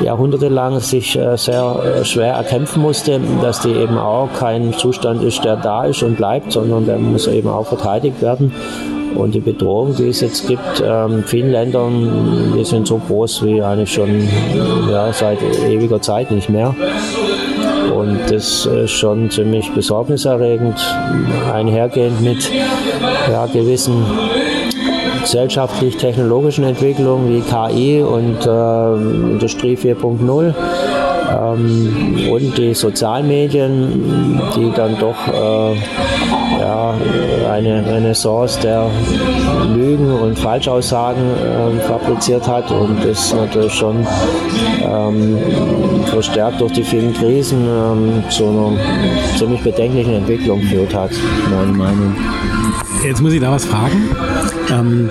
jahrhundertelang 0.00 0.80
sich 0.80 1.18
äh, 1.18 1.36
sehr 1.36 1.76
äh, 2.00 2.04
schwer 2.04 2.34
erkämpfen 2.34 2.82
musste, 2.82 3.20
dass 3.42 3.60
die 3.60 3.72
eben 3.72 3.98
auch 3.98 4.28
kein 4.38 4.72
Zustand 4.72 5.22
ist, 5.22 5.44
der 5.44 5.56
da 5.56 5.84
ist 5.84 6.02
und 6.02 6.16
bleibt, 6.16 6.52
sondern 6.52 6.86
der 6.86 6.98
muss 6.98 7.26
eben 7.26 7.48
auch 7.48 7.66
verteidigt 7.66 8.22
werden. 8.22 8.52
Und 9.14 9.34
die 9.34 9.40
Bedrohung, 9.40 9.94
die 9.94 10.08
es 10.08 10.20
jetzt 10.20 10.48
gibt, 10.48 10.82
ähm, 10.84 11.24
vielen 11.26 11.50
Ländern, 11.50 12.54
die 12.56 12.64
sind 12.64 12.86
so 12.86 12.98
groß 12.98 13.44
wie 13.44 13.62
eigentlich 13.62 13.92
schon 13.92 14.26
ja, 14.90 15.12
seit 15.12 15.38
ewiger 15.68 16.00
Zeit 16.00 16.30
nicht 16.30 16.48
mehr. 16.48 16.74
Und 18.02 18.18
das 18.32 18.66
ist 18.66 18.90
schon 18.90 19.30
ziemlich 19.30 19.70
besorgniserregend, 19.70 20.74
einhergehend 21.54 22.20
mit 22.20 22.50
ja, 23.30 23.46
gewissen 23.46 24.04
gesellschaftlich-technologischen 25.20 26.64
Entwicklungen 26.64 27.28
wie 27.32 27.42
KI 27.42 28.02
und 28.02 28.44
äh, 28.44 29.32
Industrie 29.34 29.76
4.0 29.76 30.52
ähm, 31.30 32.28
und 32.28 32.58
die 32.58 32.74
Sozialmedien, 32.74 34.40
die 34.56 34.72
dann 34.74 34.98
doch 34.98 35.28
äh, 35.28 35.76
ja, 36.62 36.94
eine 37.50 37.84
Renaissance 37.84 38.60
der 38.60 38.88
Lügen 39.74 40.12
und 40.12 40.38
Falschaussagen 40.38 41.22
äh, 41.22 41.80
fabriziert 41.80 42.46
hat 42.46 42.70
und 42.70 43.04
das 43.04 43.34
natürlich 43.34 43.72
schon 43.72 44.06
ähm, 44.82 45.38
verstärkt 46.06 46.60
durch 46.60 46.72
die 46.72 46.84
vielen 46.84 47.12
Krisen 47.14 47.66
ähm, 47.66 48.22
zu 48.30 48.46
einer 48.46 48.72
ziemlich 49.36 49.62
bedenklichen 49.62 50.14
Entwicklung 50.14 50.60
geführt 50.60 50.94
hat, 50.94 51.10
meine 51.50 51.72
Meinung. 51.72 52.14
Jetzt 53.04 53.20
muss 53.20 53.32
ich 53.32 53.40
da 53.40 53.50
was 53.50 53.64
fragen. 53.64 54.10
Ähm, 54.70 55.10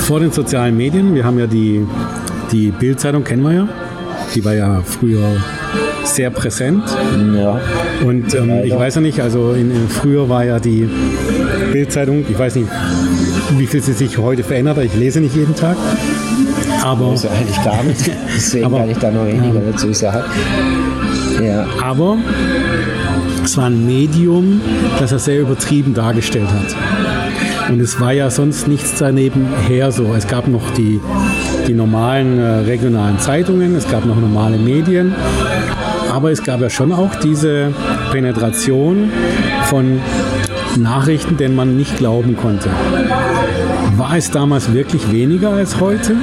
vor 0.00 0.20
den 0.20 0.32
sozialen 0.32 0.76
Medien, 0.76 1.14
wir 1.14 1.24
haben 1.24 1.38
ja 1.38 1.46
die, 1.46 1.86
die 2.52 2.70
Bildzeitung, 2.70 3.24
kennen 3.24 3.42
wir 3.42 3.52
ja. 3.52 3.68
Die 4.34 4.44
war 4.44 4.54
ja 4.54 4.82
früher 4.84 5.36
sehr 6.04 6.30
präsent. 6.30 6.84
Ja. 7.34 7.60
Und 8.04 8.34
ähm, 8.34 8.60
ich 8.64 8.74
weiß 8.74 8.96
ja 8.96 9.00
nicht, 9.00 9.20
also 9.20 9.52
in, 9.52 9.70
in, 9.70 9.88
früher 9.88 10.28
war 10.28 10.44
ja 10.44 10.58
die 10.58 10.88
Bildzeitung, 11.72 12.24
ich 12.28 12.38
weiß 12.38 12.56
nicht, 12.56 12.68
wie 13.56 13.66
viel 13.66 13.82
sie 13.82 13.92
sich 13.92 14.18
heute 14.18 14.42
verändert 14.42 14.76
hat, 14.76 14.84
ich 14.84 14.94
lese 14.94 15.20
nicht 15.20 15.34
jeden 15.34 15.54
Tag. 15.54 15.76
Aber. 16.82 17.10
Also 17.10 17.28
eigentlich 17.28 17.62
gar 17.62 17.82
nicht. 17.82 18.10
Deswegen 18.34 18.66
aber, 18.66 18.78
kann 18.78 18.90
ich 18.90 18.98
da 18.98 19.10
noch 19.10 19.26
weniger 19.26 19.60
ja. 19.60 19.72
dazu 19.72 19.92
sagen. 19.92 20.24
Ja. 21.42 21.66
Aber 21.82 22.18
es 23.44 23.56
war 23.56 23.66
ein 23.66 23.86
Medium, 23.86 24.60
das 24.98 25.12
er 25.12 25.18
sehr 25.18 25.40
übertrieben 25.40 25.94
dargestellt 25.94 26.48
hat. 26.48 27.19
Und 27.70 27.80
es 27.80 28.00
war 28.00 28.12
ja 28.12 28.30
sonst 28.30 28.66
nichts 28.66 28.96
daneben 28.98 29.46
her 29.68 29.92
so. 29.92 30.12
Es 30.14 30.26
gab 30.26 30.48
noch 30.48 30.70
die, 30.70 31.00
die 31.68 31.72
normalen 31.72 32.40
äh, 32.40 32.42
regionalen 32.66 33.20
Zeitungen, 33.20 33.76
es 33.76 33.88
gab 33.88 34.04
noch 34.04 34.16
normale 34.16 34.58
Medien, 34.58 35.14
aber 36.12 36.32
es 36.32 36.42
gab 36.42 36.60
ja 36.60 36.68
schon 36.68 36.90
auch 36.90 37.14
diese 37.14 37.72
Penetration 38.10 39.12
von 39.66 40.00
Nachrichten, 40.76 41.36
denen 41.36 41.54
man 41.54 41.76
nicht 41.76 41.96
glauben 41.96 42.36
konnte. 42.36 42.70
War 43.96 44.16
es 44.16 44.32
damals 44.32 44.72
wirklich 44.72 45.12
weniger 45.12 45.50
als 45.50 45.78
heute? 45.78 46.16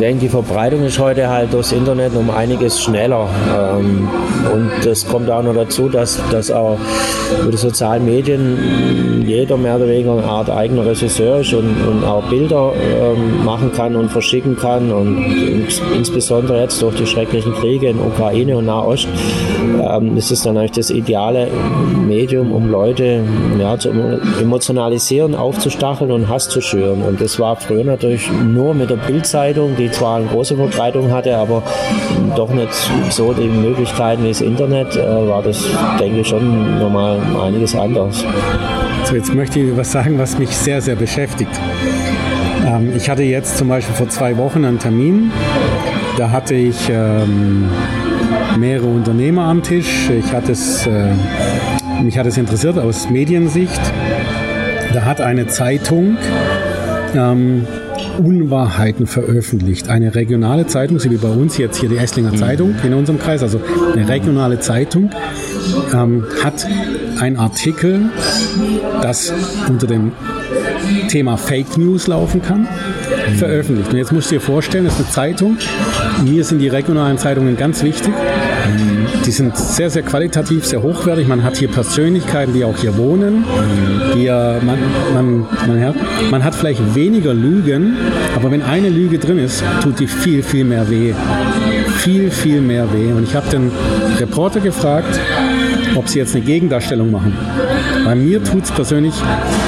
Denke, 0.00 0.20
die 0.20 0.28
Verbreitung 0.28 0.84
ist 0.84 0.98
heute 0.98 1.28
halt 1.28 1.52
durchs 1.54 1.72
Internet 1.72 2.14
um 2.14 2.30
einiges 2.30 2.82
schneller. 2.82 3.28
Ähm, 3.48 4.08
und 4.52 4.70
das 4.84 5.06
kommt 5.06 5.30
auch 5.30 5.42
noch 5.42 5.54
dazu, 5.54 5.88
dass, 5.88 6.20
dass 6.30 6.50
auch 6.50 6.78
über 7.40 7.50
die 7.50 7.56
sozialen 7.56 8.04
Medien 8.04 9.24
jeder 9.26 9.56
mehr 9.56 9.76
oder 9.76 9.88
weniger 9.88 10.12
eine 10.12 10.24
Art 10.24 10.50
eigener 10.50 10.86
Regisseur 10.86 11.40
ist 11.40 11.52
und, 11.54 11.82
und 11.86 12.04
auch 12.04 12.22
Bilder 12.28 12.72
ähm, 12.76 13.44
machen 13.44 13.72
kann 13.72 13.96
und 13.96 14.10
verschicken 14.10 14.56
kann. 14.56 14.92
Und 14.92 15.34
insbesondere 15.94 16.60
jetzt 16.60 16.80
durch 16.82 16.96
die 16.96 17.06
schrecklichen 17.06 17.54
Kriege 17.54 17.88
in 17.88 17.98
Ukraine 17.98 18.56
und 18.56 18.66
Nahost 18.66 19.08
ähm, 19.82 20.16
ist 20.16 20.30
es 20.30 20.42
dann 20.42 20.58
eigentlich 20.58 20.72
das 20.72 20.90
ideale 20.90 21.48
Medium, 22.06 22.52
um 22.52 22.70
Leute 22.70 23.22
ja, 23.58 23.78
zu 23.78 23.90
emotionalisieren, 24.40 25.34
aufzustacheln 25.34 26.12
und 26.12 26.28
Hass 26.28 26.48
zu 26.48 26.60
schüren. 26.60 27.02
Und 27.02 27.20
das 27.20 27.40
war 27.40 27.56
früher 27.56 27.84
natürlich 27.84 28.30
nur 28.30 28.74
mit 28.74 28.90
der 28.90 28.96
Bildzeitung, 28.96 29.74
die 29.76 29.85
zwar 29.90 30.16
eine 30.16 30.26
große 30.26 30.56
Verbreitung 30.56 31.12
hatte, 31.12 31.36
aber 31.36 31.62
doch 32.36 32.50
nicht 32.50 32.72
so 33.10 33.32
die 33.32 33.48
Möglichkeiten 33.48 34.24
wie 34.24 34.28
das 34.28 34.40
Internet, 34.40 34.96
äh, 34.96 35.28
war 35.28 35.42
das, 35.42 35.64
denke 35.98 36.20
ich, 36.20 36.28
schon 36.28 36.78
nochmal 36.78 37.18
einiges 37.42 37.74
anders. 37.74 38.24
So, 39.04 39.14
jetzt 39.14 39.34
möchte 39.34 39.60
ich 39.60 39.76
was 39.76 39.92
sagen, 39.92 40.18
was 40.18 40.38
mich 40.38 40.50
sehr, 40.50 40.80
sehr 40.80 40.96
beschäftigt. 40.96 41.50
Ähm, 42.66 42.92
ich 42.96 43.08
hatte 43.08 43.22
jetzt 43.22 43.58
zum 43.58 43.68
Beispiel 43.68 43.94
vor 43.94 44.08
zwei 44.08 44.36
Wochen 44.36 44.64
einen 44.64 44.78
Termin. 44.78 45.30
Da 46.16 46.30
hatte 46.30 46.54
ich 46.54 46.88
ähm, 46.90 47.68
mehrere 48.58 48.86
Unternehmer 48.86 49.44
am 49.44 49.62
Tisch. 49.62 50.10
Ich 50.10 50.32
hatte 50.32 50.52
es, 50.52 50.86
äh, 50.86 51.12
mich 52.02 52.18
hat 52.18 52.26
es 52.26 52.36
interessiert 52.36 52.78
aus 52.78 53.08
Mediensicht. 53.10 53.80
Da 54.92 55.04
hat 55.04 55.20
eine 55.20 55.46
Zeitung 55.46 56.16
ähm, 57.14 57.66
Unwahrheiten 58.18 59.06
veröffentlicht. 59.06 59.88
Eine 59.88 60.14
regionale 60.14 60.66
Zeitung, 60.66 60.98
so 60.98 61.10
wie 61.10 61.16
bei 61.16 61.28
uns 61.28 61.58
jetzt 61.58 61.78
hier 61.78 61.88
die 61.88 61.96
Esslinger 61.96 62.32
mhm. 62.32 62.36
Zeitung 62.36 62.74
in 62.82 62.94
unserem 62.94 63.18
Kreis, 63.18 63.42
also 63.42 63.60
eine 63.92 64.08
regionale 64.08 64.60
Zeitung, 64.60 65.10
ähm, 65.94 66.24
hat 66.42 66.66
ein 67.20 67.36
Artikel, 67.36 68.10
das 69.02 69.32
unter 69.68 69.86
dem 69.86 70.12
Thema 71.08 71.36
Fake 71.36 71.76
News 71.76 72.06
laufen 72.06 72.42
kann, 72.42 72.68
veröffentlicht. 73.36 73.92
Und 73.92 73.98
jetzt 73.98 74.12
musst 74.12 74.30
du 74.30 74.36
dir 74.36 74.40
vorstellen, 74.40 74.84
das 74.84 74.94
ist 74.94 75.00
eine 75.00 75.10
Zeitung. 75.10 75.58
Mir 76.24 76.44
sind 76.44 76.58
die 76.58 76.68
regionalen 76.68 77.18
Zeitungen 77.18 77.56
ganz 77.56 77.82
wichtig. 77.82 78.12
Die 79.26 79.32
sind 79.32 79.56
sehr, 79.56 79.90
sehr 79.90 80.02
qualitativ, 80.02 80.64
sehr 80.64 80.82
hochwertig. 80.82 81.26
Man 81.26 81.42
hat 81.42 81.56
hier 81.56 81.66
Persönlichkeiten, 81.66 82.54
die 82.54 82.64
auch 82.64 82.76
hier 82.76 82.96
wohnen. 82.96 83.44
Die, 84.14 84.28
man, 84.28 84.78
man, 85.14 85.46
man, 85.66 85.84
hat, 85.84 85.96
man 86.30 86.44
hat 86.44 86.54
vielleicht 86.54 86.94
weniger 86.94 87.34
Lügen, 87.34 87.96
aber 88.36 88.52
wenn 88.52 88.62
eine 88.62 88.88
Lüge 88.88 89.18
drin 89.18 89.38
ist, 89.38 89.64
tut 89.82 89.98
die 89.98 90.06
viel, 90.06 90.44
viel 90.44 90.64
mehr 90.64 90.88
weh. 90.88 91.12
Viel, 91.98 92.30
viel 92.30 92.60
mehr 92.60 92.86
weh. 92.92 93.12
Und 93.12 93.24
ich 93.24 93.34
habe 93.34 93.50
den 93.50 93.72
Reporter 94.20 94.60
gefragt, 94.60 95.18
ob 95.96 96.08
sie 96.08 96.18
jetzt 96.18 96.34
eine 96.34 96.44
Gegendarstellung 96.44 97.10
machen. 97.10 97.36
Bei 98.04 98.14
mir 98.14 98.42
tut 98.42 98.64
es 98.64 98.70
persönlich, 98.70 99.14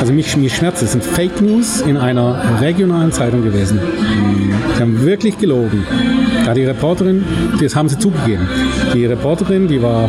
also 0.01 0.13
mich, 0.13 0.37
mich 0.37 0.55
schmerzt 0.55 0.83
es, 0.83 0.93
sind 0.93 1.03
Fake 1.03 1.41
News 1.41 1.81
in 1.81 1.97
einer 1.97 2.61
regionalen 2.61 3.13
Zeitung 3.13 3.43
gewesen. 3.43 3.81
Sie 4.77 4.83
haben 4.83 5.05
wirklich 5.05 5.39
gelogen. 5.39 5.85
Da 6.45 6.55
die 6.55 6.65
Reporterin, 6.65 7.25
das 7.61 7.75
haben 7.75 7.89
sie 7.89 7.99
zugegeben. 7.99 8.49
Die 8.95 9.07
Reporterin, 9.07 9.69
die 9.69 9.83
war 9.83 10.09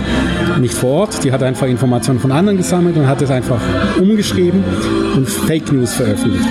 nicht 0.60 0.74
vor 0.74 0.92
Ort, 0.92 1.24
die 1.24 1.32
hat 1.32 1.44
einfach 1.44 1.68
Informationen 1.68 2.20
von 2.20 2.32
anderen 2.32 2.58
gesammelt 2.58 2.96
und 2.98 3.08
hat 3.08 3.22
es 3.22 3.32
einfach 3.32 3.60
umgeschrieben 4.00 4.64
und 5.16 5.28
Fake 5.28 5.72
News 5.72 5.94
veröffentlicht. 5.94 6.46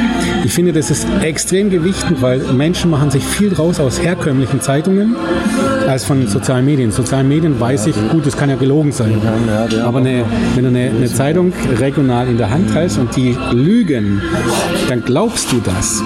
Ich 0.44 0.52
finde, 0.52 0.72
das 0.72 0.90
ist 0.90 1.06
extrem 1.22 1.70
gewichtend, 1.70 2.20
weil 2.22 2.38
Menschen 2.52 2.90
machen 2.90 3.10
sich 3.10 3.24
viel 3.24 3.50
draus 3.50 3.80
aus 3.80 4.02
herkömmlichen 4.02 4.60
Zeitungen 4.60 5.16
als 5.88 6.04
von 6.04 6.26
sozialen 6.26 6.64
Medien. 6.64 6.90
Sozialen 6.92 7.28
Medien 7.28 7.58
weiß 7.58 7.86
ich, 7.86 7.96
gut, 8.10 8.26
das 8.26 8.36
kann 8.36 8.50
ja 8.50 8.56
gelogen 8.56 8.92
sein. 8.92 9.20
Aber 9.84 9.98
eine, 9.98 10.24
wenn 10.54 10.64
du 10.64 10.68
eine, 10.68 10.90
eine 10.90 11.06
Zeitung 11.06 11.52
regional 11.78 12.28
in 12.28 12.36
der 12.36 12.50
Hand 12.50 12.74
hältst 12.74 12.98
und 12.98 13.16
die 13.16 13.36
lügen, 13.52 14.20
dann 14.88 15.02
glaubst 15.02 15.50
du 15.52 15.60
das. 15.60 16.02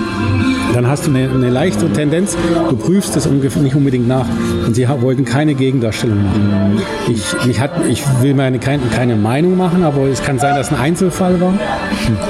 Dann 0.72 0.86
hast 0.86 1.06
du 1.06 1.10
eine, 1.10 1.28
eine 1.28 1.50
leichte 1.50 1.90
Tendenz, 1.92 2.36
du 2.68 2.76
prüfst 2.76 3.16
es 3.16 3.28
nicht 3.28 3.74
unbedingt 3.74 4.08
nach. 4.08 4.26
Und 4.72 4.76
sie 4.76 4.88
wollten 4.88 5.26
keine 5.26 5.52
Gegendarstellung 5.52 6.24
machen. 6.24 6.80
Ich, 7.06 7.46
mich 7.46 7.60
hat, 7.60 7.72
ich 7.90 8.02
will 8.22 8.32
meine 8.32 8.58
keine, 8.58 8.84
keine 8.86 9.16
Meinung 9.16 9.54
machen, 9.58 9.82
aber 9.82 10.06
es 10.06 10.22
kann 10.22 10.38
sein, 10.38 10.56
dass 10.56 10.72
ein 10.72 10.78
Einzelfall 10.78 11.38
war. 11.42 11.52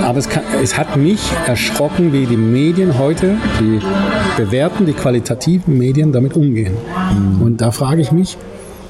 Aber 0.03 0.19
es, 0.19 0.29
kann, 0.29 0.43
es 0.61 0.77
hat 0.77 0.97
mich 0.97 1.21
erschrocken, 1.47 2.13
wie 2.13 2.27
die 2.27 2.37
Medien 2.37 2.99
heute, 2.99 3.37
die 3.61 3.79
bewerten, 4.37 4.87
die 4.87 4.93
qualitativen 4.93 5.79
Medien 5.79 6.11
damit 6.11 6.35
umgehen. 6.35 6.75
Und 7.39 7.61
da 7.61 7.71
frage 7.71 8.01
ich 8.01 8.11
mich, 8.11 8.37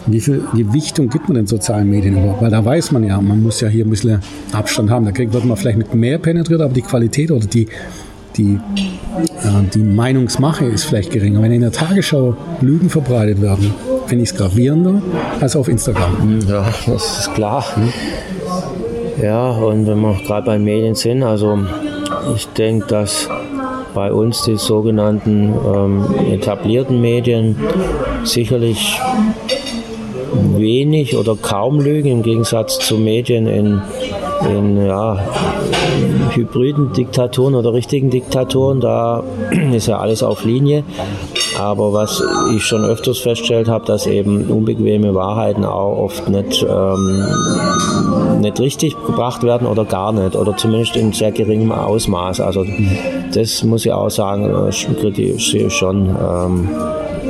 wie 0.07 0.23
viel 0.23 0.43
Gewichtung 0.55 1.11
gibt 1.11 1.29
man 1.29 1.35
den 1.35 1.47
sozialen 1.47 1.91
Medien 1.91 2.17
überhaupt? 2.17 2.41
Weil 2.41 2.51
da 2.51 2.65
weiß 2.65 2.91
man 2.93 3.05
ja, 3.05 3.21
man 3.21 3.43
muss 3.43 3.61
ja 3.61 3.69
hier 3.69 3.85
ein 3.85 3.91
bisschen 3.91 4.21
Abstand 4.53 4.88
haben. 4.88 5.05
Da 5.05 5.15
wird 5.15 5.45
man 5.45 5.59
vielleicht 5.59 5.77
mit 5.77 5.93
mehr 5.93 6.17
penetriert, 6.17 6.62
aber 6.62 6.73
die 6.73 6.81
Qualität 6.81 7.31
oder 7.31 7.45
die, 7.45 7.69
die, 8.37 8.59
äh, 9.16 9.68
die 9.75 9.81
Meinungsmache 9.81 10.64
ist 10.66 10.85
vielleicht 10.85 11.11
geringer. 11.11 11.42
Wenn 11.42 11.53
in 11.53 11.61
der 11.61 11.73
Tagesschau 11.73 12.37
Lügen 12.61 12.90
verbreitet 12.90 13.40
werden, 13.40 13.75
finde 14.07 14.25
ich 14.25 14.31
es 14.31 14.37
gravierender 14.37 15.03
als 15.40 15.57
auf 15.57 15.68
Instagram. 15.68 16.40
Ja, 16.49 16.66
das 16.87 17.21
ist 17.21 17.35
klar. 17.35 17.64
Ja, 19.23 19.51
und 19.51 19.87
wenn 19.87 20.01
wir 20.01 20.16
gerade 20.27 20.47
bei 20.47 20.59
Medien 20.59 20.95
sind, 20.95 21.23
also 21.23 21.59
ich 22.35 22.49
denke, 22.49 22.87
dass 22.87 23.29
bei 23.95 24.12
uns 24.12 24.42
die 24.42 24.57
sogenannten 24.57 25.55
ähm, 25.66 26.05
etablierten 26.31 27.01
Medien 27.01 27.57
sicherlich 28.25 28.99
wenig 30.57 31.16
oder 31.16 31.37
kaum 31.37 31.81
lügen 31.81 32.09
im 32.09 32.23
Gegensatz 32.23 32.79
zu 32.79 32.97
Medien 32.97 33.47
in, 33.47 33.83
in 34.48 34.87
ja, 34.87 35.18
hybriden 36.31 36.92
Diktaturen 36.92 37.55
oder 37.55 37.72
richtigen 37.72 38.11
Diktaturen. 38.11 38.81
Da 38.81 39.22
ist 39.72 39.87
ja 39.87 39.98
alles 39.98 40.22
auf 40.22 40.44
Linie. 40.44 40.85
Aber 41.59 41.92
was 41.92 42.22
ich 42.55 42.64
schon 42.64 42.85
öfters 42.85 43.18
festgestellt 43.18 43.68
habe, 43.68 43.85
dass 43.85 44.07
eben 44.07 44.50
unbequeme 44.50 45.14
Wahrheiten 45.14 45.64
auch 45.64 45.98
oft 45.98 46.28
nicht, 46.28 46.66
ähm, 46.68 47.24
nicht 48.40 48.59
richtig 48.59 48.96
gebracht 49.07 49.42
werden 49.42 49.66
oder 49.66 49.85
gar 49.85 50.12
nicht 50.12 50.35
oder 50.35 50.57
zumindest 50.57 50.96
in 50.96 51.12
sehr 51.12 51.33
geringem 51.33 51.72
Ausmaß. 51.72 52.40
Also 52.40 52.64
das 53.35 53.62
muss 53.64 53.85
ich 53.85 53.92
auch 53.92 54.11
sagen, 54.11 54.44
äh, 54.44 54.94
kritisiere 55.00 55.70
schon. 55.70 56.09
Ähm, 56.09 56.68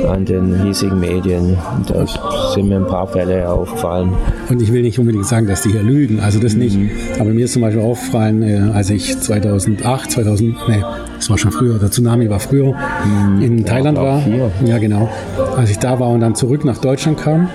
an 0.05 0.25
den 0.25 0.63
hiesigen 0.63 0.99
Medien. 0.99 1.57
Da 1.87 2.05
sind 2.53 2.69
mir 2.69 2.77
ein 2.77 2.87
paar 2.87 3.07
Fälle 3.07 3.49
aufgefallen. 3.49 4.13
Und 4.49 4.61
ich 4.61 4.71
will 4.71 4.81
nicht 4.81 4.99
unbedingt 4.99 5.25
sagen, 5.25 5.47
dass 5.47 5.61
die 5.61 5.71
hier 5.71 5.83
lügen, 5.83 6.19
also 6.19 6.39
das 6.39 6.55
nicht. 6.55 6.77
Mhm. 6.77 6.91
Aber 7.19 7.31
mir 7.31 7.45
ist 7.45 7.53
zum 7.53 7.61
Beispiel 7.61 7.81
aufgefallen, 7.81 8.41
äh, 8.43 8.71
als 8.73 8.89
ich 8.89 9.19
2008, 9.19 10.11
2000, 10.11 10.55
nee, 10.67 10.83
das 11.15 11.29
war 11.29 11.37
schon 11.37 11.51
früher, 11.51 11.79
der 11.79 11.91
Tsunami 11.91 12.29
war 12.29 12.39
früher, 12.39 12.73
mhm. 12.73 13.41
in 13.41 13.65
Thailand 13.65 13.97
war. 13.97 14.21
Hier. 14.21 14.51
Ja, 14.65 14.77
genau. 14.77 15.09
Als 15.55 15.69
ich 15.69 15.79
da 15.79 15.99
war 15.99 16.09
und 16.09 16.19
dann 16.19 16.35
zurück 16.35 16.65
nach 16.65 16.77
Deutschland 16.77 17.17
kam, 17.19 17.49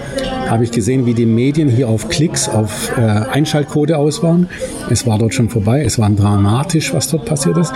habe 0.48 0.64
ich 0.64 0.70
gesehen, 0.70 1.04
wie 1.06 1.14
die 1.14 1.26
Medien 1.26 1.68
hier 1.68 1.88
auf 1.88 2.08
Klicks, 2.08 2.48
auf 2.48 2.96
äh, 2.96 3.00
Einschaltquote 3.00 3.98
aus 3.98 4.22
waren. 4.22 4.48
Es 4.90 5.06
war 5.06 5.18
dort 5.18 5.34
schon 5.34 5.50
vorbei, 5.50 5.82
es 5.84 5.98
war 5.98 6.08
dramatisch, 6.10 6.94
was 6.94 7.08
dort 7.08 7.26
passiert 7.26 7.58
ist. 7.58 7.72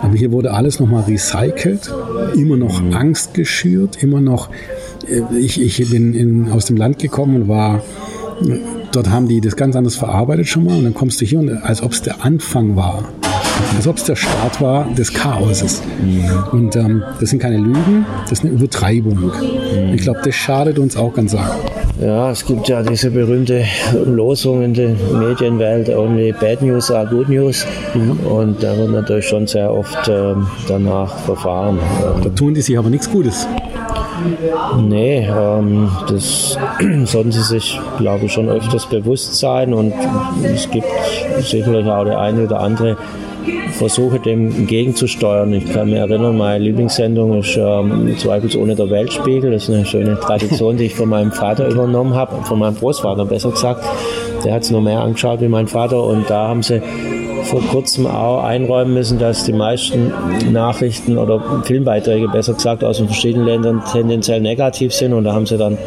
Aber 0.00 0.14
hier 0.14 0.32
wurde 0.32 0.52
alles 0.52 0.80
nochmal 0.80 1.04
recycelt, 1.04 1.92
immer 2.34 2.56
noch 2.56 2.80
mhm. 2.80 2.94
Angst 2.94 3.34
geschürt, 3.34 4.02
immer 4.02 4.20
noch. 4.20 4.50
Äh, 5.08 5.22
ich, 5.38 5.60
ich 5.60 5.90
bin 5.90 6.14
in, 6.14 6.50
aus 6.50 6.66
dem 6.66 6.76
Land 6.76 6.98
gekommen 6.98 7.42
und 7.42 7.48
war. 7.48 7.82
Dort 8.92 9.08
haben 9.08 9.28
die 9.28 9.40
das 9.40 9.56
ganz 9.56 9.76
anders 9.76 9.96
verarbeitet 9.96 10.46
schon 10.46 10.64
mal 10.64 10.76
und 10.76 10.84
dann 10.84 10.92
kommst 10.92 11.22
du 11.22 11.24
hier 11.24 11.38
und 11.38 11.48
als 11.48 11.82
ob 11.82 11.92
es 11.92 12.02
der 12.02 12.22
Anfang 12.22 12.76
war 12.76 13.08
als 13.74 13.86
ob 13.86 13.96
es 13.96 14.04
der 14.04 14.16
Start 14.16 14.60
war 14.60 14.86
des 14.94 15.12
Chaoses. 15.12 15.82
Mhm. 16.02 16.44
Und 16.52 16.76
ähm, 16.76 17.02
das 17.20 17.30
sind 17.30 17.40
keine 17.40 17.58
Lügen, 17.58 18.04
das 18.22 18.40
ist 18.40 18.44
eine 18.44 18.54
Übertreibung. 18.54 19.18
Mhm. 19.18 19.94
Ich 19.94 20.02
glaube, 20.02 20.20
das 20.24 20.34
schadet 20.34 20.78
uns 20.78 20.96
auch 20.96 21.14
ganz 21.14 21.34
arg. 21.34 21.56
Ja, 22.00 22.30
es 22.30 22.44
gibt 22.44 22.68
ja 22.68 22.82
diese 22.82 23.10
berühmte 23.10 23.64
Losung 24.04 24.62
in 24.62 24.74
der 24.74 24.90
Medienwelt, 25.12 25.88
only 25.88 26.30
bad 26.32 26.60
news 26.60 26.90
are 26.90 27.06
good 27.06 27.28
news. 27.28 27.66
Mhm. 27.94 28.20
Und 28.26 28.62
da 28.62 28.76
wird 28.76 28.90
natürlich 28.90 29.26
schon 29.26 29.46
sehr 29.46 29.72
oft 29.72 30.06
ähm, 30.08 30.46
danach 30.68 31.16
verfahren. 31.20 31.78
Da 32.22 32.28
tun 32.30 32.52
die 32.52 32.60
sich 32.60 32.78
aber 32.78 32.90
nichts 32.90 33.10
Gutes. 33.10 33.48
Nee, 34.78 35.26
ähm, 35.26 35.90
das 36.08 36.58
sollten 37.04 37.32
sie 37.32 37.42
sich, 37.42 37.80
glaube 37.98 38.26
ich, 38.26 38.32
schon 38.32 38.50
öfters 38.50 38.86
bewusst 38.86 39.38
sein. 39.38 39.72
Und 39.72 39.94
es 40.42 40.70
gibt 40.70 40.86
sicherlich 41.40 41.86
auch 41.86 42.04
der 42.04 42.18
eine 42.18 42.44
oder 42.44 42.60
andere 42.60 42.98
versuche 43.72 44.18
dem 44.20 44.48
entgegenzusteuern. 44.54 45.52
Ich 45.52 45.70
kann 45.72 45.90
mich 45.90 45.98
erinnern, 45.98 46.36
meine 46.36 46.64
Lieblingssendung 46.64 47.38
ist 47.40 47.56
ähm, 47.56 48.16
Zweifelsohne 48.18 48.74
der 48.74 48.90
Weltspiegel. 48.90 49.52
Das 49.52 49.64
ist 49.64 49.74
eine 49.74 49.86
schöne 49.86 50.18
Tradition, 50.18 50.76
die 50.76 50.84
ich 50.84 50.94
von 50.94 51.08
meinem 51.08 51.32
Vater 51.32 51.68
übernommen 51.68 52.14
habe, 52.14 52.42
von 52.44 52.58
meinem 52.58 52.76
Großvater 52.76 53.24
besser 53.24 53.50
gesagt. 53.50 53.84
Der 54.44 54.54
hat 54.54 54.62
es 54.62 54.70
noch 54.70 54.80
mehr 54.80 55.00
angeschaut 55.00 55.40
wie 55.40 55.48
mein 55.48 55.66
Vater 55.66 56.02
und 56.02 56.28
da 56.30 56.48
haben 56.48 56.62
sie 56.62 56.80
vor 57.46 57.62
kurzem 57.62 58.06
auch 58.06 58.42
einräumen 58.42 58.94
müssen, 58.94 59.18
dass 59.18 59.44
die 59.44 59.52
meisten 59.52 60.12
Nachrichten 60.52 61.16
oder 61.16 61.62
Filmbeiträge, 61.64 62.28
besser 62.28 62.54
gesagt, 62.54 62.82
aus 62.84 62.98
den 62.98 63.06
verschiedenen 63.06 63.46
Ländern 63.46 63.82
tendenziell 63.90 64.40
negativ 64.40 64.92
sind. 64.92 65.12
Und 65.12 65.24
da 65.24 65.32
haben 65.32 65.46
sie 65.46 65.56
dann 65.56 65.78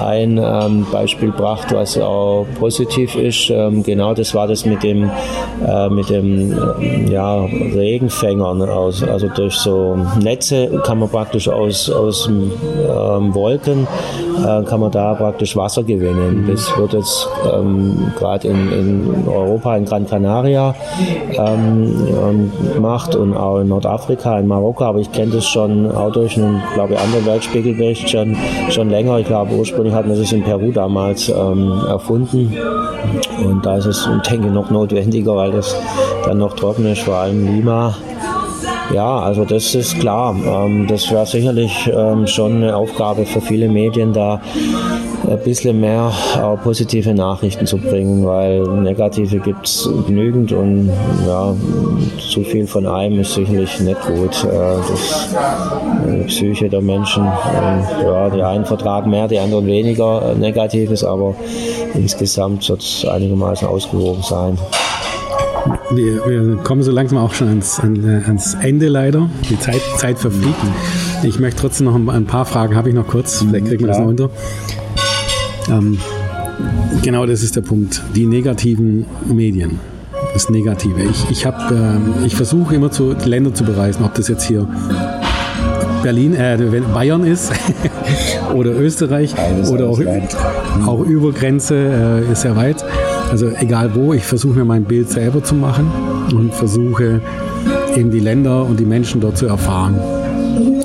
ein 0.00 0.38
ähm, 0.42 0.86
Beispiel 0.92 1.30
gebracht, 1.30 1.68
was 1.72 1.98
auch 1.98 2.46
positiv 2.58 3.14
ist. 3.16 3.50
Ähm, 3.50 3.82
genau 3.82 4.14
das 4.14 4.34
war 4.34 4.46
das 4.46 4.64
mit 4.64 4.82
dem, 4.82 5.10
äh, 5.66 5.88
mit 5.88 6.10
dem 6.10 6.52
äh, 6.52 7.10
ja, 7.10 7.44
Regenfängern. 7.44 8.62
Aus, 8.68 9.02
also 9.02 9.28
durch 9.28 9.54
so 9.54 9.98
Netze 10.20 10.82
kann 10.84 10.98
man 10.98 11.08
praktisch 11.08 11.48
aus, 11.48 11.90
aus 11.90 12.28
ähm, 12.28 13.34
Wolken, 13.34 13.86
äh, 14.38 14.62
kann 14.64 14.80
man 14.80 14.90
da 14.90 15.14
praktisch 15.14 15.56
Wasser 15.56 15.82
gewinnen. 15.82 16.46
Das 16.48 16.76
wird 16.76 16.92
jetzt 16.92 17.28
ähm, 17.52 18.12
gerade 18.18 18.48
in, 18.48 18.72
in 18.72 19.28
Europa, 19.28 19.76
in 19.76 19.84
Gran 19.84 20.06
Canaria 20.06 20.74
ähm, 21.36 22.52
gemacht 22.74 23.14
und 23.14 23.36
auch 23.36 23.60
in 23.60 23.68
Nordafrika, 23.68 24.38
in 24.38 24.46
Marokko, 24.46 24.84
aber 24.84 24.98
ich 24.98 25.12
kenne 25.12 25.32
das 25.32 25.46
schon 25.46 25.90
auch 25.90 26.12
durch 26.12 26.36
einen, 26.36 26.62
glaube 26.74 26.94
ich, 26.94 27.00
anderen 27.00 27.26
Weltspiegelbericht 27.26 28.08
schon, 28.10 28.36
schon 28.70 28.90
länger. 28.90 29.18
Ich 29.18 29.26
glaube, 29.26 29.54
ursprünglich 29.54 29.94
hat 29.94 30.06
man 30.06 30.18
das 30.18 30.32
in 30.32 30.42
Peru 30.42 30.72
damals 30.72 31.28
ähm, 31.28 31.72
erfunden 31.88 32.56
und 33.44 33.64
da 33.64 33.76
ist 33.76 33.86
es, 33.86 34.08
denke 34.28 34.48
ich, 34.48 34.52
noch 34.52 34.70
notwendiger, 34.70 35.36
weil 35.36 35.52
das 35.52 35.76
dann 36.24 36.38
noch 36.38 36.54
trocken 36.54 36.86
ist, 36.86 37.02
vor 37.02 37.16
allem 37.16 37.46
Lima. 37.46 37.94
Ja, 38.92 39.18
also 39.18 39.44
das 39.44 39.74
ist 39.74 40.00
klar. 40.00 40.34
Ähm, 40.34 40.86
das 40.86 41.10
wäre 41.10 41.26
sicherlich 41.26 41.90
ähm, 41.94 42.26
schon 42.26 42.56
eine 42.56 42.76
Aufgabe 42.76 43.26
für 43.26 43.40
viele 43.40 43.68
Medien, 43.68 44.12
da 44.12 44.40
ein 45.28 45.38
bisschen 45.40 45.80
mehr 45.80 46.10
auch 46.36 46.60
positive 46.62 47.12
Nachrichten 47.14 47.66
zu 47.66 47.78
bringen, 47.78 48.24
weil 48.24 48.62
negative 48.62 49.38
gibt 49.38 49.66
es 49.66 49.88
genügend 50.06 50.52
und 50.52 50.90
ja, 51.26 51.54
zu 52.18 52.42
viel 52.42 52.66
von 52.66 52.86
einem 52.86 53.20
ist 53.20 53.34
sicherlich 53.34 53.78
nicht 53.80 54.00
gut. 54.02 54.44
Äh, 54.44 54.76
das, 54.88 55.28
die 56.06 56.24
Psyche 56.24 56.68
der 56.68 56.80
Menschen, 56.80 57.24
ja, 57.24 58.30
die 58.30 58.42
einen 58.42 58.64
vertragen 58.64 59.10
mehr, 59.10 59.28
die 59.28 59.38
anderen 59.38 59.66
weniger 59.66 60.34
Negatives, 60.34 61.04
aber 61.04 61.34
insgesamt 61.94 62.68
wird 62.68 62.82
es 62.82 63.04
einigermaßen 63.04 63.68
ausgewogen 63.68 64.22
sein. 64.22 64.58
Wir, 65.90 66.26
wir, 66.26 66.56
kommen 66.62 66.82
so 66.82 66.92
langsam 66.92 67.18
auch 67.18 67.34
schon 67.34 67.48
ans, 67.48 67.80
ans 67.80 68.54
Ende 68.54 68.88
leider. 68.88 69.28
Die 69.50 69.58
Zeit, 69.58 69.80
Zeit 69.96 70.18
verfliegt. 70.18 70.56
Ich 71.22 71.38
möchte 71.38 71.60
trotzdem 71.60 71.86
noch 71.86 72.14
ein, 72.14 72.26
paar 72.26 72.44
Fragen, 72.44 72.76
habe 72.76 72.88
ich 72.88 72.94
noch 72.94 73.06
kurz, 73.06 73.42
vielleicht 73.42 73.66
kriegen 73.66 73.80
wir 73.80 73.88
das 73.88 73.98
noch 73.98 74.06
unter. 74.06 74.30
Ähm, 75.70 75.98
genau 77.02 77.26
das 77.26 77.42
ist 77.42 77.56
der 77.56 77.62
Punkt. 77.62 78.02
Die 78.14 78.26
negativen 78.26 79.06
Medien. 79.26 79.78
Das 80.32 80.50
Negative. 80.50 81.02
Ich, 81.02 81.30
ich, 81.30 81.44
ähm, 81.44 82.14
ich 82.24 82.34
versuche 82.34 82.74
immer 82.74 82.90
zu, 82.90 83.14
Länder 83.24 83.54
zu 83.54 83.64
bereisen, 83.64 84.04
ob 84.04 84.14
das 84.14 84.28
jetzt 84.28 84.44
hier 84.44 84.68
Berlin, 86.02 86.34
äh, 86.34 86.56
Bayern 86.94 87.24
ist 87.24 87.52
oder 88.54 88.70
Österreich 88.78 89.36
Alles 89.38 89.70
oder 89.70 89.88
auch, 89.88 90.00
auch 90.86 91.00
über 91.00 91.32
Grenze 91.32 92.24
äh, 92.28 92.32
ist 92.32 92.42
sehr 92.42 92.56
weit. 92.56 92.84
Also 93.30 93.48
egal 93.58 93.94
wo, 93.94 94.12
ich 94.12 94.24
versuche 94.24 94.58
mir 94.58 94.64
mein 94.64 94.84
Bild 94.84 95.10
selber 95.10 95.42
zu 95.42 95.54
machen 95.54 95.90
und 96.34 96.54
versuche 96.54 97.20
eben 97.96 98.10
die 98.10 98.20
Länder 98.20 98.64
und 98.64 98.78
die 98.78 98.86
Menschen 98.86 99.20
dort 99.20 99.36
zu 99.36 99.46
erfahren. 99.46 99.98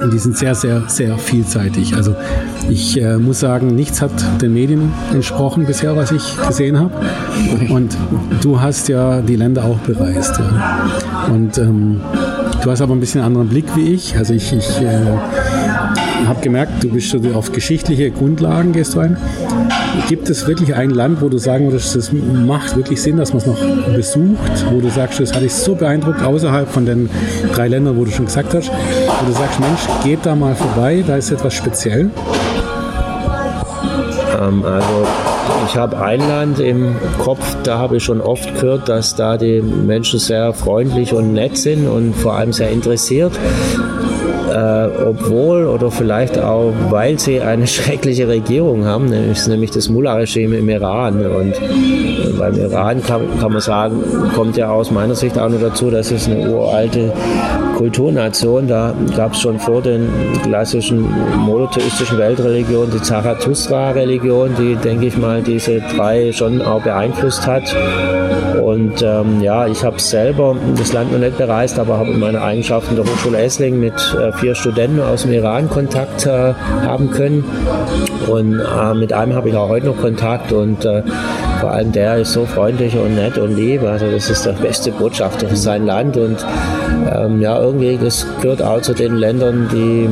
Und 0.04 0.12
die 0.12 0.20
sind 0.20 0.38
sehr, 0.38 0.54
sehr, 0.54 0.84
sehr 0.88 1.18
vielseitig. 1.18 1.96
Also 1.96 2.14
ich 2.70 3.02
äh, 3.02 3.18
muss 3.18 3.40
sagen, 3.40 3.76
nichts 3.76 4.02
hat 4.02 4.12
den 4.42 4.54
Medien 4.54 4.92
entsprochen 5.14 5.66
bisher, 5.66 5.96
was 5.96 6.12
ich 6.12 6.38
gesehen 6.46 6.78
habe. 6.78 6.94
Und 7.70 7.96
du 8.42 8.60
hast 8.60 8.90
ja 8.90 9.22
die 9.22 9.38
Länder 9.38 9.64
auch 9.64 9.78
bereist. 9.80 10.40
Ja. 10.40 10.90
Und 11.32 11.58
ähm, 11.58 12.02
du 12.64 12.72
hast 12.72 12.82
aber 12.82 12.94
ein 12.94 13.00
bisschen 13.00 13.22
anderen 13.22 13.48
Blick 13.48 13.66
wie 13.76 13.94
ich. 13.94 14.18
Also 14.18 14.34
ich, 14.34 14.52
ich 14.52 14.82
äh, 14.82 15.18
habe 16.28 16.42
gemerkt, 16.42 16.84
du 16.84 16.90
bist 16.90 17.10
so 17.10 17.20
auf 17.34 17.52
geschichtliche 17.52 18.12
Grundlagen 18.12 18.72
gehst 18.72 18.96
du 18.96 19.00
ein. 19.00 19.18
Gibt 20.08 20.30
es 20.30 20.48
wirklich 20.48 20.76
ein 20.76 20.90
Land, 20.90 21.22
wo 21.22 21.30
du 21.30 21.38
sagen 21.38 21.72
würdest, 21.72 21.96
das 21.96 22.12
macht 22.12 22.76
wirklich 22.76 23.02
Sinn, 23.02 23.18
dass 23.18 23.34
man 23.34 23.42
es 23.42 23.48
noch 23.48 23.60
besucht, 23.94 24.66
wo 24.72 24.80
du 24.80 24.90
sagst, 24.90 25.20
das 25.20 25.34
hatte 25.34 25.46
ich 25.46 25.54
so 25.54 25.76
beeindruckt, 25.76 26.22
außerhalb 26.22 26.68
von 26.70 26.86
den 26.86 27.10
drei 27.54 27.68
Ländern, 27.68 27.98
wo 27.98 28.06
du 28.06 28.12
schon 28.12 28.26
gesagt 28.26 28.54
hast, 28.54 28.70
wo 28.70 29.26
du 29.26 29.32
sagst, 29.34 29.60
Mensch, 29.60 29.82
geht 30.04 30.26
da 30.26 30.36
mal 30.36 30.56
vorbei, 30.56 31.04
da 31.06 31.18
ist 31.18 31.32
etwas 31.32 31.54
speziell? 31.54 32.10
Ähm, 34.42 34.64
also 34.66 35.08
ich 35.68 35.76
habe 35.78 35.98
ein 36.00 36.20
Land 36.20 36.60
im 36.60 36.96
Kopf, 37.20 37.56
da 37.64 37.78
habe 37.78 37.98
ich 37.98 38.04
schon 38.04 38.22
oft 38.22 38.54
gehört, 38.56 38.90
dass 38.90 39.16
da 39.16 39.38
die 39.38 39.62
Menschen 39.62 40.20
sehr 40.20 40.54
freundlich 40.54 41.14
und 41.14 41.34
nett 41.34 41.58
sind 41.58 41.88
und 41.88 42.14
vor 42.16 42.34
allem 42.34 42.54
sehr 42.54 42.70
interessiert 42.70 43.34
äh, 44.64 44.88
obwohl 45.06 45.66
oder 45.66 45.92
vielleicht 45.92 46.40
auch, 46.40 46.74
weil 46.90 47.20
sie 47.20 47.42
eine 47.42 47.68
schreckliche 47.76 48.28
Regierung 48.28 48.86
haben, 48.86 49.06
nämlich, 49.06 49.46
nämlich 49.48 49.72
das 49.72 49.90
Mullah-Regime 49.90 50.58
im 50.58 50.70
Iran. 50.70 51.26
Und 51.26 51.54
äh, 51.54 52.30
beim 52.38 52.56
Iran 52.56 53.04
kann, 53.04 53.22
kann 53.40 53.52
man 53.52 53.62
sagen, 53.62 54.04
kommt 54.36 54.58
ja 54.58 54.70
aus 54.72 54.92
meiner 54.92 55.16
Sicht 55.16 55.38
auch 55.38 55.50
noch 55.50 55.60
dazu, 55.60 55.90
dass 55.90 56.12
es 56.12 56.28
eine 56.28 56.50
uralte 56.50 57.12
Kulturnation. 57.74 58.68
Da 58.68 58.94
gab 59.16 59.34
es 59.34 59.42
schon 59.42 59.60
vor 59.60 59.82
den 59.82 60.10
klassischen 60.44 61.08
monotheistischen 61.38 62.18
Weltreligionen 62.18 62.92
die 62.92 63.02
Zarathustra-Religion, 63.02 64.56
die, 64.58 64.76
denke 64.76 65.08
ich 65.08 65.18
mal, 65.18 65.42
diese 65.42 65.82
drei 65.96 66.32
schon 66.32 66.62
auch 66.62 66.82
beeinflusst 66.82 67.46
hat. 67.48 67.76
Und 68.62 69.02
ähm, 69.02 69.42
ja, 69.42 69.68
ich 69.68 69.84
habe 69.84 70.00
selber 70.00 70.56
das 70.78 70.94
Land 70.94 71.12
noch 71.12 71.20
nicht 71.20 71.38
bereist, 71.38 71.80
aber 71.80 71.98
habe 71.98 72.12
in 72.12 72.20
meiner 72.20 72.42
Eigenschaften 72.42 72.96
der 72.96 73.04
Hochschule 73.04 73.40
Esslingen 73.40 73.80
mit 73.80 73.94
äh, 74.18 74.32
vier 74.34 74.56
Studenten 74.56 75.02
aus 75.02 75.24
dem 75.24 75.34
Iran 75.34 75.70
Kontakt 75.70 76.26
äh, 76.26 76.54
haben 76.86 77.12
können. 77.12 77.44
Und 78.28 78.60
äh, 78.60 78.94
mit 78.94 79.12
einem 79.12 79.36
habe 79.36 79.50
ich 79.50 79.56
auch 79.56 79.70
heute 79.70 79.88
noch 79.88 79.98
Kontakt 79.98 80.52
und 80.54 80.86
äh, 80.86 81.04
vor 81.60 81.72
allem 81.72 81.92
der 81.92 82.18
ist 82.18 82.34
so 82.34 82.46
freundlich 82.46 82.96
und 82.96 83.16
nett 83.16 83.38
und 83.38 83.56
lieb. 83.56 83.84
Also 83.84 84.10
das 84.10 84.30
ist 84.30 84.46
der 84.46 84.54
beste 84.54 84.92
Botschafter 84.92 85.48
für 85.48 85.56
sein 85.56 85.86
Land 85.86 86.18
und 86.18 86.46
ähm, 87.14 87.42
ja, 87.42 87.60
irgendwie 87.62 87.98
das 88.02 88.26
gehört 88.42 88.62
auch 88.62 88.82
zu 88.82 88.94
den 88.94 89.16
Ländern, 89.16 89.70
die, 89.72 90.08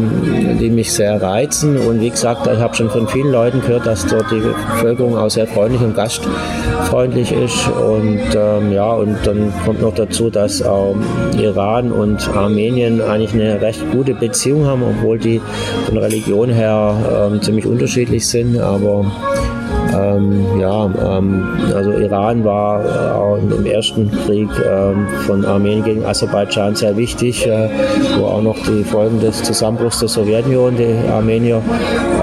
die 0.60 0.70
mich 0.70 0.94
sehr 0.94 1.22
reizen. 1.22 1.78
Und 1.78 2.02
wie 2.02 2.10
gesagt, 2.10 2.48
ich 2.48 2.60
habe 2.60 2.76
schon 2.76 2.90
von 2.90 3.08
vielen 3.08 3.32
Leuten 3.32 3.62
gehört, 3.62 3.86
dass 3.86 4.06
dort 4.06 4.30
die 4.32 4.40
Bevölkerung 4.40 5.18
auch 5.18 5.30
sehr 5.30 5.48
freundlich 5.48 5.82
und 5.82 5.96
gastfreundlich 5.96 7.32
ist. 7.32 7.68
Und 7.70 8.22
ähm, 8.36 8.72
ja, 8.72 8.92
und 8.92 9.16
dann 9.26 9.54
kommt 9.66 9.82
noch 9.82 9.94
dazu, 9.94 10.30
dass 10.30 10.62
auch 10.62 10.96
Iran 11.38 11.92
und 11.92 12.30
Armenien 12.36 13.02
eigentlich 13.02 13.34
eine 13.34 13.62
recht 13.62 13.90
gute 13.92 14.14
Beziehung 14.14 14.66
haben, 14.66 14.84
obwohl 14.84 15.18
die 15.18 15.42
von 15.88 15.98
Religion 15.98 16.50
her 16.50 17.30
ähm, 17.32 17.42
ziemlich 17.42 17.66
unterschiedlich 17.66 18.28
sind. 18.28 18.60
Aber 18.60 19.06
ähm, 19.94 20.60
ja, 20.60 20.86
ähm, 20.86 21.44
also 21.74 21.92
Iran 21.92 22.44
war 22.44 22.84
äh, 22.84 23.12
auch 23.12 23.38
im 23.38 23.66
ersten 23.66 24.12
Krieg 24.26 24.50
ähm, 24.66 25.08
von 25.26 25.46
Armenien 25.46 25.84
gegen 25.84 26.06
Aserbaidschan 26.06 26.76
sehr 26.76 26.96
wichtig, 26.98 27.48
äh, 27.48 27.70
wo 28.18 28.26
auch 28.26 28.42
noch 28.42 28.58
die 28.60 28.84
Folgen 28.84 29.20
des 29.20 29.44
Zusammenbruchs 29.44 30.00
der 30.00 30.08
Sowjetunion 30.08 30.78
die 30.78 30.96
Armenier 31.12 31.62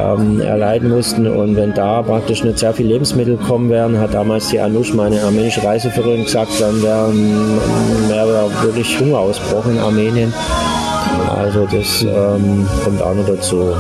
ähm, 0.01 0.41
erleiden 0.41 0.91
mussten. 0.91 1.27
Und 1.27 1.57
wenn 1.57 1.75
da 1.75 2.03
praktisch 2.03 2.45
nicht 2.45 2.59
sehr 2.59 2.73
viel 2.73 2.87
Lebensmittel 2.87 3.37
kommen 3.37 3.71
wären, 3.71 3.99
hat 3.99 4.15
damals 4.15 4.49
die 4.49 4.61
Anush, 4.61 4.95
meine 4.95 5.21
armenische 5.23 5.63
Reiseführerin, 5.63 6.25
gesagt, 6.25 6.61
dann 6.61 6.83
wäre 8.09 8.51
wirklich 8.63 8.99
Hunger 9.01 9.19
ausbrochen 9.19 9.77
in 9.77 9.79
Armenien. 9.79 10.33
Also 11.37 11.67
das 11.67 12.03
ähm, 12.03 12.67
kommt 12.85 13.03
auch 13.03 13.15
noch 13.15 13.27
dazu. 13.27 13.75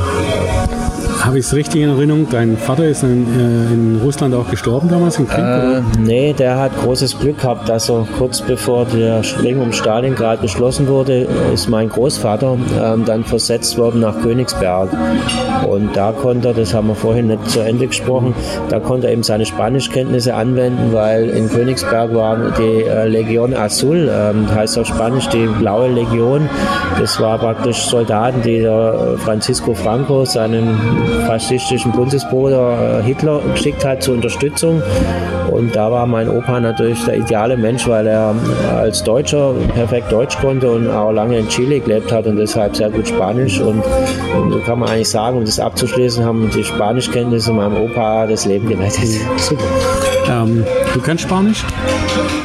Habe 1.21 1.39
ich 1.39 1.47
es 1.47 1.55
richtig 1.55 1.83
in 1.83 1.91
Erinnerung? 1.91 2.29
Dein 2.31 2.57
Vater 2.57 2.85
ist 2.85 3.03
in, 3.03 3.27
äh, 3.27 3.73
in 3.73 4.01
Russland 4.03 4.35
auch 4.35 4.49
gestorben 4.49 4.89
damals 4.89 5.19
im 5.19 5.27
Krieg? 5.27 5.45
Äh, 5.45 5.83
nee, 5.99 6.33
der 6.33 6.59
hat 6.59 6.77
großes 6.81 7.19
Glück 7.19 7.41
gehabt, 7.41 7.69
dass 7.69 7.91
er 7.91 8.07
kurz 8.17 8.41
bevor 8.41 8.85
der 8.87 9.23
Ring 9.43 9.61
um 9.61 9.73
Stalingrad 9.73 10.41
beschlossen 10.41 10.87
wurde, 10.87 11.27
ist 11.53 11.69
mein 11.69 11.89
Großvater 11.89 12.57
äh, 12.77 13.05
dann 13.05 13.25
versetzt 13.25 13.77
worden 13.79 14.01
nach 14.01 14.21
Königsberg. 14.21 14.91
Und 15.67 15.97
da 15.97 16.13
konnte 16.13 16.49
er, 16.49 16.55
das 16.55 16.73
haben 16.73 16.89
wir 16.89 16.95
vorhin 16.95 17.27
nicht 17.27 17.51
zu 17.51 17.61
Ende 17.61 17.89
gesprochen, 17.89 18.35
da 18.69 18.79
konnte 18.79 19.09
er 19.09 19.13
eben 19.13 19.25
seine 19.25 19.45
Spanischkenntnisse 19.45 20.35
anwenden, 20.35 20.93
weil 20.93 21.29
in 21.31 21.49
Königsberg 21.49 22.15
war 22.15 22.37
die 22.57 22.85
äh, 22.85 23.09
Legion 23.09 23.55
Azul, 23.55 24.09
ähm, 24.11 24.47
heißt 24.55 24.79
auf 24.79 24.87
Spanisch 24.87 25.29
die 25.29 25.47
blaue 25.59 25.89
Legion. 25.89 26.49
Das 26.99 27.21
war 27.21 27.39
praktisch 27.39 27.79
Soldaten, 27.79 28.41
die 28.43 28.61
der 28.61 29.17
Francisco 29.19 29.75
Franco, 29.75 30.25
seinen 30.25 31.08
faschistischen 31.27 31.93
Bundesbruder 31.93 33.01
äh, 33.01 33.03
Hitler 33.03 33.41
geschickt 33.53 33.85
hat 33.85 34.03
zur 34.03 34.15
Unterstützung. 34.15 34.83
Und 35.51 35.75
da 35.75 35.91
war 35.91 36.07
mein 36.07 36.29
Opa 36.29 36.61
natürlich 36.61 37.05
der 37.05 37.17
ideale 37.17 37.57
Mensch, 37.57 37.89
weil 37.89 38.07
er 38.07 38.35
als 38.77 39.03
Deutscher 39.03 39.55
perfekt 39.75 40.13
Deutsch 40.13 40.39
konnte 40.39 40.71
und 40.71 40.89
auch 40.91 41.11
lange 41.11 41.39
in 41.39 41.49
Chile 41.49 41.81
gelebt 41.81 42.13
hat 42.13 42.27
und 42.27 42.37
deshalb 42.37 42.77
sehr 42.77 42.91
gut 42.91 43.09
Spanisch. 43.09 43.61
Und, 43.61 43.83
und 44.37 44.53
so 44.53 44.59
kann 44.61 44.79
man 44.79 44.91
eigentlich 44.91 45.09
sagen, 45.09 45.39
um 45.39 45.45
das 45.45 45.59
abzuschließen, 45.59 46.25
haben 46.25 46.51
die 46.55 46.65
Spanischkenntnisse 46.65 47.53
meinem 47.53 47.77
Opa 47.77 48.27
das 48.27 48.45
Leben 48.45 48.69
gerettet. 48.69 49.21
Super. 49.39 49.65
Ähm, 50.29 50.65
du 50.95 51.01
kannst 51.01 51.25
Spanisch? 51.25 51.65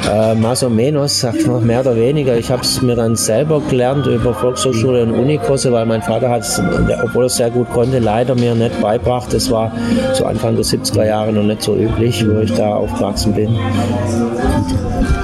Äh, 0.09 0.35
más 0.35 0.63
o 0.63 0.69
menos, 0.69 1.19
sagt 1.19 1.47
man, 1.47 1.65
mehr 1.65 1.81
oder 1.81 1.95
weniger. 1.95 2.37
Ich 2.37 2.51
habe 2.51 2.61
es 2.61 2.81
mir 2.81 2.95
dann 2.95 3.15
selber 3.15 3.61
gelernt 3.69 4.05
über 4.05 4.33
Volkshochschule 4.33 5.03
und 5.03 5.11
Unikurse, 5.11 5.71
weil 5.71 5.85
mein 5.85 6.01
Vater 6.01 6.29
hat 6.29 6.41
es, 6.41 6.61
obwohl 7.03 7.23
er 7.23 7.27
es 7.27 7.35
sehr 7.35 7.49
gut 7.49 7.69
konnte, 7.71 7.99
leider 7.99 8.35
mir 8.35 8.53
nicht 8.55 8.79
beibracht. 8.81 9.33
Das 9.33 9.49
war 9.49 9.71
so 10.13 10.25
Anfang 10.25 10.55
der 10.55 10.65
70er 10.65 11.05
Jahre 11.05 11.33
noch 11.33 11.43
nicht 11.43 11.61
so 11.61 11.75
üblich, 11.75 12.25
wo 12.27 12.41
ich 12.41 12.53
da 12.53 12.75
aufgewachsen 12.75 13.33
bin. 13.33 13.57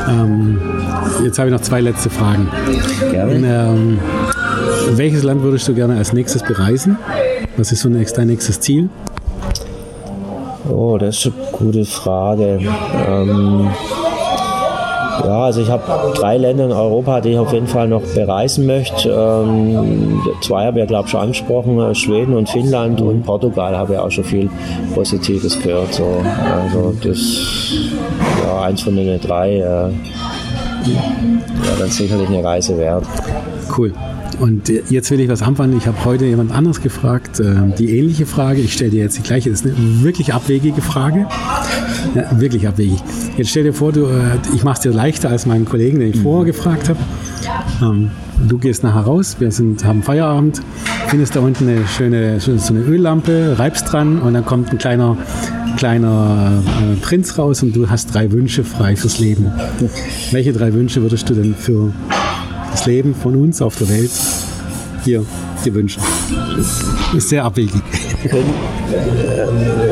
Ähm, 0.10 0.62
jetzt 1.24 1.38
habe 1.40 1.50
ich 1.50 1.54
noch 1.54 1.62
zwei 1.62 1.82
letzte 1.82 2.10
Fragen. 2.10 2.50
Gerne. 3.12 3.34
In, 3.34 3.44
ähm, 3.44 4.00
welches 4.94 5.24
Land 5.24 5.44
würdest 5.44 5.68
du 5.68 5.74
gerne 5.74 5.98
als 5.98 6.14
nächstes 6.14 6.44
bereisen? 6.44 6.98
Was 7.58 7.72
ist 7.72 7.82
so 7.82 7.90
dein 7.90 8.28
nächstes 8.28 8.60
Ziel? 8.60 8.90
Oh, 10.68 10.98
das 10.98 11.26
ist 11.26 11.28
eine 11.28 11.52
gute 11.52 11.86
Frage. 11.86 12.60
Ähm, 13.08 13.70
ja, 15.24 15.44
also 15.44 15.62
ich 15.62 15.70
habe 15.70 16.14
drei 16.16 16.38
Länder 16.38 16.66
in 16.66 16.72
Europa, 16.72 17.22
die 17.22 17.30
ich 17.30 17.38
auf 17.38 17.52
jeden 17.54 17.68
Fall 17.68 17.88
noch 17.88 18.02
bereisen 18.02 18.66
möchte. 18.66 19.10
Ähm, 19.10 20.22
zwei 20.42 20.66
habe 20.66 20.82
ich 20.82 20.88
glaube 20.88 21.06
ich, 21.06 21.12
schon 21.12 21.22
angesprochen, 21.22 21.80
äh, 21.80 21.96
Schweden 21.96 22.36
und 22.36 22.50
Finnland 22.50 23.02
und 23.02 23.24
Portugal 23.24 23.78
habe 23.78 23.94
ich 23.94 24.00
auch 24.00 24.12
schon 24.12 24.24
viel 24.24 24.50
Positives 24.94 25.60
gehört. 25.62 25.94
So. 25.94 26.08
Also 26.64 26.94
das 27.04 27.74
ja, 28.44 28.62
eins 28.62 28.82
von 28.82 28.96
den 28.96 29.20
drei 29.20 29.56
äh, 29.56 29.62
ja, 29.62 29.92
dann 31.78 31.90
sicherlich 31.90 32.30
eine 32.30 32.44
Reise 32.44 32.78
wert. 32.78 33.04
Cool. 33.78 33.94
Und 34.40 34.70
jetzt 34.90 35.12
will 35.12 35.20
ich 35.20 35.28
was 35.30 35.42
anfangen. 35.42 35.78
Ich 35.78 35.86
habe 35.86 36.06
heute 36.06 36.26
jemand 36.26 36.52
anderes 36.52 36.82
gefragt, 36.82 37.40
äh, 37.40 37.56
die 37.78 37.98
ähnliche 37.98 38.26
Frage. 38.26 38.62
Ich 38.62 38.74
stelle 38.74 38.92
dir 38.92 39.04
jetzt 39.04 39.18
die 39.18 39.24
gleiche. 39.24 39.50
Das 39.50 39.62
ist 39.62 39.76
eine 39.76 40.04
wirklich 40.04 40.34
abwegige 40.34 40.82
Frage. 40.82 41.28
Ja, 42.16 42.40
wirklich 42.40 42.68
abwegig. 42.68 43.00
Jetzt 43.38 43.50
stell 43.50 43.64
dir 43.64 43.74
vor, 43.74 43.92
du, 43.92 44.06
äh, 44.06 44.38
ich 44.56 44.64
mache 44.64 44.76
es 44.76 44.80
dir 44.80 44.92
leichter 44.92 45.30
als 45.30 45.46
meinen 45.46 45.66
Kollegen, 45.66 46.00
den 46.00 46.12
ich 46.12 46.22
vorher 46.22 46.46
gefragt 46.46 46.88
habe. 46.90 47.00
Ähm, 47.82 48.12
du 48.48 48.58
gehst 48.58 48.84
nachher 48.84 49.02
raus, 49.02 49.38
wir 49.40 49.52
sind, 49.52 49.84
haben 49.86 50.04
Feierabend, 50.04 50.62
findest 51.08 51.36
da 51.36 51.42
unten 51.42 51.68
eine 51.68 51.88
schöne 51.88 52.40
so 52.40 52.52
eine 52.52 52.82
Öllampe, 52.82 53.56
reibst 53.58 53.92
dran 53.92 54.20
und 54.22 54.34
dann 54.34 54.46
kommt 54.46 54.72
ein 54.72 54.78
kleiner, 54.78 55.18
kleiner 55.78 56.62
äh, 56.66 56.96
Prinz 57.02 57.38
raus 57.38 57.64
und 57.64 57.76
du 57.76 57.90
hast 57.90 58.14
drei 58.14 58.32
Wünsche 58.32 58.64
frei 58.64 58.96
fürs 58.96 59.20
Leben. 59.20 59.52
Welche 60.32 60.54
drei 60.54 60.74
Wünsche 60.74 61.02
würdest 61.02 61.30
du 61.30 61.34
denn 61.34 61.56
für 61.56 61.92
das 62.80 62.86
Leben 62.86 63.14
von 63.14 63.36
uns 63.36 63.62
auf 63.62 63.78
der 63.78 63.90
Welt 63.90 64.12
hier 65.04 65.26
dir 65.66 65.74
wünschen? 65.74 66.02
Ist 67.14 67.30
sehr 67.30 67.44
abwegig. 67.44 67.82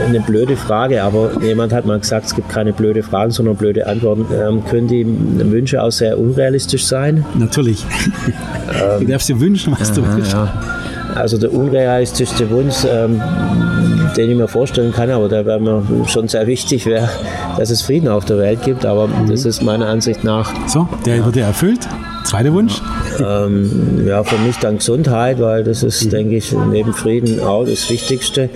Eine 0.06 0.22
blöde 0.22 0.56
Frage, 0.56 1.04
aber 1.04 1.44
jemand 1.44 1.74
hat 1.74 1.86
mal 1.86 2.00
gesagt, 2.00 2.28
es 2.28 2.36
gibt 2.36 2.48
keine 2.48 2.72
blöde 2.72 3.04
Fragen, 3.04 3.32
sondern 3.32 3.58
blöde 3.58 3.88
Antworten. 3.88 4.26
Ähm, 4.34 4.64
können 4.66 4.88
die 4.88 5.06
Wünsche 5.06 5.84
auch 5.84 5.92
sehr 5.92 6.18
unrealistisch 6.18 6.86
sein? 6.86 7.26
Natürlich. 7.38 7.84
du 9.00 9.06
darfst 9.06 9.28
dir 9.28 9.40
wünschen, 9.40 9.76
was 9.78 9.92
du 9.92 10.02
willst. 10.16 10.32
Ja. 10.32 10.54
Also 11.16 11.38
der 11.38 11.52
unrealistischste 11.54 12.50
Wunsch, 12.50 12.86
ähm, 12.90 13.22
den 14.16 14.30
ich 14.30 14.38
mir 14.38 14.48
vorstellen 14.48 14.94
kann, 14.94 15.10
aber 15.10 15.28
der 15.28 15.46
wäre 15.46 15.60
mir 15.60 15.84
schon 16.08 16.30
sehr 16.30 16.48
wichtig, 16.48 16.86
wäre, 16.86 17.10
dass 17.58 17.70
es 17.70 17.82
Frieden 17.82 18.08
auf 18.08 18.24
der 18.24 18.38
Welt 18.38 18.62
gibt. 18.64 18.86
Aber 18.86 19.08
mhm. 19.08 19.30
das 19.30 19.44
ist 19.44 19.62
meiner 19.62 19.88
Ansicht 19.88 20.24
nach. 20.24 20.54
So, 20.68 20.88
der 21.06 21.18
ja. 21.18 21.26
wird 21.26 21.36
ja 21.36 21.48
erfüllt. 21.48 21.88
Zweiter 22.28 22.52
Wunsch? 22.52 22.82
Ähm, 23.26 24.06
ja, 24.06 24.22
für 24.22 24.38
mich 24.40 24.58
dann 24.58 24.80
Gesundheit, 24.80 25.40
weil 25.40 25.64
das 25.64 25.82
ist, 25.82 26.04
mhm. 26.04 26.10
denke 26.10 26.36
ich, 26.36 26.54
neben 26.70 26.92
Frieden 26.92 27.40
auch 27.40 27.64
das 27.64 27.90
Wichtigste. 27.90 28.50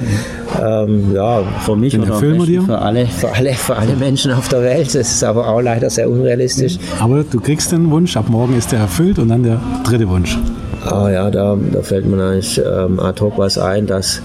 Ähm, 0.61 1.15
ja, 1.15 1.41
für 1.61 1.77
mich 1.77 1.97
oder 1.97 2.15
für 2.15 2.79
alle, 2.79 3.05
für, 3.07 3.31
alle, 3.31 3.53
für 3.53 3.77
alle 3.77 3.95
Menschen 3.95 4.33
auf 4.33 4.49
der 4.49 4.61
Welt. 4.61 4.87
Das 4.87 5.13
ist 5.13 5.23
aber 5.23 5.47
auch 5.47 5.61
leider 5.61 5.89
sehr 5.89 6.09
unrealistisch. 6.09 6.79
Aber 6.99 7.23
du 7.23 7.39
kriegst 7.39 7.71
den 7.71 7.89
Wunsch, 7.91 8.17
ab 8.17 8.27
morgen 8.27 8.57
ist 8.57 8.73
der 8.73 8.79
erfüllt 8.79 9.17
und 9.19 9.29
dann 9.29 9.43
der 9.43 9.61
dritte 9.85 10.09
Wunsch. 10.09 10.37
Ah 10.83 11.09
ja, 11.09 11.31
da, 11.31 11.57
da 11.71 11.81
fällt 11.81 12.05
mir 12.05 12.21
eigentlich 12.21 12.59
ähm, 12.59 12.99
ad 12.99 13.21
hoc 13.21 13.37
was 13.37 13.57
ein, 13.57 13.87
dass 13.87 14.21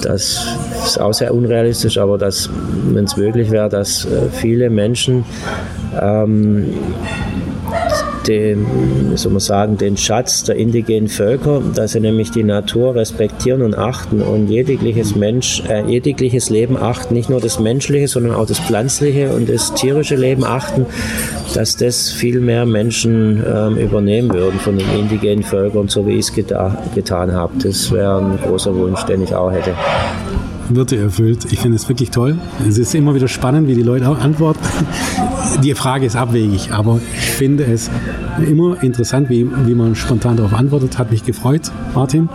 das 0.00 0.46
ist 0.82 0.98
auch 0.98 1.12
sehr 1.12 1.34
unrealistisch, 1.34 1.98
aber 1.98 2.18
wenn 2.20 3.04
es 3.04 3.16
möglich 3.18 3.50
wäre, 3.50 3.68
dass 3.68 4.06
äh, 4.06 4.30
viele 4.32 4.70
Menschen 4.70 5.26
ähm, 6.00 6.68
den, 8.26 8.66
soll 9.16 9.32
man 9.32 9.40
sagen, 9.40 9.76
den 9.76 9.96
Schatz 9.96 10.44
der 10.44 10.56
indigenen 10.56 11.08
Völker, 11.08 11.62
dass 11.74 11.92
sie 11.92 12.00
nämlich 12.00 12.30
die 12.30 12.42
Natur 12.42 12.94
respektieren 12.94 13.62
und 13.62 13.76
achten 13.76 14.22
und 14.22 14.48
jegliches 14.48 15.14
Mensch, 15.14 15.62
äh, 15.68 15.84
jegliches 15.86 16.50
Leben 16.50 16.76
achten, 16.76 17.14
nicht 17.14 17.30
nur 17.30 17.40
das 17.40 17.60
menschliche, 17.60 18.08
sondern 18.08 18.34
auch 18.34 18.46
das 18.46 18.60
pflanzliche 18.60 19.32
und 19.32 19.48
das 19.48 19.74
tierische 19.74 20.16
Leben 20.16 20.44
achten, 20.44 20.86
dass 21.54 21.76
das 21.76 22.10
viel 22.10 22.40
mehr 22.40 22.66
Menschen 22.66 23.42
ähm, 23.46 23.76
übernehmen 23.76 24.32
würden 24.32 24.58
von 24.60 24.78
den 24.78 24.88
indigenen 24.98 25.42
Völkern, 25.42 25.88
so 25.88 26.06
wie 26.06 26.12
ich 26.12 26.26
es 26.26 26.32
geta 26.32 26.82
getan 26.94 27.32
habe. 27.32 27.52
Das 27.62 27.90
wäre 27.92 28.18
ein 28.18 28.38
großer 28.38 28.74
Wunsch, 28.74 29.02
den 29.04 29.22
ich 29.22 29.34
auch 29.34 29.50
hätte 29.50 29.72
wird 30.68 30.92
erfüllt. 30.92 31.46
Ich 31.50 31.60
finde 31.60 31.76
es 31.76 31.88
wirklich 31.88 32.10
toll. 32.10 32.38
Es 32.68 32.78
ist 32.78 32.94
immer 32.94 33.14
wieder 33.14 33.28
spannend, 33.28 33.68
wie 33.68 33.74
die 33.74 33.82
Leute 33.82 34.06
antworten. 34.06 34.60
Die 35.62 35.74
Frage 35.74 36.06
ist 36.06 36.16
abwegig, 36.16 36.72
aber 36.72 37.00
ich 37.14 37.30
finde 37.30 37.64
es 37.64 37.90
immer 38.46 38.82
interessant, 38.82 39.30
wie, 39.30 39.46
wie 39.66 39.74
man 39.74 39.94
spontan 39.94 40.36
darauf 40.36 40.54
antwortet. 40.54 40.98
Hat 40.98 41.10
mich 41.10 41.24
gefreut, 41.24 41.70
Martin. 41.94 42.28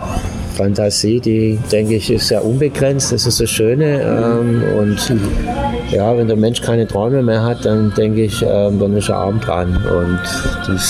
Fantasie, 0.54 1.20
die 1.20 1.58
denke 1.70 1.96
ich 1.96 2.10
ist 2.10 2.28
sehr 2.28 2.44
unbegrenzt, 2.44 3.12
das 3.12 3.26
ist 3.26 3.40
das 3.40 3.50
Schöne. 3.50 4.02
Ähm, 4.02 4.62
und 4.78 5.06
genau. 5.06 5.61
Ja, 5.92 6.16
wenn 6.16 6.26
der 6.26 6.36
Mensch 6.36 6.60
keine 6.60 6.86
Träume 6.86 7.22
mehr 7.22 7.42
hat, 7.42 7.64
dann 7.64 7.92
denke 7.94 8.22
ich, 8.22 8.42
ähm, 8.42 8.78
dann 8.78 8.96
ist 8.96 9.08
er 9.08 9.16
arm 9.16 9.40
dran. 9.40 9.76
Und 9.76 10.18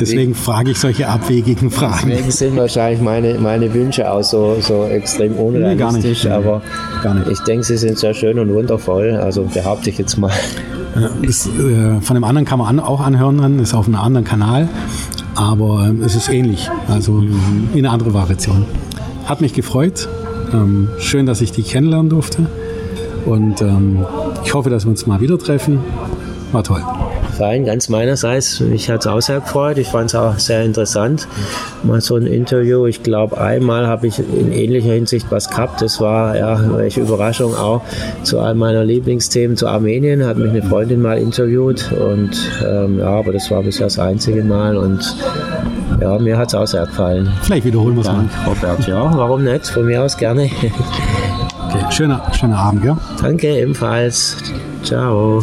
deswegen 0.00 0.34
frage 0.34 0.72
ich 0.72 0.78
solche 0.78 1.08
abwegigen 1.08 1.70
Fragen. 1.70 2.10
Deswegen 2.10 2.30
sind 2.30 2.56
wahrscheinlich 2.56 3.00
meine, 3.00 3.34
meine 3.38 3.72
Wünsche 3.72 4.10
auch 4.10 4.22
so, 4.22 4.56
so 4.60 4.84
extrem 4.84 5.34
unrealistisch, 5.34 6.24
nee, 6.24 6.30
aber 6.30 6.62
gar 7.02 7.14
nicht. 7.14 7.28
ich 7.28 7.40
denke, 7.40 7.64
sie 7.64 7.76
sind 7.76 7.98
sehr 7.98 8.14
schön 8.14 8.38
und 8.38 8.52
wundervoll. 8.52 9.12
Also 9.12 9.44
behaupte 9.44 9.90
ich 9.90 9.98
jetzt 9.98 10.16
mal. 10.18 10.32
Ist, 11.22 11.46
äh, 11.46 12.00
von 12.00 12.14
dem 12.14 12.24
anderen 12.24 12.46
kann 12.46 12.58
man 12.58 12.68
an, 12.68 12.80
auch 12.80 13.00
anhören, 13.00 13.38
dann 13.38 13.58
ist 13.58 13.74
auf 13.74 13.86
einem 13.86 13.96
anderen 13.96 14.24
Kanal 14.24 14.68
aber 15.36 15.86
ähm, 15.88 16.02
es 16.02 16.14
ist 16.14 16.28
ähnlich, 16.30 16.70
also 16.88 17.20
in 17.20 17.70
eine 17.74 17.90
andere 17.90 18.14
Variation. 18.14 18.64
Hat 19.26 19.40
mich 19.40 19.52
gefreut. 19.52 20.08
Ähm, 20.52 20.88
schön, 20.98 21.26
dass 21.26 21.40
ich 21.40 21.52
die 21.52 21.62
kennenlernen 21.62 22.08
durfte. 22.08 22.46
Und 23.26 23.60
ähm, 23.60 24.04
ich 24.44 24.54
hoffe, 24.54 24.70
dass 24.70 24.84
wir 24.84 24.90
uns 24.90 25.06
mal 25.06 25.20
wieder 25.20 25.38
treffen. 25.38 25.80
War 26.52 26.62
toll 26.62 26.82
fein, 27.36 27.64
ganz 27.64 27.88
meinerseits. 27.88 28.60
Mich 28.60 28.88
hat 28.88 29.00
es 29.00 29.06
auch 29.06 29.20
sehr 29.20 29.40
gefreut. 29.40 29.76
Ich 29.78 29.88
fand 29.88 30.10
es 30.10 30.14
auch 30.14 30.38
sehr 30.38 30.64
interessant. 30.64 31.28
Mal 31.82 32.00
so 32.00 32.16
ein 32.16 32.26
Interview. 32.26 32.86
Ich 32.86 33.02
glaube, 33.02 33.38
einmal 33.38 33.86
habe 33.86 34.06
ich 34.06 34.18
in 34.18 34.52
ähnlicher 34.52 34.92
Hinsicht 34.92 35.26
was 35.30 35.50
gehabt. 35.50 35.82
Das 35.82 36.00
war, 36.00 36.36
ja, 36.36 36.58
welche 36.76 37.02
Überraschung 37.02 37.54
auch 37.54 37.82
zu 38.22 38.38
einem 38.38 38.58
meiner 38.58 38.84
Lieblingsthemen 38.84 39.56
zu 39.56 39.68
Armenien. 39.68 40.24
Hat 40.24 40.38
mich 40.38 40.50
eine 40.50 40.62
Freundin 40.62 41.02
mal 41.02 41.18
interviewt. 41.18 41.92
Und 41.92 42.30
ähm, 42.66 42.98
ja, 43.00 43.08
aber 43.08 43.32
das 43.32 43.50
war 43.50 43.62
bisher 43.62 43.86
das 43.86 43.98
einzige 43.98 44.42
Mal. 44.42 44.76
Und 44.76 45.16
ja, 46.00 46.18
mir 46.18 46.38
hat 46.38 46.48
es 46.48 46.54
auch 46.54 46.66
sehr 46.66 46.86
gefallen. 46.86 47.30
Vielleicht 47.42 47.66
wiederholen 47.66 47.96
wir 47.96 48.02
es 48.02 48.06
mal. 48.06 48.28
Robert, 48.46 48.86
ja, 48.86 49.12
warum 49.14 49.44
nicht? 49.44 49.66
Von 49.66 49.86
mir 49.86 50.02
aus 50.02 50.16
gerne. 50.16 50.50
Okay, 51.76 51.92
schöner, 51.92 52.22
schöner 52.32 52.58
Abend, 52.58 52.84
ja? 52.84 52.96
Danke, 53.20 53.48
ebenfalls. 53.48 54.36
Ciao. 54.82 55.42